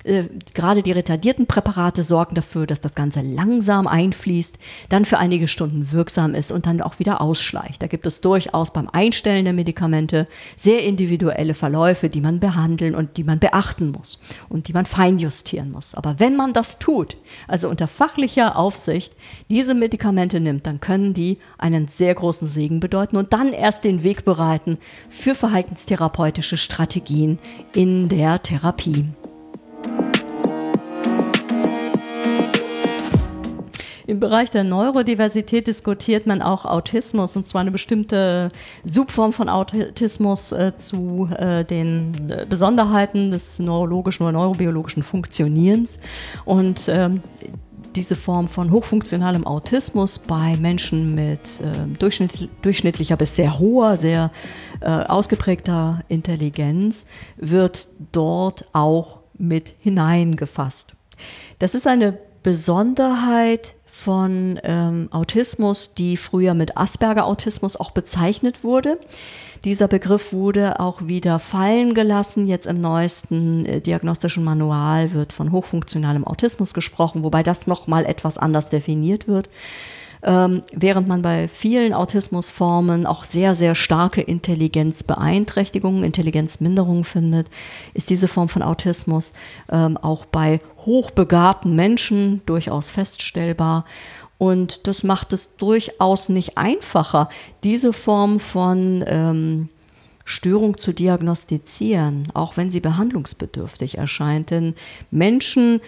äh, 0.04 0.24
gerade 0.54 0.84
die 0.84 0.91
retardierten 0.91 1.47
Präparate 1.47 2.04
sorgen 2.04 2.36
dafür, 2.36 2.68
dass 2.68 2.82
das 2.82 2.95
Ganze 2.95 3.22
langsam 3.22 3.88
einfließt, 3.88 4.58
dann 4.89 5.06
für 5.06 5.18
einige 5.18 5.47
Stunden 5.47 5.91
wirksam 5.91 6.36
ist 6.36 6.51
und 6.51 6.66
dann 6.66 6.82
auch 6.82 6.99
wieder 6.99 7.22
ausschleicht. 7.22 7.82
Da 7.82 7.88
gibt 7.88 8.06
es 8.06 8.22
durchaus 8.22 8.74
beim 8.74 8.89
Einstellen 8.89 9.45
der 9.45 9.54
Medikamente 9.54 10.28
sehr 10.58 10.84
individuelle 10.84 11.54
Verläufe, 11.54 12.10
die 12.10 12.22
man 12.22 12.39
behandeln 12.39 12.95
und 12.95 13.18
die 13.18 13.24
man 13.24 13.39
beachten 13.39 13.91
muss 13.91 14.20
und 14.49 14.68
die 14.68 14.74
man 14.74 14.86
feinjustieren 14.86 15.72
muss. 15.72 15.95
Aber 15.95 16.20
wenn 16.20 16.36
man 16.36 16.54
das 16.54 16.80
tut, 16.80 17.18
also 17.47 17.70
unter 17.70 17.88
fachlicher 17.88 18.58
Aufsicht 18.58 19.16
diese 19.49 19.74
Medikamente 19.74 20.39
nimmt, 20.39 20.68
dann 20.68 20.80
können 20.80 21.14
die 21.14 21.38
einen 21.58 21.88
sehr 21.88 22.14
großen 22.14 22.47
Segen 22.47 22.80
bedeuten 22.80 23.18
und 23.18 23.34
dann 23.34 23.54
erst 23.54 23.84
den 23.84 24.04
Weg 24.04 24.26
bereiten 24.26 24.78
für 25.10 25.36
verhaltenstherapeutische 25.36 26.58
Strategien 26.58 27.39
in 27.74 28.10
der 28.10 28.41
Therapie. 28.43 29.06
Im 34.14 34.20
Bereich 34.20 34.52
der 34.52 34.64
Neurodiversität 34.64 35.66
diskutiert 35.66 36.28
man 36.28 36.44
auch 36.44 36.66
Autismus 36.66 37.36
und 37.36 37.48
zwar 37.48 37.62
eine 37.62 37.72
bestimmte 37.72 38.52
Subform 38.84 39.34
von 39.34 39.50
Autismus 39.50 40.52
äh, 40.52 40.74
zu 40.78 41.30
äh, 41.36 41.66
den 41.66 42.30
äh, 42.30 42.46
Besonderheiten 42.48 43.32
des 43.32 43.58
neurologischen 43.58 44.24
oder 44.24 44.34
neurobiologischen 44.34 45.02
Funktionierens. 45.02 46.00
Und 46.46 46.90
ähm, 46.90 47.24
diese 47.96 48.16
Form 48.16 48.48
von 48.48 48.70
hochfunktionalem 48.70 49.48
Autismus 49.48 50.20
bei 50.20 50.58
Menschen 50.58 51.16
mit 51.16 51.60
äh, 51.62 51.98
durchschnitt, 51.98 52.50
durchschnittlicher 52.62 53.18
bis 53.18 53.36
sehr 53.36 53.58
hoher, 53.58 53.98
sehr 53.98 54.30
äh, 54.82 54.90
ausgeprägter 54.90 56.02
Intelligenz 56.08 57.08
wird 57.38 57.88
dort 58.12 58.66
auch 58.74 59.22
mit 59.38 59.74
hineingefasst. 59.80 60.94
Das 61.60 61.76
ist 61.76 61.88
eine 61.88 62.18
Besonderheit 62.44 63.76
von 63.86 64.60
ähm, 64.64 65.08
Autismus, 65.12 65.94
die 65.94 66.18
früher 66.18 66.54
mit 66.56 66.78
Asperger-Autismus 66.78 67.78
auch 67.78 67.92
bezeichnet 67.92 68.64
wurde. 68.64 69.00
Dieser 69.64 69.88
Begriff 69.88 70.34
wurde 70.34 70.80
auch 70.82 71.08
wieder 71.08 71.40
fallen 71.40 71.94
gelassen. 71.94 72.48
Jetzt 72.48 72.66
im 72.66 72.82
neuesten 72.82 73.66
äh, 73.66 73.80
diagnostischen 73.80 74.44
Manual 74.44 75.14
wird 75.14 75.32
von 75.32 75.52
hochfunktionalem 75.52 76.26
Autismus 76.26 76.74
gesprochen, 76.74 77.24
wobei 77.24 77.44
das 77.44 77.68
nochmal 77.68 78.06
etwas 78.06 78.38
anders 78.38 78.70
definiert 78.70 79.28
wird. 79.28 79.48
Ähm, 80.26 80.61
während 80.71 81.07
man 81.07 81.21
bei 81.21 81.47
vielen 81.49 81.93
Autismusformen 81.93 83.05
auch 83.05 83.26
sehr, 83.26 83.55
sehr 83.55 83.76
starke 83.76 84.21
Intelligenzbeeinträchtigungen, 84.21 86.03
Intelligenzminderungen 86.03 87.03
findet, 87.03 87.49
ist 87.93 88.09
diese 88.09 88.30
Form 88.30 88.47
von 88.47 88.61
Autismus 88.61 89.34
ähm, 89.69 89.97
auch 89.97 90.26
bei 90.26 90.59
hochbegabten 90.80 91.76
Menschen 91.76 92.41
durchaus 92.45 92.89
feststellbar. 92.89 93.84
Und 94.38 94.88
das 94.88 95.03
macht 95.03 95.34
es 95.34 95.57
durchaus 95.57 96.30
nicht 96.30 96.57
einfacher, 96.57 97.30
diese 97.63 97.91
Form 97.91 98.39
von 98.39 99.03
ähm, 99.05 99.69
Störung 100.26 100.78
zu 100.78 100.93
diagnostizieren, 100.93 102.24
auch 102.34 102.55
wenn 102.55 102.71
sie 102.71 102.80
behandlungsbedürftig 102.80 103.97
erscheint. 103.97 104.51
Denn 104.51 104.74
Menschen 105.11 105.82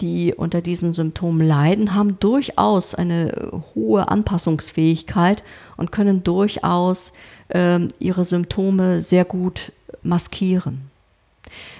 die 0.00 0.34
unter 0.34 0.60
diesen 0.60 0.92
Symptomen 0.92 1.46
leiden, 1.46 1.94
haben 1.94 2.18
durchaus 2.20 2.94
eine 2.94 3.62
hohe 3.74 4.08
Anpassungsfähigkeit 4.08 5.42
und 5.76 5.92
können 5.92 6.22
durchaus 6.22 7.12
äh, 7.48 7.80
ihre 7.98 8.24
Symptome 8.24 9.02
sehr 9.02 9.24
gut 9.24 9.72
maskieren. 10.02 10.90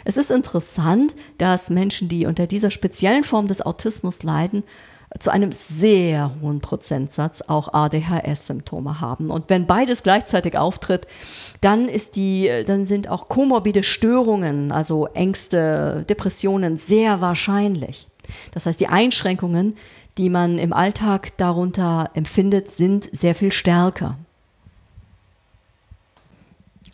Es 0.05 0.17
ist 0.17 0.31
interessant, 0.31 1.15
dass 1.39 1.71
Menschen, 1.71 2.09
die 2.09 2.27
unter 2.27 2.47
dieser 2.47 2.71
speziellen 2.71 3.25
Form 3.25 3.49
des 3.49 3.63
Autismus 3.63 4.23
leiden, 4.23 4.63
zu 5.19 5.31
einem 5.31 5.53
sehr 5.53 6.33
hohen 6.41 6.61
Prozentsatz 6.61 7.43
auch 7.43 7.73
ADHS-Symptome 7.73 9.01
haben. 9.01 9.31
Und 9.31 9.49
wenn 9.49 9.67
beides 9.67 10.03
gleichzeitig 10.03 10.59
auftritt, 10.59 11.07
dann 11.61 11.89
ist 11.89 12.17
die, 12.17 12.51
dann 12.67 12.87
sind 12.87 13.09
auch 13.09 13.29
komorbide 13.29 13.83
Störungen, 13.83 14.73
also 14.73 15.07
Ängste, 15.07 16.05
Depressionen 16.09 16.77
sehr 16.77 17.21
wahrscheinlich. 17.21 18.09
Das 18.53 18.67
heißt, 18.67 18.81
die 18.81 18.89
Einschränkungen, 18.89 19.77
die 20.19 20.29
man 20.29 20.59
im 20.59 20.73
Alltag 20.73 21.37
darunter 21.37 22.11
empfindet, 22.15 22.69
sind 22.69 23.09
sehr 23.13 23.35
viel 23.35 23.53
stärker. 23.53 24.17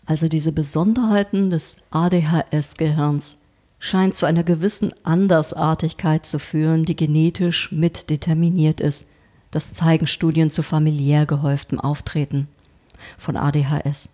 Also 0.04 0.28
diese 0.28 0.52
Besonderheiten 0.52 1.50
des 1.50 1.84
ADHS-Gehirns 1.90 3.41
scheint 3.84 4.14
zu 4.14 4.26
einer 4.26 4.44
gewissen 4.44 4.94
Andersartigkeit 5.02 6.24
zu 6.24 6.38
führen, 6.38 6.84
die 6.84 6.94
genetisch 6.94 7.72
mitdeterminiert 7.72 8.80
ist. 8.80 9.08
Das 9.50 9.74
zeigen 9.74 10.06
Studien 10.06 10.52
zu 10.52 10.62
familiär 10.62 11.26
gehäuftem 11.26 11.80
Auftreten 11.80 12.46
von 13.18 13.36
ADHS. 13.36 14.10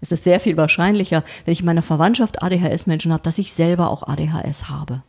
Es 0.00 0.12
ist 0.12 0.22
sehr 0.22 0.38
viel 0.38 0.56
wahrscheinlicher, 0.56 1.24
wenn 1.44 1.52
ich 1.52 1.60
in 1.60 1.66
meiner 1.66 1.82
Verwandtschaft 1.82 2.44
ADHS-Menschen 2.44 3.12
habe, 3.12 3.24
dass 3.24 3.38
ich 3.38 3.52
selber 3.52 3.90
auch 3.90 4.06
ADHS 4.06 4.68
habe. 4.68 5.02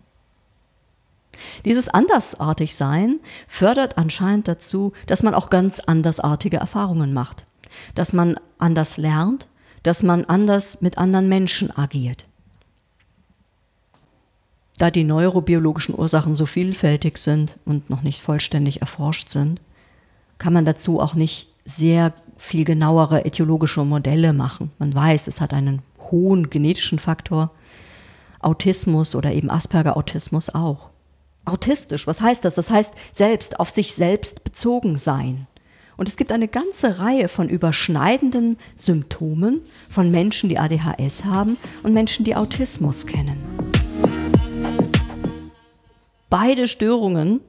Dieses 1.64 1.88
Andersartigsein 1.88 3.20
fördert 3.48 4.00
anscheinend 4.00 4.48
dazu, 4.48 4.94
dass 5.06 5.22
man 5.22 5.36
auch 5.36 5.52
ganz 5.52 5.80
andersartige 5.80 6.58
Erfahrungen 6.58 7.14
macht, 7.14 7.46
dass 7.94 8.12
man 8.12 8.40
anders 8.58 8.98
lernt, 8.98 9.48
dass 9.84 10.02
man 10.02 10.26
anders 10.26 10.82
mit 10.82 10.98
anderen 10.98 11.30
Menschen 11.30 11.70
agiert. 11.78 12.26
Da 14.84 14.92
die 14.92 15.06
neurobiologischen 15.06 15.98
Ursachen 15.98 16.36
so 16.36 16.46
vielfältig 16.46 17.18
sind 17.18 17.58
und 17.64 17.90
noch 17.90 18.02
nicht 18.02 18.20
vollständig 18.20 18.82
erforscht 18.82 19.30
sind, 19.30 19.62
kann 20.40 20.52
man 20.52 20.66
dazu 20.66 21.00
auch 21.00 21.14
nicht 21.14 21.48
sehr 21.64 22.12
viel 22.36 22.66
genauere 22.66 23.24
etiologische 23.24 23.86
Modelle 23.86 24.34
machen. 24.34 24.72
Man 24.80 24.94
weiß, 24.94 25.28
es 25.28 25.40
hat 25.40 25.54
einen 25.54 25.84
hohen 26.12 26.50
genetischen 26.50 27.00
Faktor, 27.00 27.52
Autismus 28.42 29.16
oder 29.16 29.32
eben 29.32 29.50
Asperger-Autismus 29.50 30.54
auch. 30.54 30.90
Autistisch, 31.46 32.06
was 32.06 32.20
heißt 32.20 32.44
das? 32.44 32.56
Das 32.56 32.70
heißt 32.70 32.94
selbst 33.14 33.62
auf 33.62 33.70
sich 33.70 33.94
selbst 33.94 34.44
bezogen 34.44 34.98
sein. 34.98 35.48
Und 35.96 36.10
es 36.10 36.18
gibt 36.18 36.34
eine 36.34 36.50
ganze 36.50 37.00
Reihe 37.00 37.30
von 37.30 37.48
überschneidenden 37.48 38.58
Symptomen 38.76 39.62
von 39.88 40.12
Menschen, 40.12 40.50
die 40.50 40.60
ADHS 40.60 41.24
haben 41.24 41.56
und 41.84 41.94
Menschen, 41.94 42.26
die 42.26 42.36
Autismus 42.36 43.06
kennen. 43.06 43.63
Beide 46.34 46.66
Störungen 46.66 47.42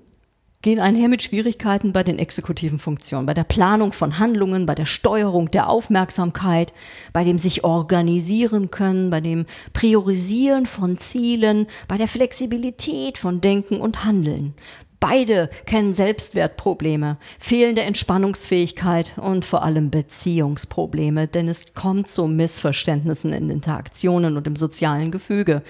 gehen 0.61 0.79
einher 0.79 1.09
mit 1.09 1.23
Schwierigkeiten 1.23 1.95
bei 1.95 2.03
den 2.03 2.19
exekutiven 2.19 2.79
Funktionen, 2.79 3.25
bei 3.25 3.33
der 3.33 3.45
Planung 3.45 3.93
von 3.93 4.19
Handlungen, 4.19 4.67
bei 4.67 4.75
der 4.75 4.85
Steuerung 4.85 5.51
der 5.51 5.71
Aufmerksamkeit, 5.71 6.75
bei 7.15 7.25
dem 7.25 7.39
sich 7.39 7.65
organisieren 7.65 8.71
können, 8.71 9.09
bei 9.09 9.23
dem 9.23 9.47
Priorisieren 9.73 10.67
von 10.67 10.99
Zielen, 10.99 11.67
bei 11.89 11.97
der 11.97 12.09
Flexibilität 12.09 13.17
von 13.17 13.41
Denken 13.41 13.81
und 13.81 14.05
Handeln. 14.05 14.53
Beide 15.01 15.49
kennen 15.65 15.95
Selbstwertprobleme, 15.95 17.17
fehlende 17.39 17.85
Entspannungsfähigkeit 17.85 19.15
und 19.17 19.47
vor 19.47 19.63
allem 19.63 19.91
Beziehungsprobleme, 19.91 21.27
denn 21.27 21.49
es 21.49 21.73
kommt 21.73 22.11
zu 22.11 22.27
Missverständnissen 22.27 23.33
in 23.33 23.49
Interaktionen 23.49 24.37
und 24.37 24.47
im 24.47 24.57
sozialen 24.57 25.11
Gefüge. 25.11 25.63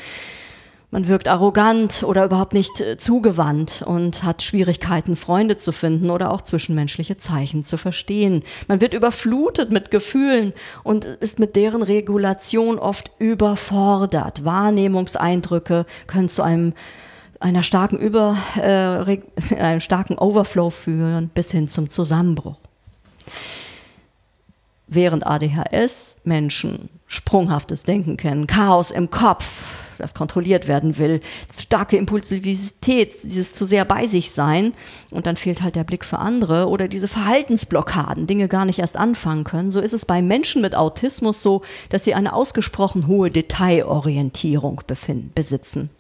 Man 0.94 1.08
wirkt 1.08 1.26
arrogant 1.26 2.04
oder 2.04 2.24
überhaupt 2.24 2.54
nicht 2.54 2.80
äh, 2.80 2.96
zugewandt 2.96 3.82
und 3.84 4.22
hat 4.22 4.44
Schwierigkeiten, 4.44 5.16
Freunde 5.16 5.58
zu 5.58 5.72
finden 5.72 6.08
oder 6.08 6.30
auch 6.30 6.40
zwischenmenschliche 6.40 7.16
Zeichen 7.16 7.64
zu 7.64 7.78
verstehen. 7.78 8.44
Man 8.68 8.80
wird 8.80 8.94
überflutet 8.94 9.72
mit 9.72 9.90
Gefühlen 9.90 10.52
und 10.84 11.04
ist 11.04 11.40
mit 11.40 11.56
deren 11.56 11.82
Regulation 11.82 12.78
oft 12.78 13.10
überfordert. 13.18 14.44
Wahrnehmungseindrücke 14.44 15.84
können 16.06 16.28
zu 16.28 16.42
einem 16.42 16.74
einer 17.40 17.64
starken 17.64 17.98
Über, 17.98 18.36
äh, 18.54 19.18
einem 19.60 19.80
starken 19.80 20.16
Overflow 20.16 20.70
führen 20.70 21.28
bis 21.34 21.50
hin 21.50 21.66
zum 21.66 21.90
Zusammenbruch. 21.90 22.58
Während 24.86 25.26
ADHS 25.26 26.20
Menschen 26.22 26.88
sprunghaftes 27.08 27.82
Denken 27.82 28.16
kennen, 28.16 28.46
Chaos 28.46 28.92
im 28.92 29.10
Kopf, 29.10 29.66
das 29.98 30.14
kontrolliert 30.14 30.68
werden 30.68 30.98
will, 30.98 31.20
starke 31.52 31.96
Impulsivität, 31.96 33.14
dieses 33.22 33.54
zu 33.54 33.64
sehr 33.64 33.84
bei 33.84 34.06
sich 34.06 34.30
sein 34.30 34.72
und 35.10 35.26
dann 35.26 35.36
fehlt 35.36 35.62
halt 35.62 35.76
der 35.76 35.84
Blick 35.84 36.04
für 36.04 36.18
andere 36.18 36.68
oder 36.68 36.88
diese 36.88 37.08
Verhaltensblockaden, 37.08 38.26
Dinge 38.26 38.48
gar 38.48 38.64
nicht 38.64 38.78
erst 38.78 38.96
anfangen 38.96 39.44
können. 39.44 39.70
So 39.70 39.80
ist 39.80 39.94
es 39.94 40.04
bei 40.04 40.22
Menschen 40.22 40.62
mit 40.62 40.74
Autismus 40.74 41.42
so, 41.42 41.62
dass 41.88 42.04
sie 42.04 42.14
eine 42.14 42.32
ausgesprochen 42.32 43.06
hohe 43.06 43.30
Detailorientierung 43.30 44.82
besitzen. 45.34 45.90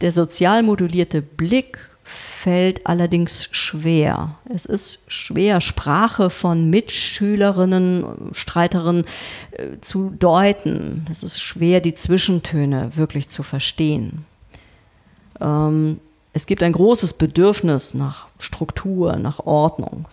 Der 0.00 0.12
sozial 0.12 0.62
modulierte 0.62 1.22
Blick 1.22 1.78
fällt 2.04 2.86
allerdings 2.86 3.48
schwer. 3.50 4.36
Es 4.52 4.66
ist 4.66 5.00
schwer, 5.08 5.60
Sprache 5.62 6.28
von 6.30 6.68
Mitschülerinnen, 6.68 8.30
Streiterinnen 8.32 9.04
äh, 9.52 9.80
zu 9.80 10.10
deuten. 10.10 11.06
Es 11.10 11.22
ist 11.22 11.40
schwer, 11.40 11.80
die 11.80 11.94
Zwischentöne 11.94 12.94
wirklich 12.94 13.30
zu 13.30 13.42
verstehen. 13.42 14.26
Ähm, 15.40 16.00
es 16.34 16.46
gibt 16.46 16.62
ein 16.62 16.72
großes 16.72 17.14
Bedürfnis 17.14 17.94
nach 17.94 18.28
Struktur, 18.38 19.16
nach 19.16 19.40
Ordnung. 19.40 20.06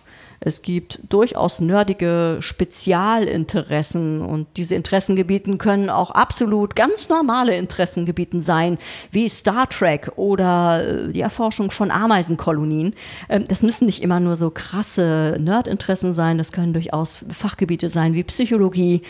Es 0.44 0.62
gibt 0.62 1.00
durchaus 1.08 1.60
nerdige 1.60 2.38
Spezialinteressen 2.40 4.22
und 4.22 4.48
diese 4.56 4.74
Interessengebieten 4.74 5.58
können 5.58 5.88
auch 5.88 6.10
absolut 6.10 6.74
ganz 6.74 7.08
normale 7.08 7.56
Interessengebieten 7.56 8.42
sein, 8.42 8.78
wie 9.10 9.28
Star 9.28 9.68
Trek 9.68 10.12
oder 10.16 10.86
äh, 10.86 11.12
die 11.12 11.20
Erforschung 11.20 11.70
von 11.70 11.90
Ameisenkolonien. 11.90 12.94
Ähm, 13.28 13.44
das 13.46 13.62
müssen 13.62 13.86
nicht 13.86 14.02
immer 14.02 14.18
nur 14.18 14.36
so 14.36 14.50
krasse 14.50 15.36
Nerdinteressen 15.38 16.12
sein, 16.12 16.38
das 16.38 16.52
können 16.52 16.72
durchaus 16.72 17.20
Fachgebiete 17.30 17.88
sein 17.88 18.14
wie 18.14 18.24
Psychologie 18.24 19.02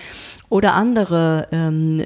oder 0.53 0.75
andere 0.75 1.49
ähm, 1.51 2.05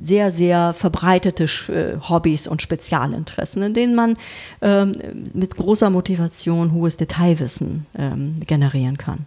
sehr, 0.00 0.30
sehr 0.30 0.72
verbreitete 0.72 1.44
äh, 1.44 1.98
Hobbys 2.08 2.46
und 2.46 2.62
Spezialinteressen, 2.62 3.62
in 3.62 3.74
denen 3.74 3.96
man 3.96 4.16
ähm, 4.60 4.94
mit 5.32 5.56
großer 5.56 5.90
Motivation 5.90 6.72
hohes 6.72 6.96
Detailwissen 6.96 7.86
ähm, 7.98 8.36
generieren 8.52 8.98
kann. 8.98 9.24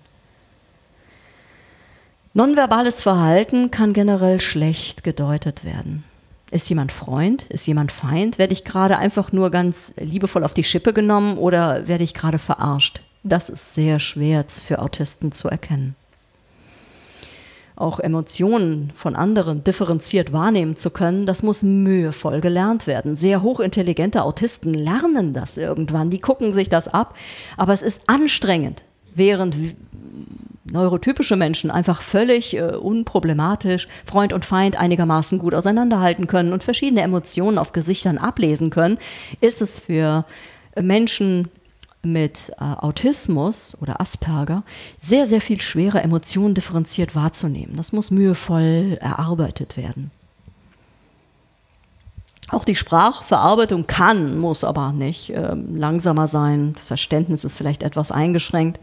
Nonverbales 2.35 3.01
Verhalten 3.01 3.71
kann 3.71 3.91
generell 3.91 4.39
schlecht 4.39 5.03
gedeutet 5.03 5.65
werden. 5.65 6.03
Ist 6.51 6.69
jemand 6.69 6.91
Freund? 6.91 7.41
Ist 7.49 7.65
jemand 7.65 7.91
Feind? 7.91 8.37
Werde 8.37 8.53
ich 8.53 8.65
gerade 8.65 8.99
einfach 8.99 9.31
nur 9.31 9.49
ganz 9.49 9.95
liebevoll 9.97 10.43
auf 10.43 10.53
die 10.53 10.63
Schippe 10.63 10.93
genommen 10.93 11.39
oder 11.39 11.87
werde 11.87 12.03
ich 12.03 12.13
gerade 12.13 12.37
verarscht? 12.37 13.01
Das 13.23 13.49
ist 13.49 13.73
sehr 13.73 13.97
schwer 13.97 14.45
für 14.47 14.77
Autisten 14.77 15.31
zu 15.31 15.47
erkennen 15.47 15.95
auch 17.75 17.99
Emotionen 17.99 18.91
von 18.95 19.15
anderen 19.15 19.63
differenziert 19.63 20.31
wahrnehmen 20.31 20.77
zu 20.77 20.89
können, 20.89 21.25
das 21.25 21.43
muss 21.43 21.63
mühevoll 21.63 22.41
gelernt 22.41 22.87
werden. 22.87 23.15
Sehr 23.15 23.41
hochintelligente 23.41 24.23
Autisten 24.23 24.73
lernen 24.73 25.33
das 25.33 25.57
irgendwann, 25.57 26.09
die 26.09 26.19
gucken 26.19 26.53
sich 26.53 26.69
das 26.69 26.87
ab, 26.87 27.15
aber 27.57 27.73
es 27.73 27.81
ist 27.81 28.03
anstrengend, 28.07 28.83
während 29.15 29.55
neurotypische 30.65 31.35
Menschen 31.35 31.71
einfach 31.71 32.01
völlig 32.01 32.55
äh, 32.55 32.61
unproblematisch 32.61 33.87
Freund 34.03 34.33
und 34.33 34.45
Feind 34.45 34.77
einigermaßen 34.77 35.39
gut 35.39 35.53
auseinanderhalten 35.53 36.27
können 36.27 36.53
und 36.53 36.63
verschiedene 36.63 37.01
Emotionen 37.01 37.57
auf 37.57 37.71
Gesichtern 37.71 38.17
ablesen 38.17 38.69
können, 38.69 38.97
ist 39.41 39.61
es 39.61 39.79
für 39.79 40.25
Menschen 40.79 41.49
mit 42.01 42.51
äh, 42.59 42.63
Autismus 42.63 43.77
oder 43.81 43.99
Asperger 43.99 44.63
sehr, 44.99 45.25
sehr 45.25 45.41
viel 45.41 45.61
schwerer, 45.61 46.03
Emotionen 46.03 46.55
differenziert 46.55 47.15
wahrzunehmen. 47.15 47.75
Das 47.77 47.93
muss 47.93 48.11
mühevoll 48.11 48.97
erarbeitet 49.01 49.77
werden. 49.77 50.11
Auch 52.49 52.63
die 52.63 52.75
Sprachverarbeitung 52.75 53.87
kann, 53.87 54.37
muss 54.37 54.63
aber 54.63 54.91
nicht 54.91 55.31
äh, 55.31 55.53
langsamer 55.53 56.27
sein. 56.27 56.75
Verständnis 56.75 57.43
ist 57.43 57.57
vielleicht 57.57 57.81
etwas 57.81 58.11
eingeschränkt. 58.11 58.79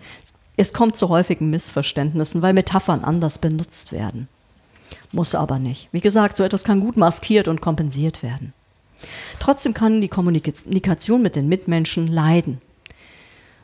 Es 0.56 0.72
kommt 0.72 0.96
zu 0.96 1.08
häufigen 1.08 1.50
Missverständnissen, 1.50 2.42
weil 2.42 2.54
Metaphern 2.54 3.04
anders 3.04 3.38
benutzt 3.38 3.92
werden. 3.92 4.28
Muss 5.12 5.34
aber 5.34 5.58
nicht. 5.58 5.88
Wie 5.92 6.00
gesagt, 6.00 6.36
so 6.36 6.44
etwas 6.44 6.64
kann 6.64 6.80
gut 6.80 6.96
maskiert 6.96 7.48
und 7.48 7.60
kompensiert 7.60 8.22
werden. 8.22 8.52
Trotzdem 9.38 9.74
kann 9.74 10.00
die 10.00 10.08
Kommunikation 10.08 11.22
mit 11.22 11.36
den 11.36 11.48
Mitmenschen 11.48 12.08
leiden. 12.08 12.58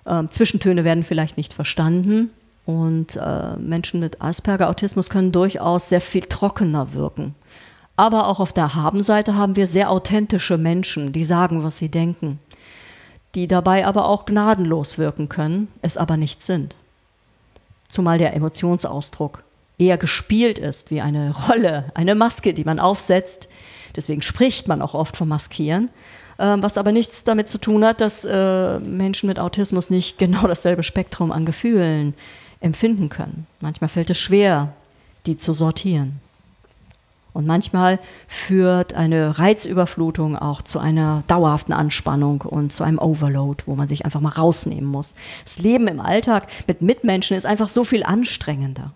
Ähm, 0.07 0.31
Zwischentöne 0.31 0.85
werden 0.85 1.05
vielleicht 1.05 1.37
nicht 1.37 1.55
verstanden 1.55 2.31
und 2.65 3.17
äh, 3.17 3.57
Menschen 3.57 4.01
mit 4.01 4.21
Asperger-Autismus 4.21 5.11
können 5.11 5.33
durchaus 5.33 5.89
sehr 5.89 6.01
viel 6.01 6.23
trockener 6.23 6.93
wirken. 6.95 7.35
Aber 7.99 8.29
auch 8.29 8.39
auf 8.39 8.53
der 8.53 8.77
Habenseite 8.77 9.35
haben 9.35 9.57
wir 9.57 9.67
sehr 9.67 9.91
authentische 9.91 10.57
Menschen, 10.57 11.13
die 11.13 11.25
sagen, 11.25 11.65
was 11.65 11.79
sie 11.79 11.89
denken, 11.89 12.39
die 13.35 13.49
dabei 13.49 13.85
aber 13.85 14.09
auch 14.09 14.25
gnadenlos 14.25 14.99
wirken 14.99 15.29
können, 15.29 15.67
es 15.83 15.97
aber 15.97 16.17
nicht 16.17 16.45
sind. 16.45 16.77
Zumal 17.89 18.19
der 18.19 18.37
Emotionsausdruck 18.37 19.43
eher 19.79 19.99
gespielt 19.99 20.61
ist, 20.61 20.93
wie 20.93 21.01
eine 21.01 21.35
Rolle, 21.49 21.91
eine 21.95 22.15
Maske, 22.15 22.55
die 22.55 22.63
man 22.63 22.79
aufsetzt. 22.79 23.49
Deswegen 23.97 24.23
spricht 24.23 24.69
man 24.69 24.81
auch 24.81 24.95
oft 24.95 25.17
vom 25.17 25.27
Maskieren. 25.27 25.89
Ähm, 26.39 26.63
was 26.63 26.79
aber 26.79 26.93
nichts 26.93 27.25
damit 27.25 27.49
zu 27.49 27.59
tun 27.59 27.85
hat, 27.85 28.01
dass 28.01 28.25
äh, 28.25 28.79
Menschen 28.79 29.27
mit 29.27 29.41
Autismus 29.41 29.91
nicht 29.91 30.19
genau 30.19 30.47
dasselbe 30.47 30.85
Spektrum 30.85 31.33
an 31.33 31.45
Gefühlen 31.45 32.15
empfinden 32.61 33.09
können. 33.09 33.49
Manchmal 33.59 33.89
fällt 33.89 34.11
es 34.11 34.21
schwer, 34.21 34.73
die 35.27 35.37
zu 35.37 35.53
sortieren. 35.53 36.21
Und 37.39 37.47
manchmal 37.47 38.01
führt 38.27 38.95
eine 38.95 39.39
Reizüberflutung 39.39 40.35
auch 40.35 40.61
zu 40.61 40.81
einer 40.81 41.23
dauerhaften 41.29 41.73
Anspannung 41.73 42.41
und 42.41 42.73
zu 42.73 42.83
einem 42.83 42.99
Overload, 42.99 43.63
wo 43.67 43.77
man 43.77 43.87
sich 43.87 44.05
einfach 44.05 44.21
mal 44.21 44.31
rausnehmen 44.31 44.91
muss. 44.91 45.15
Das 45.45 45.61
Leben 45.61 45.87
im 45.87 46.01
Alltag 46.01 46.49
mit 46.67 46.83
Mitmenschen 46.83 47.37
ist 47.37 47.47
einfach 47.47 47.69
so 47.69 47.85
viel 47.85 48.03
anstrengender. 48.03 48.93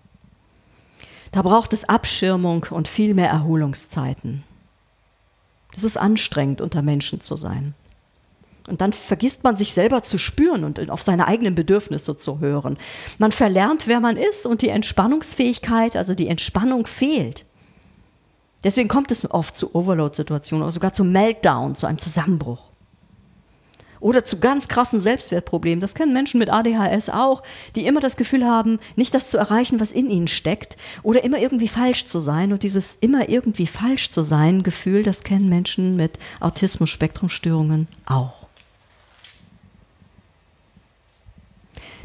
Da 1.31 1.41
braucht 1.41 1.71
es 1.71 1.87
Abschirmung 1.87 2.65
und 2.69 2.89
viel 2.89 3.13
mehr 3.13 3.29
Erholungszeiten. 3.29 4.43
Es 5.73 5.85
ist 5.85 5.95
anstrengend, 5.95 6.59
unter 6.59 6.81
Menschen 6.81 7.21
zu 7.21 7.37
sein. 7.37 7.75
Und 8.67 8.81
dann 8.81 8.91
vergisst 8.91 9.45
man 9.45 9.55
sich 9.55 9.71
selber 9.71 10.03
zu 10.03 10.17
spüren 10.17 10.65
und 10.65 10.89
auf 10.89 11.01
seine 11.01 11.29
eigenen 11.29 11.55
Bedürfnisse 11.55 12.17
zu 12.17 12.41
hören. 12.41 12.77
Man 13.19 13.31
verlernt, 13.31 13.87
wer 13.87 14.01
man 14.01 14.17
ist 14.17 14.45
und 14.45 14.61
die 14.61 14.67
Entspannungsfähigkeit, 14.67 15.95
also 15.95 16.13
die 16.13 16.27
Entspannung 16.27 16.87
fehlt. 16.87 17.45
Deswegen 18.63 18.89
kommt 18.89 19.11
es 19.11 19.29
oft 19.29 19.55
zu 19.55 19.75
Overload-Situationen 19.75 20.63
oder 20.63 20.71
sogar 20.71 20.93
zu 20.93 21.03
Meltdown, 21.03 21.75
zu 21.75 21.85
einem 21.85 21.99
Zusammenbruch. 21.99 22.59
Oder 23.99 24.25
zu 24.25 24.39
ganz 24.39 24.67
krassen 24.67 24.99
Selbstwertproblemen. 24.99 25.79
Das 25.79 25.95
kennen 25.95 26.11
Menschen 26.11 26.37
mit 26.37 26.49
ADHS 26.51 27.09
auch, 27.09 27.41
die 27.77 27.85
immer 27.85 28.01
das 28.01 28.17
Gefühl 28.17 28.45
haben, 28.45 28.79
nicht 28.97 29.13
das 29.13 29.29
zu 29.29 29.37
erreichen, 29.37 29.79
was 29.79 29.93
in 29.93 30.09
ihnen 30.09 30.27
steckt, 30.27 30.75
oder 31.03 31.23
immer 31.23 31.37
irgendwie 31.37 31.69
falsch 31.69 32.07
zu 32.07 32.19
sein. 32.19 32.51
Und 32.51 32.63
dieses 32.63 32.97
immer 32.97 33.29
irgendwie 33.29 33.67
falsch 33.67 34.11
zu 34.11 34.23
sein 34.23 34.63
Gefühl, 34.63 35.03
das 35.03 35.23
kennen 35.23 35.47
Menschen 35.47 35.95
mit 35.95 36.19
Autismus-Spektrumstörungen 36.41 37.87
auch. 38.05 38.42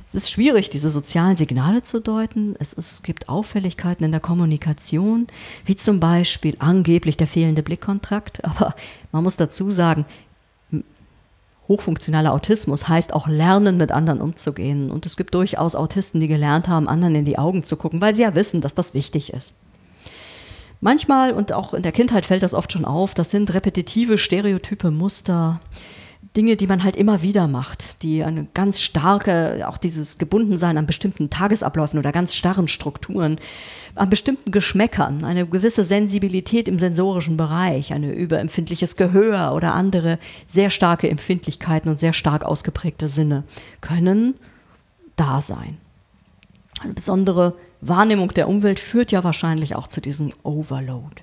Es 0.08 0.14
ist 0.14 0.30
schwierig, 0.30 0.70
diese 0.70 0.88
sozialen 0.88 1.36
Signale 1.36 1.82
zu 1.82 2.00
deuten. 2.00 2.56
Es, 2.58 2.72
es, 2.72 3.02
gibt 3.02 3.28
Auffälligkeiten 3.28 4.04
in 4.04 4.10
der 4.10 4.20
Kommunikation, 4.20 5.26
wie 5.66 5.76
zum 5.76 6.00
Beispiel 6.00 6.56
angeblich 6.60 7.18
der 7.18 7.26
fehlende 7.26 7.62
Blickkontakt. 7.62 8.42
Aber 8.44 8.74
man 9.12 9.22
muss 9.22 9.36
dazu 9.36 9.70
sagen, 9.70 10.06
hochfunktionaler 11.68 12.32
Autismus 12.32 12.88
heißt 12.88 13.12
auch 13.12 13.28
lernen, 13.28 13.76
mit 13.76 13.92
anderen 13.92 14.22
umzugehen. 14.22 14.90
Und 14.90 15.04
es 15.04 15.18
gibt 15.18 15.34
durchaus 15.34 15.76
Autisten, 15.76 16.20
die 16.20 16.28
gelernt 16.28 16.68
haben, 16.68 16.88
anderen 16.88 17.14
in 17.14 17.24
die 17.26 17.38
Augen 17.38 17.62
zu 17.62 17.76
gucken, 17.76 18.00
weil 18.00 18.16
sie 18.16 18.22
ja 18.22 18.34
wissen, 18.34 18.62
dass 18.62 18.72
das 18.72 18.94
wichtig 18.94 19.34
ist. 19.34 19.52
Manchmal 20.80 21.32
und 21.32 21.52
auch 21.52 21.74
in 21.74 21.82
der 21.82 21.92
Kindheit 21.92 22.24
fällt 22.24 22.42
das 22.42 22.54
oft 22.54 22.72
schon 22.72 22.84
auf, 22.84 23.12
das 23.12 23.30
sind 23.30 23.52
repetitive, 23.52 24.16
stereotype 24.16 24.90
Muster, 24.90 25.60
Dinge, 26.36 26.56
die 26.56 26.66
man 26.66 26.84
halt 26.84 26.96
immer 26.96 27.22
wieder 27.22 27.48
macht, 27.48 28.02
die 28.02 28.22
eine 28.22 28.46
ganz 28.54 28.80
starke, 28.80 29.66
auch 29.68 29.78
dieses 29.78 30.18
Gebundensein 30.18 30.76
an 30.76 30.86
bestimmten 30.86 31.30
Tagesabläufen 31.30 31.98
oder 31.98 32.12
ganz 32.12 32.34
starren 32.34 32.68
Strukturen, 32.68 33.40
an 33.94 34.10
bestimmten 34.10 34.52
Geschmäckern, 34.52 35.24
eine 35.24 35.46
gewisse 35.46 35.84
Sensibilität 35.84 36.68
im 36.68 36.78
sensorischen 36.78 37.36
Bereich, 37.36 37.92
ein 37.92 38.04
überempfindliches 38.04 38.96
Gehör 38.96 39.54
oder 39.54 39.74
andere 39.74 40.18
sehr 40.46 40.70
starke 40.70 41.08
Empfindlichkeiten 41.08 41.90
und 41.90 41.98
sehr 41.98 42.12
stark 42.12 42.44
ausgeprägte 42.44 43.08
Sinne 43.08 43.44
können 43.80 44.34
da 45.16 45.40
sein. 45.40 45.78
Eine 46.80 46.94
besondere 46.94 47.54
Wahrnehmung 47.80 48.32
der 48.34 48.48
Umwelt 48.48 48.80
führt 48.80 49.12
ja 49.12 49.24
wahrscheinlich 49.24 49.74
auch 49.74 49.88
zu 49.88 50.00
diesem 50.00 50.32
Overload. 50.42 51.22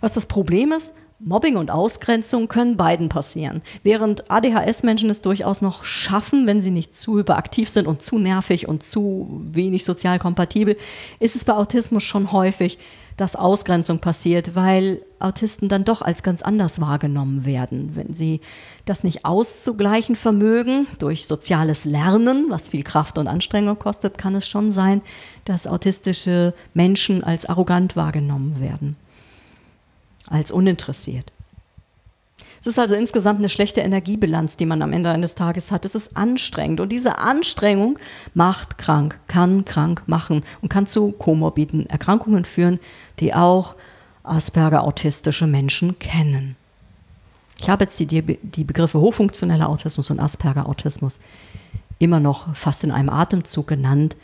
Was 0.00 0.12
das 0.12 0.26
Problem 0.26 0.72
ist, 0.72 0.94
Mobbing 1.24 1.56
und 1.56 1.70
Ausgrenzung 1.70 2.48
können 2.48 2.76
beiden 2.76 3.08
passieren. 3.08 3.62
Während 3.84 4.28
ADHS-Menschen 4.28 5.08
es 5.08 5.22
durchaus 5.22 5.62
noch 5.62 5.84
schaffen, 5.84 6.48
wenn 6.48 6.60
sie 6.60 6.72
nicht 6.72 6.96
zu 6.96 7.18
hyperaktiv 7.18 7.68
sind 7.68 7.86
und 7.86 8.02
zu 8.02 8.18
nervig 8.18 8.66
und 8.66 8.82
zu 8.82 9.40
wenig 9.52 9.84
sozial 9.84 10.18
kompatibel, 10.18 10.76
ist 11.20 11.36
es 11.36 11.44
bei 11.44 11.52
Autismus 11.52 12.02
schon 12.02 12.32
häufig, 12.32 12.78
dass 13.16 13.36
Ausgrenzung 13.36 14.00
passiert, 14.00 14.56
weil 14.56 15.00
Autisten 15.20 15.68
dann 15.68 15.84
doch 15.84 16.02
als 16.02 16.24
ganz 16.24 16.42
anders 16.42 16.80
wahrgenommen 16.80 17.44
werden. 17.44 17.92
Wenn 17.94 18.12
sie 18.12 18.40
das 18.84 19.04
nicht 19.04 19.24
auszugleichen 19.24 20.16
vermögen 20.16 20.88
durch 20.98 21.28
soziales 21.28 21.84
Lernen, 21.84 22.46
was 22.48 22.66
viel 22.66 22.82
Kraft 22.82 23.16
und 23.18 23.28
Anstrengung 23.28 23.78
kostet, 23.78 24.18
kann 24.18 24.34
es 24.34 24.48
schon 24.48 24.72
sein, 24.72 25.02
dass 25.44 25.68
autistische 25.68 26.52
Menschen 26.74 27.22
als 27.22 27.46
arrogant 27.46 27.94
wahrgenommen 27.94 28.60
werden 28.60 28.96
als 30.28 30.52
uninteressiert. 30.52 31.32
Es 32.60 32.68
ist 32.68 32.78
also 32.78 32.94
insgesamt 32.94 33.40
eine 33.40 33.48
schlechte 33.48 33.80
Energiebilanz, 33.80 34.56
die 34.56 34.66
man 34.66 34.82
am 34.82 34.92
Ende 34.92 35.10
eines 35.10 35.34
Tages 35.34 35.72
hat. 35.72 35.84
Es 35.84 35.96
ist 35.96 36.16
anstrengend 36.16 36.78
und 36.78 36.92
diese 36.92 37.18
Anstrengung 37.18 37.98
macht 38.34 38.78
krank, 38.78 39.18
kann 39.26 39.64
krank 39.64 40.04
machen 40.06 40.42
und 40.60 40.68
kann 40.68 40.86
zu 40.86 41.10
komorbiden 41.10 41.86
Erkrankungen 41.86 42.44
führen, 42.44 42.78
die 43.18 43.34
auch 43.34 43.74
Asperger-autistische 44.22 45.48
Menschen 45.48 45.98
kennen. 45.98 46.54
Ich 47.60 47.68
habe 47.68 47.82
jetzt 47.82 47.98
die, 47.98 48.06
die 48.06 48.64
Begriffe 48.64 49.00
hochfunktioneller 49.00 49.68
Autismus 49.68 50.10
und 50.10 50.20
Asperger-Autismus 50.20 51.18
immer 51.98 52.20
noch 52.20 52.54
fast 52.54 52.84
in 52.84 52.92
einem 52.92 53.08
Atemzug 53.08 53.66
genannt. 53.66 54.16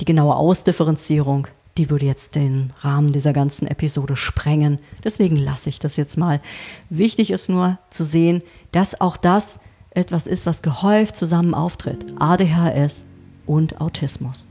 Die 0.00 0.04
genaue 0.04 0.36
Ausdifferenzierung 0.36 1.46
die 1.78 1.90
würde 1.90 2.06
jetzt 2.06 2.34
den 2.34 2.72
Rahmen 2.80 3.12
dieser 3.12 3.32
ganzen 3.32 3.66
Episode 3.66 4.16
sprengen. 4.16 4.78
Deswegen 5.04 5.36
lasse 5.36 5.68
ich 5.68 5.78
das 5.78 5.96
jetzt 5.96 6.16
mal. 6.16 6.40
Wichtig 6.88 7.30
ist 7.30 7.48
nur 7.48 7.78
zu 7.90 8.04
sehen, 8.04 8.42
dass 8.72 9.00
auch 9.00 9.16
das 9.16 9.60
etwas 9.90 10.26
ist, 10.26 10.46
was 10.46 10.62
gehäuft 10.62 11.16
zusammen 11.16 11.54
auftritt. 11.54 12.06
ADHS 12.18 13.06
und 13.44 13.80
Autismus. 13.80 14.48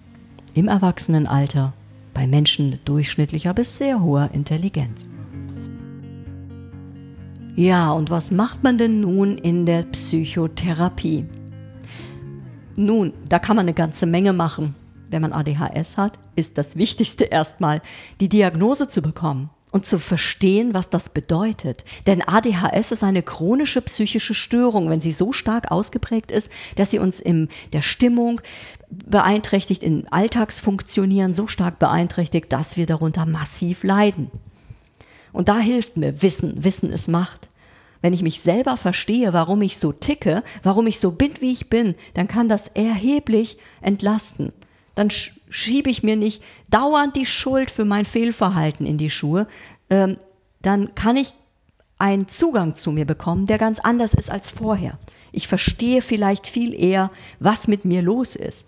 Im 0.53 0.67
Erwachsenenalter 0.67 1.73
bei 2.13 2.28
Menschen 2.28 2.80
durchschnittlicher 2.86 3.53
bis 3.53 3.78
sehr 3.78 4.01
hoher 4.01 4.30
Intelligenz. 4.32 5.09
Ja, 7.55 7.91
und 7.91 8.09
was 8.09 8.32
macht 8.32 8.63
man 8.63 8.78
denn 8.78 9.01
nun 9.01 9.38
in 9.38 9.65
der 9.65 9.84
Psychotherapie? 9.84 11.26
Nun, 12.76 13.13
da 13.28 13.39
kann 13.39 13.55
man 13.55 13.65
eine 13.65 13.73
ganze 13.73 14.05
Menge 14.05 14.34
machen 14.34 14.76
wenn 15.10 15.22
man 15.22 15.34
ADHS 15.34 15.97
hat, 15.97 16.20
ist 16.36 16.58
das 16.58 16.76
Wichtigste 16.76 17.24
erstmal, 17.32 17.82
die 18.20 18.30
Diagnose 18.30 18.89
zu 18.89 19.01
bekommen 19.01 19.49
und 19.76 19.86
zu 19.86 19.99
verstehen, 19.99 20.74
was 20.74 20.89
das 20.89 21.10
bedeutet. 21.10 21.84
Denn 22.08 22.22
ADHS 22.26 22.93
ist 22.93 23.03
eine 23.03 23.24
chronische 23.24 23.82
psychische 23.82 24.34
Störung, 24.34 24.89
wenn 24.89 25.01
sie 25.01 25.12
so 25.12 25.34
stark 25.34 25.70
ausgeprägt 25.70 26.32
ist, 26.32 26.49
dass 26.78 26.91
sie 26.91 26.99
uns 26.99 27.20
in 27.20 27.49
der 27.74 27.82
Stimmung 27.82 28.39
beeinträchtigt, 28.89 29.84
in 29.84 30.08
Alltagsfunktionieren 30.08 31.34
so 31.34 31.47
stark 31.47 31.78
beeinträchtigt, 31.78 32.53
dass 32.53 32.78
wir 32.78 32.86
darunter 32.86 33.26
massiv 33.26 33.84
leiden. 33.84 34.32
Und 35.34 35.49
da 35.49 35.60
hilft 35.60 35.97
mir 35.97 36.22
Wissen. 36.22 36.64
Wissen 36.64 36.93
ist 36.93 37.10
Macht. 37.10 37.49
Wenn 38.01 38.14
ich 38.14 38.22
mich 38.22 38.39
selber 38.39 38.78
verstehe, 38.78 39.34
warum 39.34 39.62
ich 39.62 39.76
so 39.76 39.91
ticke, 39.91 40.41
warum 40.64 40.88
ich 40.88 41.01
so 41.01 41.12
bin, 41.12 41.34
wie 41.41 41.51
ich 41.51 41.70
bin, 41.70 41.95
dann 42.14 42.30
kann 42.30 42.47
das 42.47 42.70
erheblich 42.70 43.58
entlasten 43.82 44.53
dann 44.95 45.09
schiebe 45.11 45.89
ich 45.89 46.03
mir 46.03 46.15
nicht 46.15 46.41
dauernd 46.69 47.15
die 47.15 47.25
Schuld 47.25 47.71
für 47.71 47.85
mein 47.85 48.05
Fehlverhalten 48.05 48.85
in 48.85 48.97
die 48.97 49.09
Schuhe, 49.09 49.47
ähm, 49.89 50.17
dann 50.61 50.95
kann 50.95 51.17
ich 51.17 51.33
einen 51.97 52.27
Zugang 52.27 52.75
zu 52.75 52.91
mir 52.91 53.05
bekommen, 53.05 53.45
der 53.45 53.57
ganz 53.57 53.79
anders 53.79 54.13
ist 54.13 54.31
als 54.31 54.49
vorher. 54.49 54.97
Ich 55.31 55.47
verstehe 55.47 56.01
vielleicht 56.01 56.47
viel 56.47 56.73
eher, 56.73 57.11
was 57.39 57.67
mit 57.67 57.85
mir 57.85 58.01
los 58.01 58.35
ist, 58.35 58.65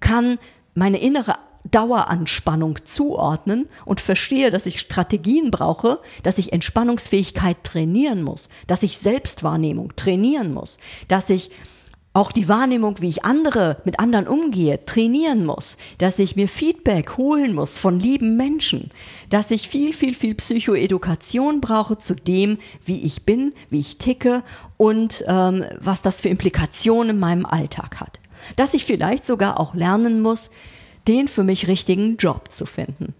kann 0.00 0.38
meine 0.74 0.98
innere 0.98 1.36
Daueranspannung 1.70 2.84
zuordnen 2.84 3.68
und 3.84 4.00
verstehe, 4.00 4.50
dass 4.50 4.66
ich 4.66 4.80
Strategien 4.80 5.50
brauche, 5.50 6.00
dass 6.22 6.38
ich 6.38 6.52
Entspannungsfähigkeit 6.52 7.64
trainieren 7.64 8.22
muss, 8.22 8.48
dass 8.66 8.82
ich 8.82 8.98
Selbstwahrnehmung 8.98 9.96
trainieren 9.96 10.52
muss, 10.52 10.78
dass 11.08 11.30
ich 11.30 11.50
auch 12.14 12.30
die 12.30 12.48
Wahrnehmung, 12.48 13.00
wie 13.00 13.08
ich 13.08 13.24
andere 13.24 13.76
mit 13.84 13.98
anderen 13.98 14.28
umgehe, 14.28 14.84
trainieren 14.86 15.44
muss, 15.44 15.76
dass 15.98 16.20
ich 16.20 16.36
mir 16.36 16.48
Feedback 16.48 17.16
holen 17.16 17.54
muss 17.54 17.76
von 17.76 17.98
lieben 17.98 18.36
Menschen, 18.36 18.90
dass 19.30 19.50
ich 19.50 19.68
viel, 19.68 19.92
viel, 19.92 20.14
viel 20.14 20.36
Psychoedukation 20.36 21.60
brauche 21.60 21.98
zu 21.98 22.14
dem, 22.14 22.58
wie 22.84 23.02
ich 23.02 23.24
bin, 23.24 23.52
wie 23.68 23.80
ich 23.80 23.98
ticke 23.98 24.44
und 24.76 25.24
ähm, 25.26 25.64
was 25.80 26.02
das 26.02 26.20
für 26.20 26.28
Implikationen 26.28 27.16
in 27.16 27.20
meinem 27.20 27.46
Alltag 27.46 28.00
hat. 28.00 28.20
Dass 28.54 28.74
ich 28.74 28.84
vielleicht 28.84 29.26
sogar 29.26 29.58
auch 29.58 29.74
lernen 29.74 30.22
muss, 30.22 30.50
den 31.08 31.26
für 31.26 31.42
mich 31.42 31.66
richtigen 31.66 32.16
Job 32.16 32.52
zu 32.52 32.64
finden, 32.64 33.14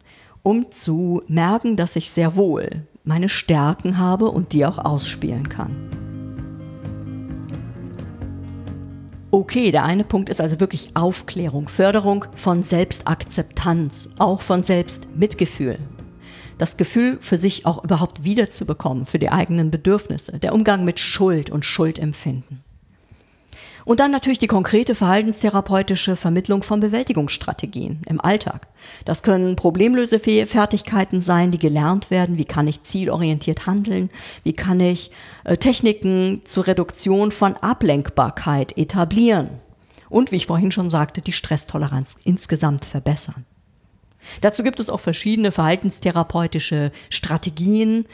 um 0.44 0.70
zu 0.70 1.20
merken, 1.26 1.76
dass 1.76 1.96
ich 1.96 2.10
sehr 2.10 2.36
wohl 2.36 2.86
meine 3.02 3.28
Stärken 3.28 3.98
habe 3.98 4.30
und 4.30 4.52
die 4.52 4.64
auch 4.64 4.78
ausspielen 4.78 5.48
kann. 5.48 6.13
Okay, 9.34 9.72
der 9.72 9.82
eine 9.82 10.04
Punkt 10.04 10.28
ist 10.28 10.40
also 10.40 10.60
wirklich 10.60 10.90
Aufklärung, 10.94 11.66
Förderung 11.66 12.24
von 12.36 12.62
Selbstakzeptanz, 12.62 14.10
auch 14.16 14.42
von 14.42 14.62
Selbstmitgefühl. 14.62 15.80
Das 16.56 16.76
Gefühl 16.76 17.18
für 17.20 17.36
sich 17.36 17.66
auch 17.66 17.82
überhaupt 17.82 18.22
wiederzubekommen, 18.22 19.06
für 19.06 19.18
die 19.18 19.30
eigenen 19.30 19.72
Bedürfnisse, 19.72 20.38
der 20.38 20.54
Umgang 20.54 20.84
mit 20.84 21.00
Schuld 21.00 21.50
und 21.50 21.64
Schuldempfinden. 21.64 22.63
Und 23.84 24.00
dann 24.00 24.10
natürlich 24.10 24.38
die 24.38 24.46
konkrete 24.46 24.94
verhaltenstherapeutische 24.94 26.16
Vermittlung 26.16 26.62
von 26.62 26.80
Bewältigungsstrategien 26.80 28.00
im 28.08 28.20
Alltag. 28.20 28.66
Das 29.04 29.22
können 29.22 29.56
Problemlösefertigkeiten 29.56 31.20
sein, 31.20 31.50
die 31.50 31.58
gelernt 31.58 32.10
werden. 32.10 32.38
Wie 32.38 32.46
kann 32.46 32.66
ich 32.66 32.82
zielorientiert 32.82 33.66
handeln? 33.66 34.10
Wie 34.42 34.54
kann 34.54 34.80
ich 34.80 35.10
äh, 35.44 35.56
Techniken 35.56 36.42
zur 36.44 36.66
Reduktion 36.66 37.30
von 37.30 37.56
Ablenkbarkeit 37.56 38.76
etablieren? 38.78 39.60
Und 40.08 40.32
wie 40.32 40.36
ich 40.36 40.46
vorhin 40.46 40.70
schon 40.70 40.90
sagte, 40.90 41.20
die 41.20 41.32
Stresstoleranz 41.32 42.18
insgesamt 42.24 42.84
verbessern. 42.84 43.44
Dazu 44.40 44.62
gibt 44.62 44.80
es 44.80 44.88
auch 44.88 45.00
verschiedene 45.00 45.52
verhaltenstherapeutische 45.52 46.92
Strategien, 47.10 48.06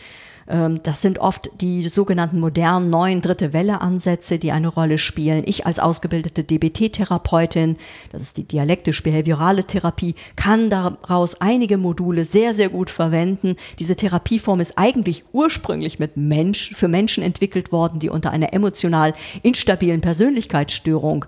das 0.82 1.00
sind 1.00 1.20
oft 1.20 1.50
die 1.60 1.88
sogenannten 1.88 2.40
modernen 2.40 2.90
neuen 2.90 3.20
dritte 3.22 3.52
Welle 3.52 3.80
Ansätze, 3.80 4.38
die 4.38 4.50
eine 4.50 4.66
Rolle 4.66 4.98
spielen. 4.98 5.44
Ich 5.46 5.64
als 5.64 5.78
ausgebildete 5.78 6.42
DBT-Therapeutin, 6.42 7.76
das 8.10 8.20
ist 8.20 8.36
die 8.36 8.44
dialektisch-behaviorale 8.44 9.64
Therapie, 9.64 10.16
kann 10.34 10.68
daraus 10.68 11.40
einige 11.40 11.76
Module 11.76 12.24
sehr, 12.24 12.52
sehr 12.52 12.68
gut 12.68 12.90
verwenden. 12.90 13.54
Diese 13.78 13.94
Therapieform 13.94 14.60
ist 14.60 14.76
eigentlich 14.76 15.24
ursprünglich 15.32 16.00
mit 16.00 16.16
Mensch, 16.16 16.74
für 16.74 16.88
Menschen 16.88 17.22
entwickelt 17.22 17.70
worden, 17.70 18.00
die 18.00 18.10
unter 18.10 18.32
einer 18.32 18.52
emotional 18.52 19.14
instabilen 19.42 20.00
Persönlichkeitsstörung 20.00 21.26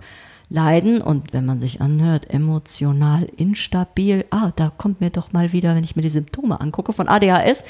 leiden. 0.52 1.00
Und 1.00 1.32
wenn 1.32 1.46
man 1.46 1.58
sich 1.58 1.80
anhört, 1.80 2.30
emotional 2.30 3.24
instabil, 3.36 4.24
ah, 4.30 4.50
da 4.54 4.70
kommt 4.76 5.00
mir 5.00 5.10
doch 5.10 5.32
mal 5.32 5.52
wieder, 5.52 5.74
wenn 5.74 5.84
ich 5.84 5.96
mir 5.96 6.02
die 6.02 6.08
Symptome 6.08 6.60
angucke 6.60 6.92
von 6.92 7.08
ADHS, 7.08 7.64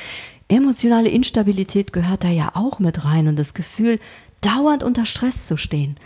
emotionale 0.48 1.08
Instabilität 1.08 1.92
gehört 1.92 2.24
da 2.24 2.28
ja 2.28 2.52
auch 2.54 2.78
mit 2.78 3.04
rein 3.04 3.28
und 3.28 3.38
das 3.38 3.54
Gefühl, 3.54 3.98
dauernd 4.40 4.82
unter 4.82 5.06
Stress 5.06 5.46
zu 5.46 5.56
stehen. 5.56 5.96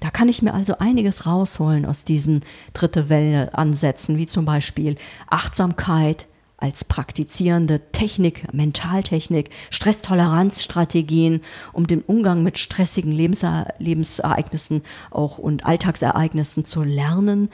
Da 0.00 0.10
kann 0.10 0.28
ich 0.28 0.42
mir 0.42 0.54
also 0.54 0.78
einiges 0.78 1.26
rausholen 1.26 1.86
aus 1.86 2.04
diesen 2.04 2.40
dritte 2.72 3.08
Welle 3.08 3.54
Ansätzen, 3.54 4.16
wie 4.16 4.26
zum 4.26 4.44
Beispiel 4.44 4.96
Achtsamkeit, 5.28 6.26
als 6.62 6.84
praktizierende 6.84 7.80
Technik, 7.90 8.52
Mentaltechnik, 8.52 9.50
Stresstoleranzstrategien, 9.70 11.40
um 11.72 11.88
den 11.88 12.02
Umgang 12.02 12.42
mit 12.44 12.58
stressigen 12.58 13.10
Lebensere 13.10 13.66
Lebensereignissen 13.78 14.82
auch 15.10 15.38
und 15.38 15.66
Alltagsereignissen 15.66 16.64
zu 16.64 16.84
lernen. 16.84 17.50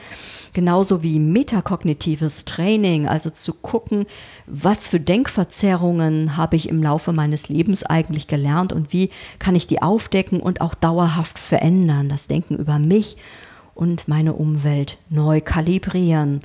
Genauso 0.53 1.03
wie 1.03 1.19
metakognitives 1.19 2.45
Training, 2.45 3.09
also 3.09 3.31
zu 3.31 3.55
gucken, 3.55 4.05
was 4.47 4.87
für 4.87 5.01
Denkverzerrungen 5.01 6.37
habe 6.37 6.57
ich 6.57 6.69
im 6.69 6.83
Laufe 6.83 7.13
meines 7.13 7.49
Lebens 7.49 7.85
eigentlich 7.85 8.27
gelernt 8.27 8.73
und 8.73 8.93
wie 8.93 9.11
kann 9.39 9.55
ich 9.55 9.67
die 9.67 9.81
aufdecken 9.81 10.41
und 10.41 10.61
auch 10.61 10.75
dauerhaft 10.75 11.39
verändern, 11.39 12.09
das 12.09 12.29
Denken 12.29 12.57
über 12.57 12.79
mich 12.79 13.17
und 13.75 14.09
meine 14.09 14.35
Umwelt 14.35 14.99
neu 15.09 15.41
kalibrieren. 15.41 16.41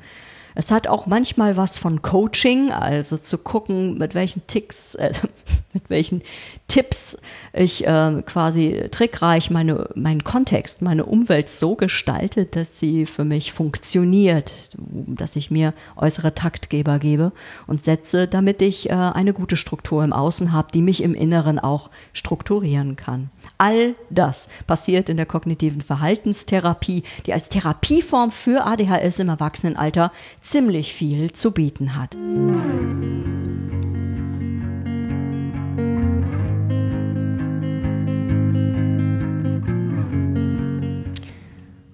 Es 0.56 0.72
hat 0.72 0.88
auch 0.88 1.06
manchmal 1.06 1.58
was 1.58 1.78
von 1.78 2.01
Coaching, 2.01 2.72
also 2.72 3.18
zu 3.18 3.38
gucken, 3.38 3.97
mit 3.97 4.16
welchen 4.16 4.45
Ticks, 4.47 4.95
äh, 4.95 5.14
mit 5.74 5.89
welchen 5.89 6.22
Tipps 6.68 7.18
ich 7.54 7.86
äh, 7.86 8.22
quasi 8.26 8.88
trickreich 8.91 9.49
meine, 9.49 9.89
meinen 9.95 10.24
Kontext, 10.24 10.82
meine 10.82 11.06
Umwelt 11.06 11.49
so 11.49 11.76
gestalte, 11.76 12.45
dass 12.45 12.80
sie 12.80 13.06
für 13.06 13.24
mich 13.24 13.54
funktioniert, 13.54 14.72
dass 14.78 15.36
ich 15.36 15.51
mir 15.51 15.74
äußere 15.95 16.34
Taktgeber 16.36 16.99
gebe 16.99 17.32
und 17.68 17.84
setze, 17.84 18.28
damit 18.28 18.62
ich 18.62 18.89
äh, 18.89 18.93
eine 18.93 19.34
gute 19.34 19.58
Struktur 19.58 20.04
im 20.04 20.14
Außen 20.14 20.51
habe, 20.51 20.70
die 20.74 20.82
mich 20.82 21.04
im 21.04 21.16
Inneren 21.16 21.60
auch 21.60 21.89
strukturieren 22.14 22.95
kann. 22.95 23.30
All 23.57 23.95
das 24.09 24.49
passiert 24.67 25.09
in 25.09 25.17
der 25.17 25.25
kognitiven 25.25 25.81
Verhaltenstherapie, 25.81 27.03
die 27.25 27.33
als 27.33 27.49
Therapieform 27.49 28.31
für 28.31 28.65
ADHS 28.65 29.19
im 29.19 29.29
Erwachsenenalter 29.29 30.11
ziemlich 30.41 30.93
viel 30.93 31.31
zu 31.31 31.51
bieten 31.51 31.95
hat. 31.95 32.17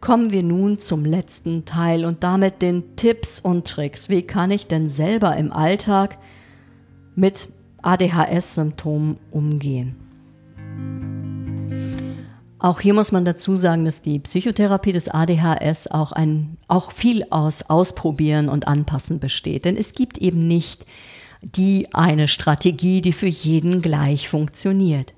Kommen 0.01 0.31
wir 0.31 0.41
nun 0.41 0.79
zum 0.79 1.05
letzten 1.05 1.65
Teil 1.65 2.03
und 2.03 2.23
damit 2.23 2.63
den 2.63 2.95
Tipps 2.95 3.39
und 3.39 3.67
Tricks. 3.67 4.09
Wie 4.09 4.23
kann 4.23 4.49
ich 4.49 4.65
denn 4.65 4.89
selber 4.89 5.35
im 5.37 5.51
Alltag 5.51 6.17
mit 7.13 7.49
ADHS-Symptomen 7.83 9.17
umgehen? 9.29 9.95
Auch 12.59 12.81
hier 12.81 12.93
muss 12.93 13.13
man 13.13 13.23
dazu 13.23 13.55
sagen, 13.55 13.85
dass 13.85 14.01
die 14.01 14.19
Psychotherapie 14.19 14.91
des 14.91 15.07
ADHS 15.07 15.87
auch 15.87 16.11
ein, 16.11 16.57
auch 16.67 16.91
viel 16.91 17.25
aus 17.29 17.69
Ausprobieren 17.69 18.49
und 18.49 18.67
Anpassen 18.67 19.21
besteht. 19.21 19.63
Denn 19.63 19.77
es 19.77 19.93
gibt 19.93 20.17
eben 20.17 20.47
nicht 20.47 20.85
die 21.41 21.87
eine 21.93 22.27
Strategie, 22.27 23.01
die 23.01 23.13
für 23.13 23.27
jeden 23.27 23.81
gleich 23.81 24.27
funktioniert. 24.27 25.13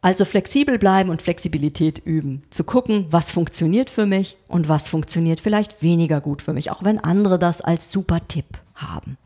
Also 0.00 0.24
flexibel 0.24 0.80
bleiben 0.80 1.10
und 1.10 1.22
Flexibilität 1.22 2.00
üben. 2.04 2.42
Zu 2.50 2.64
gucken, 2.64 3.06
was 3.10 3.30
funktioniert 3.30 3.88
für 3.88 4.04
mich 4.04 4.36
und 4.48 4.68
was 4.68 4.88
funktioniert 4.88 5.38
vielleicht 5.38 5.82
weniger 5.82 6.20
gut 6.20 6.42
für 6.42 6.52
mich, 6.52 6.72
auch 6.72 6.82
wenn 6.82 6.98
andere 6.98 7.38
das 7.38 7.60
als 7.60 7.92
super 7.92 8.26
Tipp 8.26 8.58
haben. 8.74 9.16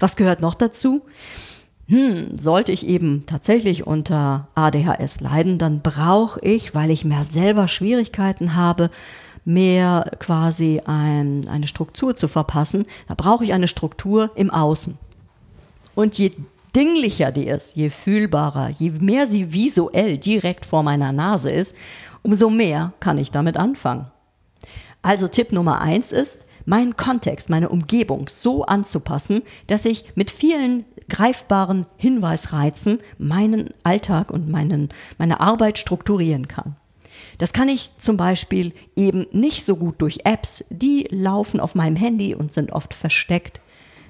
Was 0.00 0.16
gehört 0.16 0.40
noch 0.40 0.54
dazu? 0.54 1.02
Hm, 1.88 2.36
sollte 2.36 2.70
ich 2.70 2.86
eben 2.86 3.24
tatsächlich 3.24 3.86
unter 3.86 4.48
ADHS 4.54 5.20
leiden, 5.20 5.58
dann 5.58 5.80
brauche 5.80 6.38
ich, 6.40 6.74
weil 6.74 6.90
ich 6.90 7.04
mehr 7.04 7.24
selber 7.24 7.66
Schwierigkeiten 7.66 8.54
habe, 8.54 8.90
mehr 9.46 10.10
quasi 10.18 10.82
ein, 10.84 11.48
eine 11.48 11.66
Struktur 11.66 12.14
zu 12.14 12.28
verpassen, 12.28 12.84
da 13.08 13.14
brauche 13.14 13.44
ich 13.44 13.54
eine 13.54 13.68
Struktur 13.68 14.30
im 14.34 14.50
Außen. 14.50 14.98
Und 15.94 16.18
je 16.18 16.32
dinglicher 16.76 17.32
die 17.32 17.46
ist, 17.46 17.74
je 17.74 17.88
fühlbarer, 17.88 18.68
je 18.68 18.90
mehr 18.90 19.26
sie 19.26 19.54
visuell 19.54 20.18
direkt 20.18 20.66
vor 20.66 20.82
meiner 20.82 21.12
Nase 21.12 21.50
ist, 21.50 21.74
umso 22.22 22.50
mehr 22.50 22.92
kann 23.00 23.16
ich 23.16 23.30
damit 23.30 23.56
anfangen. 23.56 24.10
Also 25.00 25.26
Tipp 25.26 25.52
Nummer 25.52 25.80
eins 25.80 26.12
ist, 26.12 26.42
meinen 26.66 26.98
Kontext, 26.98 27.48
meine 27.48 27.70
Umgebung 27.70 28.28
so 28.28 28.64
anzupassen, 28.66 29.40
dass 29.68 29.86
ich 29.86 30.04
mit 30.16 30.30
vielen 30.30 30.84
greifbaren 31.08 31.86
Hinweisreizen 31.96 32.98
meinen 33.18 33.70
Alltag 33.82 34.30
und 34.30 34.48
meinen, 34.48 34.88
meine 35.18 35.40
Arbeit 35.40 35.78
strukturieren 35.78 36.48
kann. 36.48 36.76
Das 37.38 37.52
kann 37.52 37.68
ich 37.68 37.92
zum 37.98 38.16
Beispiel 38.16 38.72
eben 38.96 39.26
nicht 39.32 39.64
so 39.64 39.76
gut 39.76 40.00
durch 40.02 40.20
Apps, 40.24 40.64
die 40.70 41.06
laufen 41.10 41.60
auf 41.60 41.74
meinem 41.74 41.96
Handy 41.96 42.34
und 42.34 42.52
sind 42.52 42.72
oft 42.72 42.94
versteckt. 42.94 43.60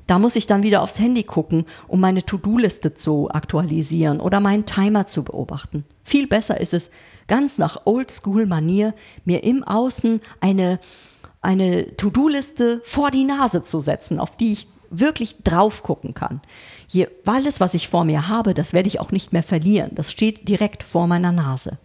Da 0.07 0.19
muss 0.19 0.37
ich 0.37 0.47
dann 0.47 0.63
wieder 0.63 0.83
aufs 0.83 0.99
Handy 0.99 1.23
gucken, 1.23 1.67
um 1.87 2.01
meine 2.01 2.25
To-Do-Liste 2.25 2.95
zu 2.95 3.29
aktualisieren 3.31 4.21
oder 4.21 4.41
meinen 4.41 4.65
Timer 4.65 5.07
zu 5.07 5.23
beobachten. 5.23 5.85
Viel 6.03 6.27
besser 6.27 6.59
ist 6.59 6.73
es, 6.73 6.91
ganz 7.27 7.59
nach 7.59 7.83
Oldschool-Manier 7.85 8.95
mir 9.27 9.45
im 9.45 9.63
Außen 9.63 10.23
eine, 10.41 10.81
eine 11.43 11.95
To-Do-Liste 11.97 12.81
vor 12.85 13.11
die 13.11 13.25
Nase 13.25 13.63
zu 13.63 13.81
setzen, 13.81 14.19
auf 14.19 14.35
die 14.35 14.53
ich 14.53 14.69
wirklich 14.89 15.37
drauf 15.45 15.83
gucken 15.83 16.15
kann. 16.15 16.41
Hier, 16.91 17.11
alles, 17.27 17.61
was 17.61 17.75
ich 17.75 17.89
vor 17.89 18.05
mir 18.05 18.29
habe, 18.29 18.55
das 18.55 18.73
werde 18.73 18.89
ich 18.89 18.99
auch 18.99 19.13
nicht 19.13 19.33
mehr 19.33 19.43
verlieren. 19.43 19.91
Das 19.95 20.11
steht 20.11 20.49
direkt 20.49 20.83
vor 20.83 21.07
meiner 21.07 21.33
Nase. 21.33 21.79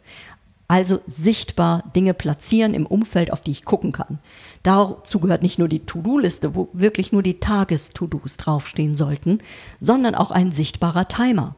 Also 0.69 1.01
sichtbar 1.05 1.83
Dinge 1.93 2.13
platzieren 2.13 2.73
im 2.73 2.85
Umfeld, 2.85 3.31
auf 3.31 3.41
die 3.41 3.51
ich 3.51 3.65
gucken 3.65 3.91
kann. 3.91 4.19
Dazu 4.63 5.19
gehört 5.19 5.43
nicht 5.43 5.59
nur 5.59 5.67
die 5.67 5.85
To-Do-Liste, 5.85 6.55
wo 6.55 6.69
wirklich 6.71 7.11
nur 7.11 7.21
die 7.21 7.41
Tages-To-Dos 7.41 8.37
draufstehen 8.37 8.95
sollten, 8.95 9.39
sondern 9.81 10.15
auch 10.15 10.31
ein 10.31 10.53
sichtbarer 10.53 11.09
Timer. 11.09 11.55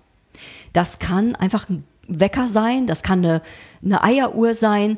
Das 0.73 0.97
kann 0.97 1.35
einfach 1.35 1.69
ein 1.69 1.83
Wecker 2.07 2.47
sein, 2.47 2.87
das 2.87 3.03
kann 3.03 3.19
eine, 3.19 3.41
eine 3.83 4.03
Eieruhr 4.03 4.55
sein, 4.55 4.97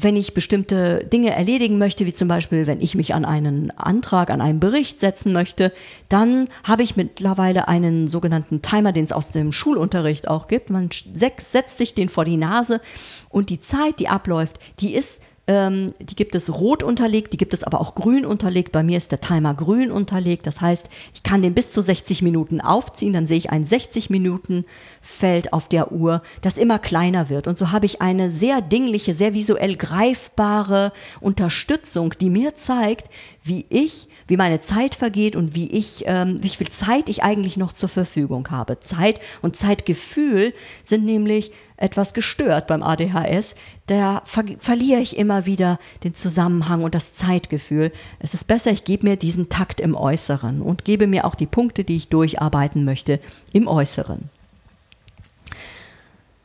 wenn 0.00 0.14
ich 0.14 0.32
bestimmte 0.32 1.04
Dinge 1.12 1.34
erledigen 1.34 1.76
möchte, 1.76 2.06
wie 2.06 2.14
zum 2.14 2.28
Beispiel, 2.28 2.68
wenn 2.68 2.80
ich 2.80 2.94
mich 2.94 3.14
an 3.14 3.24
einen 3.24 3.72
Antrag, 3.72 4.30
an 4.30 4.40
einen 4.40 4.60
Bericht 4.60 5.00
setzen 5.00 5.32
möchte, 5.32 5.72
dann 6.08 6.48
habe 6.62 6.84
ich 6.84 6.96
mittlerweile 6.96 7.66
einen 7.66 8.06
sogenannten 8.06 8.62
Timer, 8.62 8.92
den 8.92 9.02
es 9.02 9.12
aus 9.12 9.32
dem 9.32 9.50
Schulunterricht 9.50 10.28
auch 10.28 10.46
gibt. 10.46 10.70
Man 10.70 10.90
setzt 10.92 11.78
sich 11.78 11.94
den 11.94 12.08
vor 12.08 12.24
die 12.24 12.36
Nase 12.36 12.80
und 13.28 13.50
die 13.50 13.60
Zeit, 13.60 13.98
die 13.98 14.08
abläuft, 14.08 14.60
die 14.78 14.94
ist 14.94 15.22
ähm, 15.48 15.92
die 15.98 16.14
gibt 16.14 16.34
es 16.34 16.52
rot 16.52 16.82
unterlegt, 16.82 17.32
die 17.32 17.38
gibt 17.38 17.54
es 17.54 17.64
aber 17.64 17.80
auch 17.80 17.94
grün 17.94 18.26
unterlegt. 18.26 18.70
Bei 18.70 18.82
mir 18.82 18.98
ist 18.98 19.12
der 19.12 19.20
Timer 19.20 19.54
grün 19.54 19.90
unterlegt. 19.90 20.46
Das 20.46 20.60
heißt, 20.60 20.90
ich 21.14 21.22
kann 21.22 21.40
den 21.40 21.54
bis 21.54 21.70
zu 21.70 21.80
60 21.80 22.20
Minuten 22.20 22.60
aufziehen. 22.60 23.14
Dann 23.14 23.26
sehe 23.26 23.38
ich 23.38 23.50
ein 23.50 23.64
60 23.64 24.10
Minuten 24.10 24.66
Feld 25.00 25.54
auf 25.54 25.66
der 25.66 25.90
Uhr, 25.90 26.22
das 26.42 26.58
immer 26.58 26.78
kleiner 26.78 27.30
wird. 27.30 27.46
Und 27.46 27.56
so 27.56 27.72
habe 27.72 27.86
ich 27.86 28.02
eine 28.02 28.30
sehr 28.30 28.60
dingliche, 28.60 29.14
sehr 29.14 29.32
visuell 29.32 29.76
greifbare 29.76 30.92
Unterstützung, 31.20 32.12
die 32.20 32.28
mir 32.28 32.54
zeigt, 32.54 33.08
wie 33.42 33.64
ich, 33.70 34.08
wie 34.26 34.36
meine 34.36 34.60
Zeit 34.60 34.94
vergeht 34.94 35.34
und 35.34 35.54
wie 35.54 35.70
ich, 35.70 36.04
ähm, 36.06 36.36
wie 36.42 36.50
viel 36.50 36.68
Zeit 36.68 37.08
ich 37.08 37.22
eigentlich 37.22 37.56
noch 37.56 37.72
zur 37.72 37.88
Verfügung 37.88 38.50
habe. 38.50 38.80
Zeit 38.80 39.18
und 39.40 39.56
Zeitgefühl 39.56 40.52
sind 40.84 41.06
nämlich 41.06 41.52
etwas 41.78 42.12
gestört 42.12 42.66
beim 42.66 42.82
ADHS, 42.82 43.54
da 43.88 44.22
ver 44.24 44.44
verliere 44.58 45.00
ich 45.00 45.16
immer 45.16 45.46
wieder 45.46 45.78
den 46.04 46.14
Zusammenhang 46.14 46.84
und 46.84 46.94
das 46.94 47.14
Zeitgefühl. 47.14 47.90
Es 48.20 48.34
ist 48.34 48.44
besser, 48.44 48.70
ich 48.70 48.84
gebe 48.84 49.08
mir 49.08 49.16
diesen 49.16 49.48
Takt 49.48 49.80
im 49.80 49.96
Äußeren 49.96 50.62
und 50.62 50.84
gebe 50.84 51.06
mir 51.06 51.24
auch 51.24 51.34
die 51.34 51.46
Punkte, 51.46 51.84
die 51.84 51.96
ich 51.96 52.08
durcharbeiten 52.08 52.84
möchte, 52.84 53.18
im 53.52 53.66
Äußeren. 53.66 54.30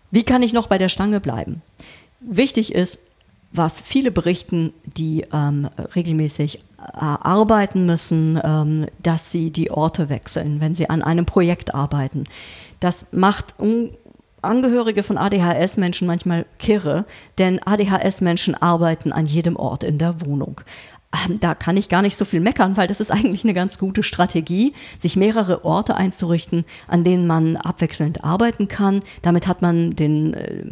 Wie 0.10 0.24
kann 0.24 0.44
ich 0.44 0.54
noch 0.54 0.68
bei 0.68 0.78
der 0.78 0.90
Stange 0.90 1.20
bleiben? 1.20 1.62
Wichtig 2.20 2.74
ist, 2.74 3.08
was 3.52 3.82
viele 3.82 4.12
berichten, 4.12 4.74
die 4.86 5.26
ähm, 5.32 5.70
regelmäßig 5.96 6.58
äh, 6.58 6.62
arbeiten 6.98 7.86
müssen, 7.86 8.40
ähm, 8.44 8.88
dass 9.02 9.32
sie 9.32 9.52
die 9.52 9.70
Orte 9.70 10.10
wechseln, 10.10 10.60
wenn 10.60 10.76
sie 10.76 10.90
an 10.90 11.04
einem 11.04 11.26
Projekt 11.26 11.76
arbeiten. 11.76 12.24
Das 12.80 13.14
macht 13.14 13.56
Angehörige 14.44 15.04
von 15.04 15.18
ADHS-Menschen 15.18 16.08
manchmal 16.08 16.46
kirre, 16.60 17.06
denn 17.38 17.60
ADHS-Menschen 17.66 18.56
arbeiten 18.56 19.12
an 19.12 19.26
jedem 19.26 19.56
Ort 19.56 19.84
in 19.84 19.98
der 19.98 20.26
Wohnung. 20.26 20.62
Ähm, 21.14 21.40
da 21.40 21.54
kann 21.54 21.78
ich 21.78 21.90
gar 21.90 22.02
nicht 22.02 22.16
so 22.16 22.26
viel 22.26 22.40
meckern, 22.40 22.78
weil 22.78 22.88
das 22.88 23.00
ist 23.00 23.12
eigentlich 23.12 23.44
eine 23.44 23.54
ganz 23.54 23.78
gute 23.78 24.04
Strategie, 24.04 24.74
sich 24.98 25.16
mehrere 25.16 25.64
Orte 25.64 25.96
einzurichten, 25.96 26.66
an 26.88 27.04
denen 27.04 27.28
man 27.28 27.58
abwechselnd 27.58 28.24
arbeiten 28.24 28.68
kann. 28.68 29.02
Damit 29.22 29.48
hat 29.48 29.62
man 29.62 29.92
den, 29.92 30.34
äh, 30.34 30.64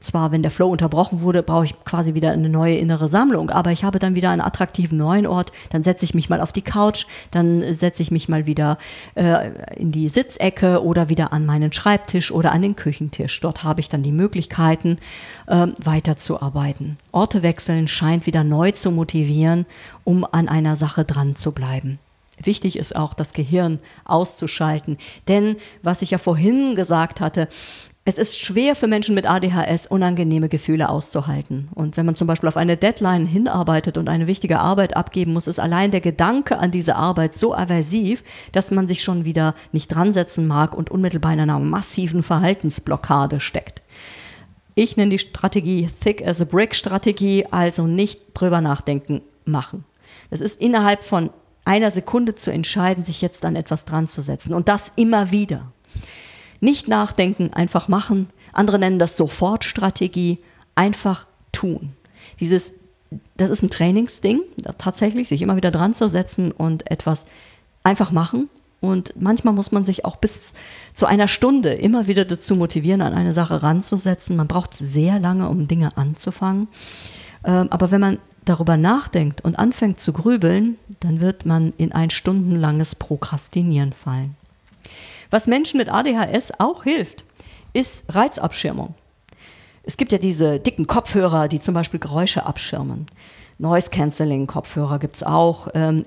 zwar, 0.00 0.32
wenn 0.32 0.42
der 0.42 0.50
Flow 0.50 0.68
unterbrochen 0.68 1.20
wurde, 1.20 1.42
brauche 1.42 1.64
ich 1.64 1.84
quasi 1.84 2.14
wieder 2.14 2.32
eine 2.32 2.48
neue 2.48 2.76
innere 2.76 3.08
Sammlung, 3.08 3.50
aber 3.50 3.72
ich 3.72 3.84
habe 3.84 3.98
dann 3.98 4.14
wieder 4.14 4.30
einen 4.30 4.40
attraktiven 4.40 4.98
neuen 4.98 5.26
Ort, 5.26 5.52
dann 5.70 5.82
setze 5.82 6.04
ich 6.04 6.14
mich 6.14 6.28
mal 6.28 6.40
auf 6.40 6.52
die 6.52 6.62
Couch, 6.62 7.06
dann 7.30 7.74
setze 7.74 8.02
ich 8.02 8.10
mich 8.10 8.28
mal 8.28 8.46
wieder 8.46 8.78
äh, 9.14 9.50
in 9.76 9.92
die 9.92 10.08
Sitzecke 10.08 10.82
oder 10.82 11.08
wieder 11.08 11.32
an 11.32 11.46
meinen 11.46 11.72
Schreibtisch 11.72 12.32
oder 12.32 12.52
an 12.52 12.62
den 12.62 12.76
Küchentisch. 12.76 13.40
Dort 13.40 13.62
habe 13.64 13.80
ich 13.80 13.88
dann 13.88 14.02
die 14.02 14.12
Möglichkeiten, 14.12 14.98
äh, 15.46 15.68
weiterzuarbeiten. 15.82 16.98
Orte 17.12 17.42
wechseln 17.42 17.88
scheint 17.88 18.26
wieder 18.26 18.44
neu 18.44 18.72
zu 18.72 18.90
motivieren, 18.90 19.66
um 20.04 20.26
an 20.30 20.48
einer 20.48 20.76
Sache 20.76 21.04
dran 21.04 21.36
zu 21.36 21.52
bleiben. 21.52 21.98
Wichtig 22.42 22.78
ist 22.78 22.94
auch, 22.94 23.14
das 23.14 23.32
Gehirn 23.32 23.78
auszuschalten. 24.04 24.98
Denn, 25.26 25.56
was 25.82 26.02
ich 26.02 26.10
ja 26.10 26.18
vorhin 26.18 26.74
gesagt 26.74 27.20
hatte, 27.20 27.48
es 28.08 28.18
ist 28.18 28.38
schwer 28.38 28.76
für 28.76 28.86
Menschen 28.86 29.16
mit 29.16 29.28
ADHS, 29.28 29.88
unangenehme 29.88 30.48
Gefühle 30.48 30.90
auszuhalten. 30.90 31.68
Und 31.74 31.96
wenn 31.96 32.06
man 32.06 32.14
zum 32.14 32.28
Beispiel 32.28 32.48
auf 32.48 32.56
eine 32.56 32.76
Deadline 32.76 33.26
hinarbeitet 33.26 33.98
und 33.98 34.08
eine 34.08 34.28
wichtige 34.28 34.60
Arbeit 34.60 34.96
abgeben 34.96 35.32
muss, 35.32 35.48
ist 35.48 35.58
allein 35.58 35.90
der 35.90 36.00
Gedanke 36.00 36.58
an 36.58 36.70
diese 36.70 36.94
Arbeit 36.94 37.34
so 37.34 37.52
aversiv, 37.52 38.22
dass 38.52 38.70
man 38.70 38.86
sich 38.86 39.02
schon 39.02 39.24
wieder 39.24 39.56
nicht 39.72 39.88
dran 39.88 40.12
setzen 40.12 40.46
mag 40.46 40.72
und 40.76 40.88
unmittelbar 40.88 41.32
in 41.32 41.40
einer 41.40 41.58
massiven 41.58 42.22
Verhaltensblockade 42.22 43.40
steckt. 43.40 43.82
Ich 44.76 44.96
nenne 44.96 45.10
die 45.10 45.18
Strategie 45.18 45.88
Thick 45.88 46.24
as 46.24 46.40
a 46.40 46.44
Brick 46.44 46.76
Strategie, 46.76 47.46
also 47.50 47.88
nicht 47.88 48.20
drüber 48.34 48.60
nachdenken, 48.60 49.20
machen. 49.44 49.84
Es 50.30 50.40
ist 50.40 50.60
innerhalb 50.60 51.02
von 51.02 51.30
einer 51.64 51.90
Sekunde 51.90 52.36
zu 52.36 52.52
entscheiden, 52.52 53.02
sich 53.02 53.20
jetzt 53.20 53.44
an 53.44 53.56
etwas 53.56 53.84
dran 53.84 54.08
zu 54.08 54.22
setzen 54.22 54.54
und 54.54 54.68
das 54.68 54.92
immer 54.94 55.32
wieder. 55.32 55.72
Nicht 56.66 56.88
nachdenken, 56.88 57.52
einfach 57.52 57.86
machen. 57.86 58.26
Andere 58.52 58.80
nennen 58.80 58.98
das 58.98 59.16
Sofortstrategie. 59.16 60.40
Einfach 60.74 61.28
tun. 61.52 61.92
Dieses, 62.40 62.80
das 63.36 63.50
ist 63.50 63.62
ein 63.62 63.70
Trainingsding, 63.70 64.40
tatsächlich, 64.76 65.28
sich 65.28 65.42
immer 65.42 65.54
wieder 65.54 65.70
dran 65.70 65.94
zu 65.94 66.08
setzen 66.08 66.50
und 66.50 66.90
etwas 66.90 67.28
einfach 67.84 68.10
machen. 68.10 68.50
Und 68.80 69.14
manchmal 69.16 69.54
muss 69.54 69.70
man 69.70 69.84
sich 69.84 70.04
auch 70.04 70.16
bis 70.16 70.54
zu 70.92 71.06
einer 71.06 71.28
Stunde 71.28 71.72
immer 71.72 72.08
wieder 72.08 72.24
dazu 72.24 72.56
motivieren, 72.56 73.00
an 73.00 73.14
eine 73.14 73.32
Sache 73.32 73.62
ranzusetzen. 73.62 74.36
Man 74.36 74.48
braucht 74.48 74.74
sehr 74.74 75.20
lange, 75.20 75.48
um 75.48 75.68
Dinge 75.68 75.96
anzufangen. 75.96 76.66
Ähm, 77.44 77.68
aber 77.70 77.92
wenn 77.92 78.00
man 78.00 78.18
darüber 78.44 78.76
nachdenkt 78.76 79.40
und 79.44 79.56
anfängt 79.56 80.00
zu 80.00 80.12
grübeln, 80.12 80.78
dann 80.98 81.20
wird 81.20 81.46
man 81.46 81.74
in 81.76 81.92
ein 81.92 82.10
stundenlanges 82.10 82.96
Prokrastinieren 82.96 83.92
fallen. 83.92 84.34
Was 85.36 85.46
Menschen 85.46 85.76
mit 85.76 85.90
ADHS 85.90 86.60
auch 86.60 86.84
hilft, 86.84 87.26
ist 87.74 88.14
Reizabschirmung. 88.14 88.94
Es 89.82 89.98
gibt 89.98 90.10
ja 90.10 90.16
diese 90.16 90.58
dicken 90.58 90.86
Kopfhörer, 90.86 91.48
die 91.48 91.60
zum 91.60 91.74
Beispiel 91.74 92.00
Geräusche 92.00 92.46
abschirmen. 92.46 93.04
Noise-Canceling-Kopfhörer 93.58 94.98
gibt 94.98 95.16
es 95.16 95.22
auch. 95.24 95.68
Ähm, 95.74 96.06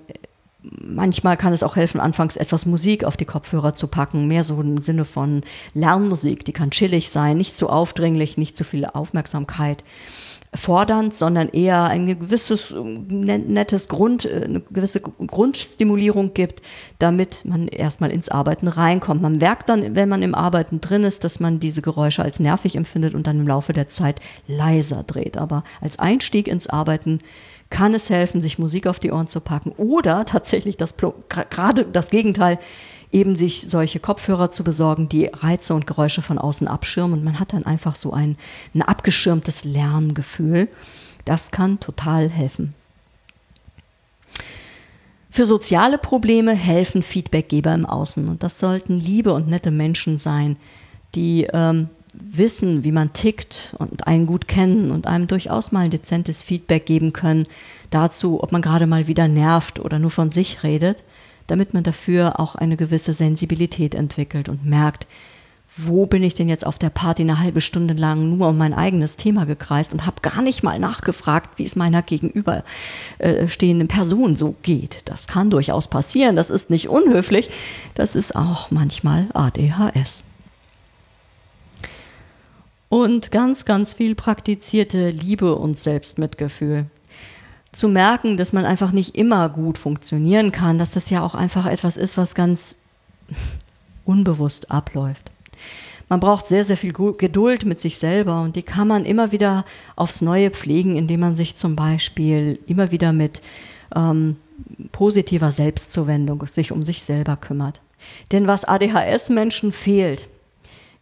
manchmal 0.64 1.38
kann 1.38 1.54
es 1.54 1.62
auch 1.62 1.76
helfen, 1.76 2.02
anfangs 2.02 2.38
etwas 2.38 2.66
Musik 2.66 3.04
auf 3.04 3.18
die 3.18 3.26
Kopfhörer 3.26 3.76
zu 3.76 3.86
packen. 3.86 4.28
Mehr 4.28 4.44
so 4.44 4.60
im 4.62 4.82
Sinne 4.82 5.06
von 5.06 5.44
Lernmusik. 5.76 6.44
Die 6.44 6.52
kann 6.52 6.72
chillig 6.72 7.12
sein, 7.12 7.38
nicht 7.38 7.56
zu 7.56 7.70
aufdringlich, 7.70 8.36
nicht 8.36 8.58
zu 8.58 8.64
viel 8.64 8.88
Aufmerksamkeit 8.88 9.84
fordernd, 10.54 11.14
sondern 11.14 11.50
eher 11.50 11.84
ein 11.86 12.08
gewisses 12.08 12.74
nettes 12.76 13.88
Grund, 13.88 14.26
äh, 14.26 14.44
eine 14.46 14.62
gewisse 14.62 15.02
Grundstimulierung 15.02 16.34
gibt, 16.34 16.62
damit 16.98 17.46
man 17.46 17.68
erstmal 17.68 18.12
ins 18.12 18.30
Arbeiten 18.30 18.68
reinkommt. 18.68 19.22
Man 19.22 19.34
merkt 19.34 19.70
dann, 19.70 19.96
wenn 19.96 20.10
man 20.10 20.24
im 20.24 20.34
Arbeiten 20.34 20.82
drin 20.82 21.04
ist, 21.04 21.24
dass 21.24 21.40
man 21.40 21.60
diese 21.60 21.82
Geräusche 21.82 22.24
als 22.24 22.40
nervig 22.40 22.76
empfindet 22.76 23.14
und 23.14 23.28
dann 23.28 23.40
im 23.40 23.48
Laufe 23.48 23.74
der 23.74 23.88
Zeit 23.88 24.20
leiser 24.48 25.04
dreht. 25.04 25.38
Aber 25.38 25.64
als 25.82 26.00
Einstieg 26.00 26.48
ins 26.48 26.68
Arbeiten 26.68 27.20
kann 27.70 27.94
es 27.94 28.10
helfen, 28.10 28.42
sich 28.42 28.58
Musik 28.58 28.88
auf 28.88 29.00
die 29.00 29.12
Ohren 29.12 29.28
zu 29.28 29.42
packen 29.42 29.72
oder 29.78 30.26
tatsächlich 30.26 30.78
das 30.78 30.96
gerade 30.98 31.86
das 31.86 32.10
Gegenteil 32.10 32.58
eben 33.12 33.36
sich 33.36 33.62
solche 33.62 34.00
Kopfhörer 34.00 34.52
zu 34.52 34.64
besorgen, 34.64 35.10
die 35.10 35.26
Reize 35.26 35.74
und 35.74 35.88
Geräusche 35.88 36.22
von 36.22 36.38
außen 36.38 36.68
abschirmen. 36.68 37.20
Und 37.20 37.26
man 37.26 37.40
hat 37.40 37.54
dann 37.54 37.66
einfach 37.66 37.96
so 37.96 38.14
ein, 38.14 38.38
ein 38.74 38.82
abgeschirmtes 38.82 39.64
Lerngefühl. 39.64 40.68
Das 41.26 41.52
kann 41.52 41.80
total 41.80 42.30
helfen. 42.30 42.74
Für 45.32 45.46
soziale 45.46 45.98
Probleme 45.98 46.54
helfen 46.54 47.04
Feedbackgeber 47.04 47.74
im 47.74 47.86
Außen. 47.86 48.28
Und 48.28 48.44
das 48.44 48.60
sollten 48.60 49.00
liebe 49.00 49.34
und 49.34 49.48
nette 49.48 49.72
Menschen 49.72 50.18
sein, 50.18 50.58
die 51.16 51.48
ähm, 51.52 51.90
wissen, 52.14 52.84
wie 52.84 52.92
man 52.92 53.14
tickt 53.14 53.76
und 53.78 54.08
einen 54.08 54.26
gut 54.26 54.48
kennen 54.48 54.92
und 54.92 55.08
einem 55.08 55.28
durchaus 55.28 55.72
mal 55.72 55.82
ein 55.82 55.92
dezentes 55.92 56.42
Feedback 56.42 56.86
geben 56.86 57.14
können 57.14 57.48
dazu, 57.90 58.44
ob 58.44 58.52
man 58.52 58.62
gerade 58.62 58.88
mal 58.88 59.08
wieder 59.08 59.28
nervt 59.28 59.80
oder 59.80 60.00
nur 60.00 60.12
von 60.12 60.32
sich 60.32 60.64
redet 60.64 61.04
damit 61.52 61.74
man 61.74 61.84
dafür 61.84 62.40
auch 62.40 62.56
eine 62.56 62.78
gewisse 62.78 63.14
Sensibilität 63.14 63.96
entwickelt 63.96 64.50
und 64.50 64.66
merkt, 64.66 65.08
wo 65.78 66.06
bin 66.06 66.24
ich 66.24 66.34
denn 66.34 66.50
jetzt 66.50 66.66
auf 66.66 66.80
der 66.80 66.90
Party 66.90 67.22
eine 67.22 67.40
halbe 67.40 67.62
Stunde 67.62 67.94
lang 67.94 68.38
nur 68.38 68.50
um 68.50 68.58
mein 68.58 68.74
eigenes 68.74 69.18
Thema 69.18 69.46
gekreist 69.46 69.94
und 69.94 70.06
habe 70.06 70.22
gar 70.22 70.42
nicht 70.42 70.64
mal 70.64 70.80
nachgefragt, 70.80 71.58
wie 71.58 71.64
es 71.64 71.76
meiner 71.76 72.02
gegenüberstehenden 72.02 73.88
äh, 73.88 73.94
Person 73.94 74.36
so 74.36 74.56
geht. 74.64 75.04
Das 75.06 75.28
kann 75.28 75.50
durchaus 75.50 75.88
passieren, 75.88 76.36
das 76.36 76.50
ist 76.50 76.70
nicht 76.70 76.90
unhöflich, 76.90 77.50
das 77.94 78.16
ist 78.16 78.36
auch 78.36 78.72
manchmal 78.72 79.28
ADHS. 79.34 80.24
Und 82.90 83.30
ganz, 83.30 83.66
ganz 83.66 83.94
viel 83.94 84.16
praktizierte 84.16 85.12
Liebe 85.12 85.56
und 85.56 85.78
Selbstmitgefühl 85.78 86.88
zu 87.72 87.88
merken, 87.88 88.38
dass 88.38 88.54
man 88.54 88.66
einfach 88.66 88.92
nicht 88.92 89.16
immer 89.16 89.50
gut 89.50 89.78
funktionieren 89.78 90.52
kann, 90.52 90.80
dass 90.80 90.92
das 90.92 91.10
ja 91.10 91.22
auch 91.22 91.36
einfach 91.36 91.66
etwas 91.66 91.98
ist, 91.98 92.18
was 92.18 92.36
ganz 92.36 92.78
unbewusst 94.06 94.72
abläuft. 94.72 95.32
Man 96.10 96.20
braucht 96.20 96.48
sehr, 96.48 96.64
sehr 96.64 96.78
viel 96.78 96.92
Geduld 96.92 97.66
mit 97.66 97.80
sich 97.80 98.00
selber 98.00 98.42
und 98.42 98.56
die 98.56 98.64
kann 98.64 98.88
man 98.88 99.06
immer 99.06 99.32
wieder 99.32 99.64
aufs 99.96 100.22
Neue 100.22 100.50
pflegen, 100.50 100.96
indem 100.96 101.20
man 101.20 101.36
sich 101.36 101.56
zum 101.56 101.76
Beispiel 101.76 102.60
immer 102.66 102.90
wieder 102.90 103.14
mit 103.14 103.44
ähm, 103.96 104.38
positiver 104.92 105.52
Selbstzuwendung 105.52 106.48
sich 106.48 106.72
um 106.72 106.84
sich 106.84 107.04
selber 107.04 107.38
kümmert. 107.38 107.82
Denn 108.32 108.48
was 108.48 108.66
ADHS-Menschen 108.66 109.72
fehlt, 109.72 110.28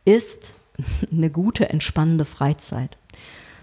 ist 0.04 0.54
eine 1.12 1.30
gute, 1.30 1.70
entspannende 1.70 2.26
Freizeit. 2.26 2.98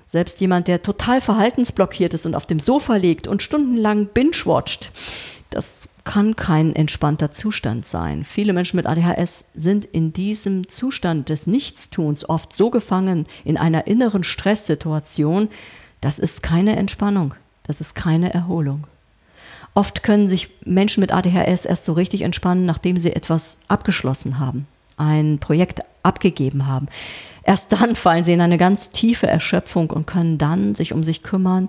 Selbst 0.06 0.40
jemand, 0.40 0.68
der 0.68 0.82
total 0.82 1.20
verhaltensblockiert 1.20 2.14
ist 2.14 2.26
und 2.26 2.34
auf 2.34 2.46
dem 2.46 2.60
Sofa 2.60 2.96
liegt 2.96 3.26
und 3.26 3.42
stundenlang 3.42 4.06
binge-watcht, 4.08 4.90
das 5.50 5.88
kann 6.04 6.36
kein 6.36 6.76
entspannter 6.76 7.32
Zustand 7.32 7.86
sein. 7.86 8.24
Viele 8.24 8.52
Menschen 8.52 8.76
mit 8.76 8.86
ADHS 8.86 9.46
sind 9.54 9.84
in 9.86 10.12
diesem 10.12 10.68
Zustand 10.68 11.28
des 11.30 11.46
Nichtstuns 11.46 12.28
oft 12.28 12.54
so 12.54 12.70
gefangen 12.70 13.26
in 13.44 13.56
einer 13.56 13.86
inneren 13.86 14.24
Stresssituation, 14.24 15.48
das 16.00 16.18
ist 16.18 16.42
keine 16.42 16.76
Entspannung, 16.76 17.34
das 17.62 17.80
ist 17.80 17.94
keine 17.94 18.34
Erholung. 18.34 18.86
Oft 19.72 20.02
können 20.02 20.28
sich 20.28 20.50
Menschen 20.64 21.00
mit 21.00 21.12
ADHS 21.12 21.64
erst 21.64 21.86
so 21.86 21.94
richtig 21.94 22.22
entspannen, 22.22 22.66
nachdem 22.66 22.98
sie 22.98 23.12
etwas 23.12 23.60
abgeschlossen 23.68 24.38
haben, 24.38 24.66
ein 24.96 25.38
Projekt 25.38 25.80
abgegeben 26.02 26.66
haben. 26.66 26.88
Erst 27.42 27.72
dann 27.72 27.94
fallen 27.96 28.24
sie 28.24 28.32
in 28.32 28.40
eine 28.40 28.58
ganz 28.58 28.90
tiefe 28.90 29.26
Erschöpfung 29.26 29.90
und 29.90 30.06
können 30.06 30.38
dann 30.38 30.74
sich 30.74 30.92
um 30.92 31.04
sich 31.04 31.22
kümmern 31.22 31.68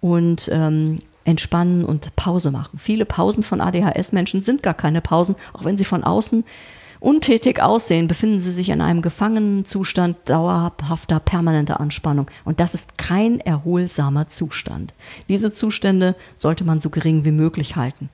und 0.00 0.48
ähm, 0.52 0.98
entspannen 1.24 1.84
und 1.84 2.16
Pause 2.16 2.50
machen. 2.50 2.78
Viele 2.78 3.04
Pausen 3.04 3.44
von 3.44 3.60
ADHS-Menschen 3.60 4.42
sind 4.42 4.62
gar 4.62 4.74
keine 4.74 5.00
Pausen, 5.00 5.36
auch 5.52 5.64
wenn 5.64 5.76
sie 5.76 5.84
von 5.84 6.02
außen 6.02 6.44
untätig 7.00 7.62
aussehen, 7.62 8.08
befinden 8.08 8.40
sie 8.40 8.52
sich 8.52 8.68
in 8.68 8.80
einem 8.80 9.02
gefangenen 9.02 9.64
Zustand 9.64 10.16
dauerhafter, 10.26 11.18
permanenter 11.18 11.80
Anspannung. 11.80 12.30
Und 12.44 12.60
das 12.60 12.74
ist 12.74 12.98
kein 12.98 13.40
erholsamer 13.40 14.28
Zustand. 14.28 14.94
Diese 15.28 15.52
Zustände 15.52 16.14
sollte 16.36 16.64
man 16.64 16.80
so 16.80 16.90
gering 16.90 17.24
wie 17.24 17.32
möglich 17.32 17.76
halten. 17.76 18.10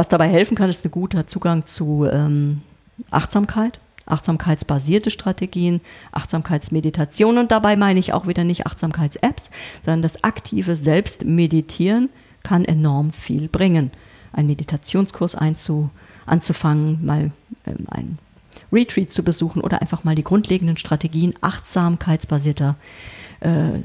Was 0.00 0.08
dabei 0.08 0.28
helfen 0.28 0.56
kann, 0.56 0.70
ist 0.70 0.82
ein 0.86 0.90
guter 0.90 1.26
Zugang 1.26 1.66
zu 1.66 2.06
ähm, 2.10 2.62
Achtsamkeit, 3.10 3.80
achtsamkeitsbasierte 4.06 5.10
Strategien, 5.10 5.82
Achtsamkeitsmeditation 6.10 7.36
und 7.36 7.50
dabei 7.50 7.76
meine 7.76 8.00
ich 8.00 8.14
auch 8.14 8.26
wieder 8.26 8.42
nicht 8.42 8.66
Achtsamkeits-Apps, 8.66 9.50
sondern 9.84 10.00
das 10.00 10.24
aktive 10.24 10.74
Selbstmeditieren 10.74 12.08
kann 12.42 12.64
enorm 12.64 13.12
viel 13.12 13.48
bringen. 13.48 13.90
Einen 14.32 14.46
Meditationskurs 14.46 15.34
einzu, 15.34 15.90
anzufangen, 16.24 17.04
mal 17.04 17.30
ähm, 17.66 17.84
ein 17.90 18.18
Retreat 18.72 19.12
zu 19.12 19.22
besuchen 19.22 19.60
oder 19.60 19.82
einfach 19.82 20.02
mal 20.02 20.14
die 20.14 20.24
grundlegenden 20.24 20.78
Strategien 20.78 21.34
achtsamkeitsbasierter 21.42 22.76
äh, 23.40 23.80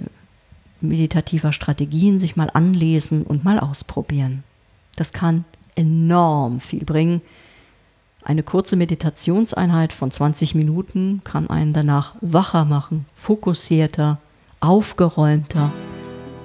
meditativer 0.80 1.52
Strategien 1.52 2.22
sich 2.22 2.38
mal 2.38 2.50
anlesen 2.54 3.24
und 3.24 3.44
mal 3.44 3.60
ausprobieren. 3.60 4.46
Das 4.96 5.12
kann 5.12 5.44
enorm 5.76 6.60
viel 6.60 6.86
bringen. 6.86 7.22
Eine 8.24 8.44
kurze 8.44 8.76
Meditationseinheit 8.76 9.94
von 9.94 10.10
20 10.10 10.56
Minuten 10.56 11.22
kann 11.24 11.50
einen 11.50 11.74
danach 11.74 12.16
wacher 12.22 12.66
machen, 12.66 13.06
fokussierter, 13.14 14.20
aufgeräumter 14.62 15.72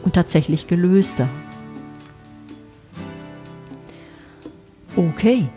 und 0.05 0.15
tatsächlich 0.15 0.66
gelöster. 0.66 1.28
Okay. 4.97 5.48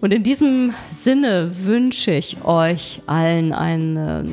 Und 0.00 0.12
in 0.12 0.22
diesem 0.22 0.74
Sinne 0.90 1.64
wünsche 1.64 2.12
ich 2.12 2.44
euch 2.44 3.02
allen 3.06 3.52
eine, 3.52 4.24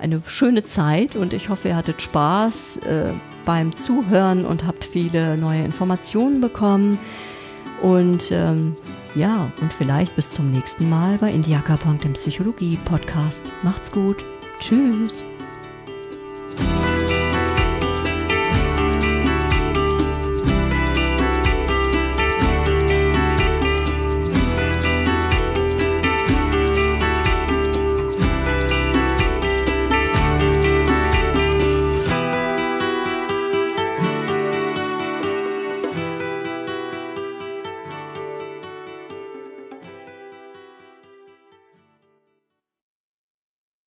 eine 0.00 0.22
schöne 0.26 0.62
Zeit 0.62 1.16
und 1.16 1.32
ich 1.32 1.48
hoffe, 1.48 1.68
ihr 1.68 1.76
hattet 1.76 2.00
Spaß. 2.00 2.80
Beim 3.44 3.76
Zuhören 3.76 4.44
und 4.44 4.66
habt 4.66 4.84
viele 4.84 5.36
neue 5.36 5.64
Informationen 5.64 6.40
bekommen. 6.40 6.98
Und 7.82 8.30
ähm, 8.30 8.76
ja, 9.14 9.50
und 9.60 9.72
vielleicht 9.72 10.16
bis 10.16 10.30
zum 10.30 10.50
nächsten 10.50 10.88
Mal 10.88 11.18
bei 11.18 11.30
Indiaka 11.30 11.76
dem 12.04 12.14
Psychologie-Podcast. 12.14 13.44
Macht's 13.62 13.92
gut. 13.92 14.24
Tschüss. 14.60 15.22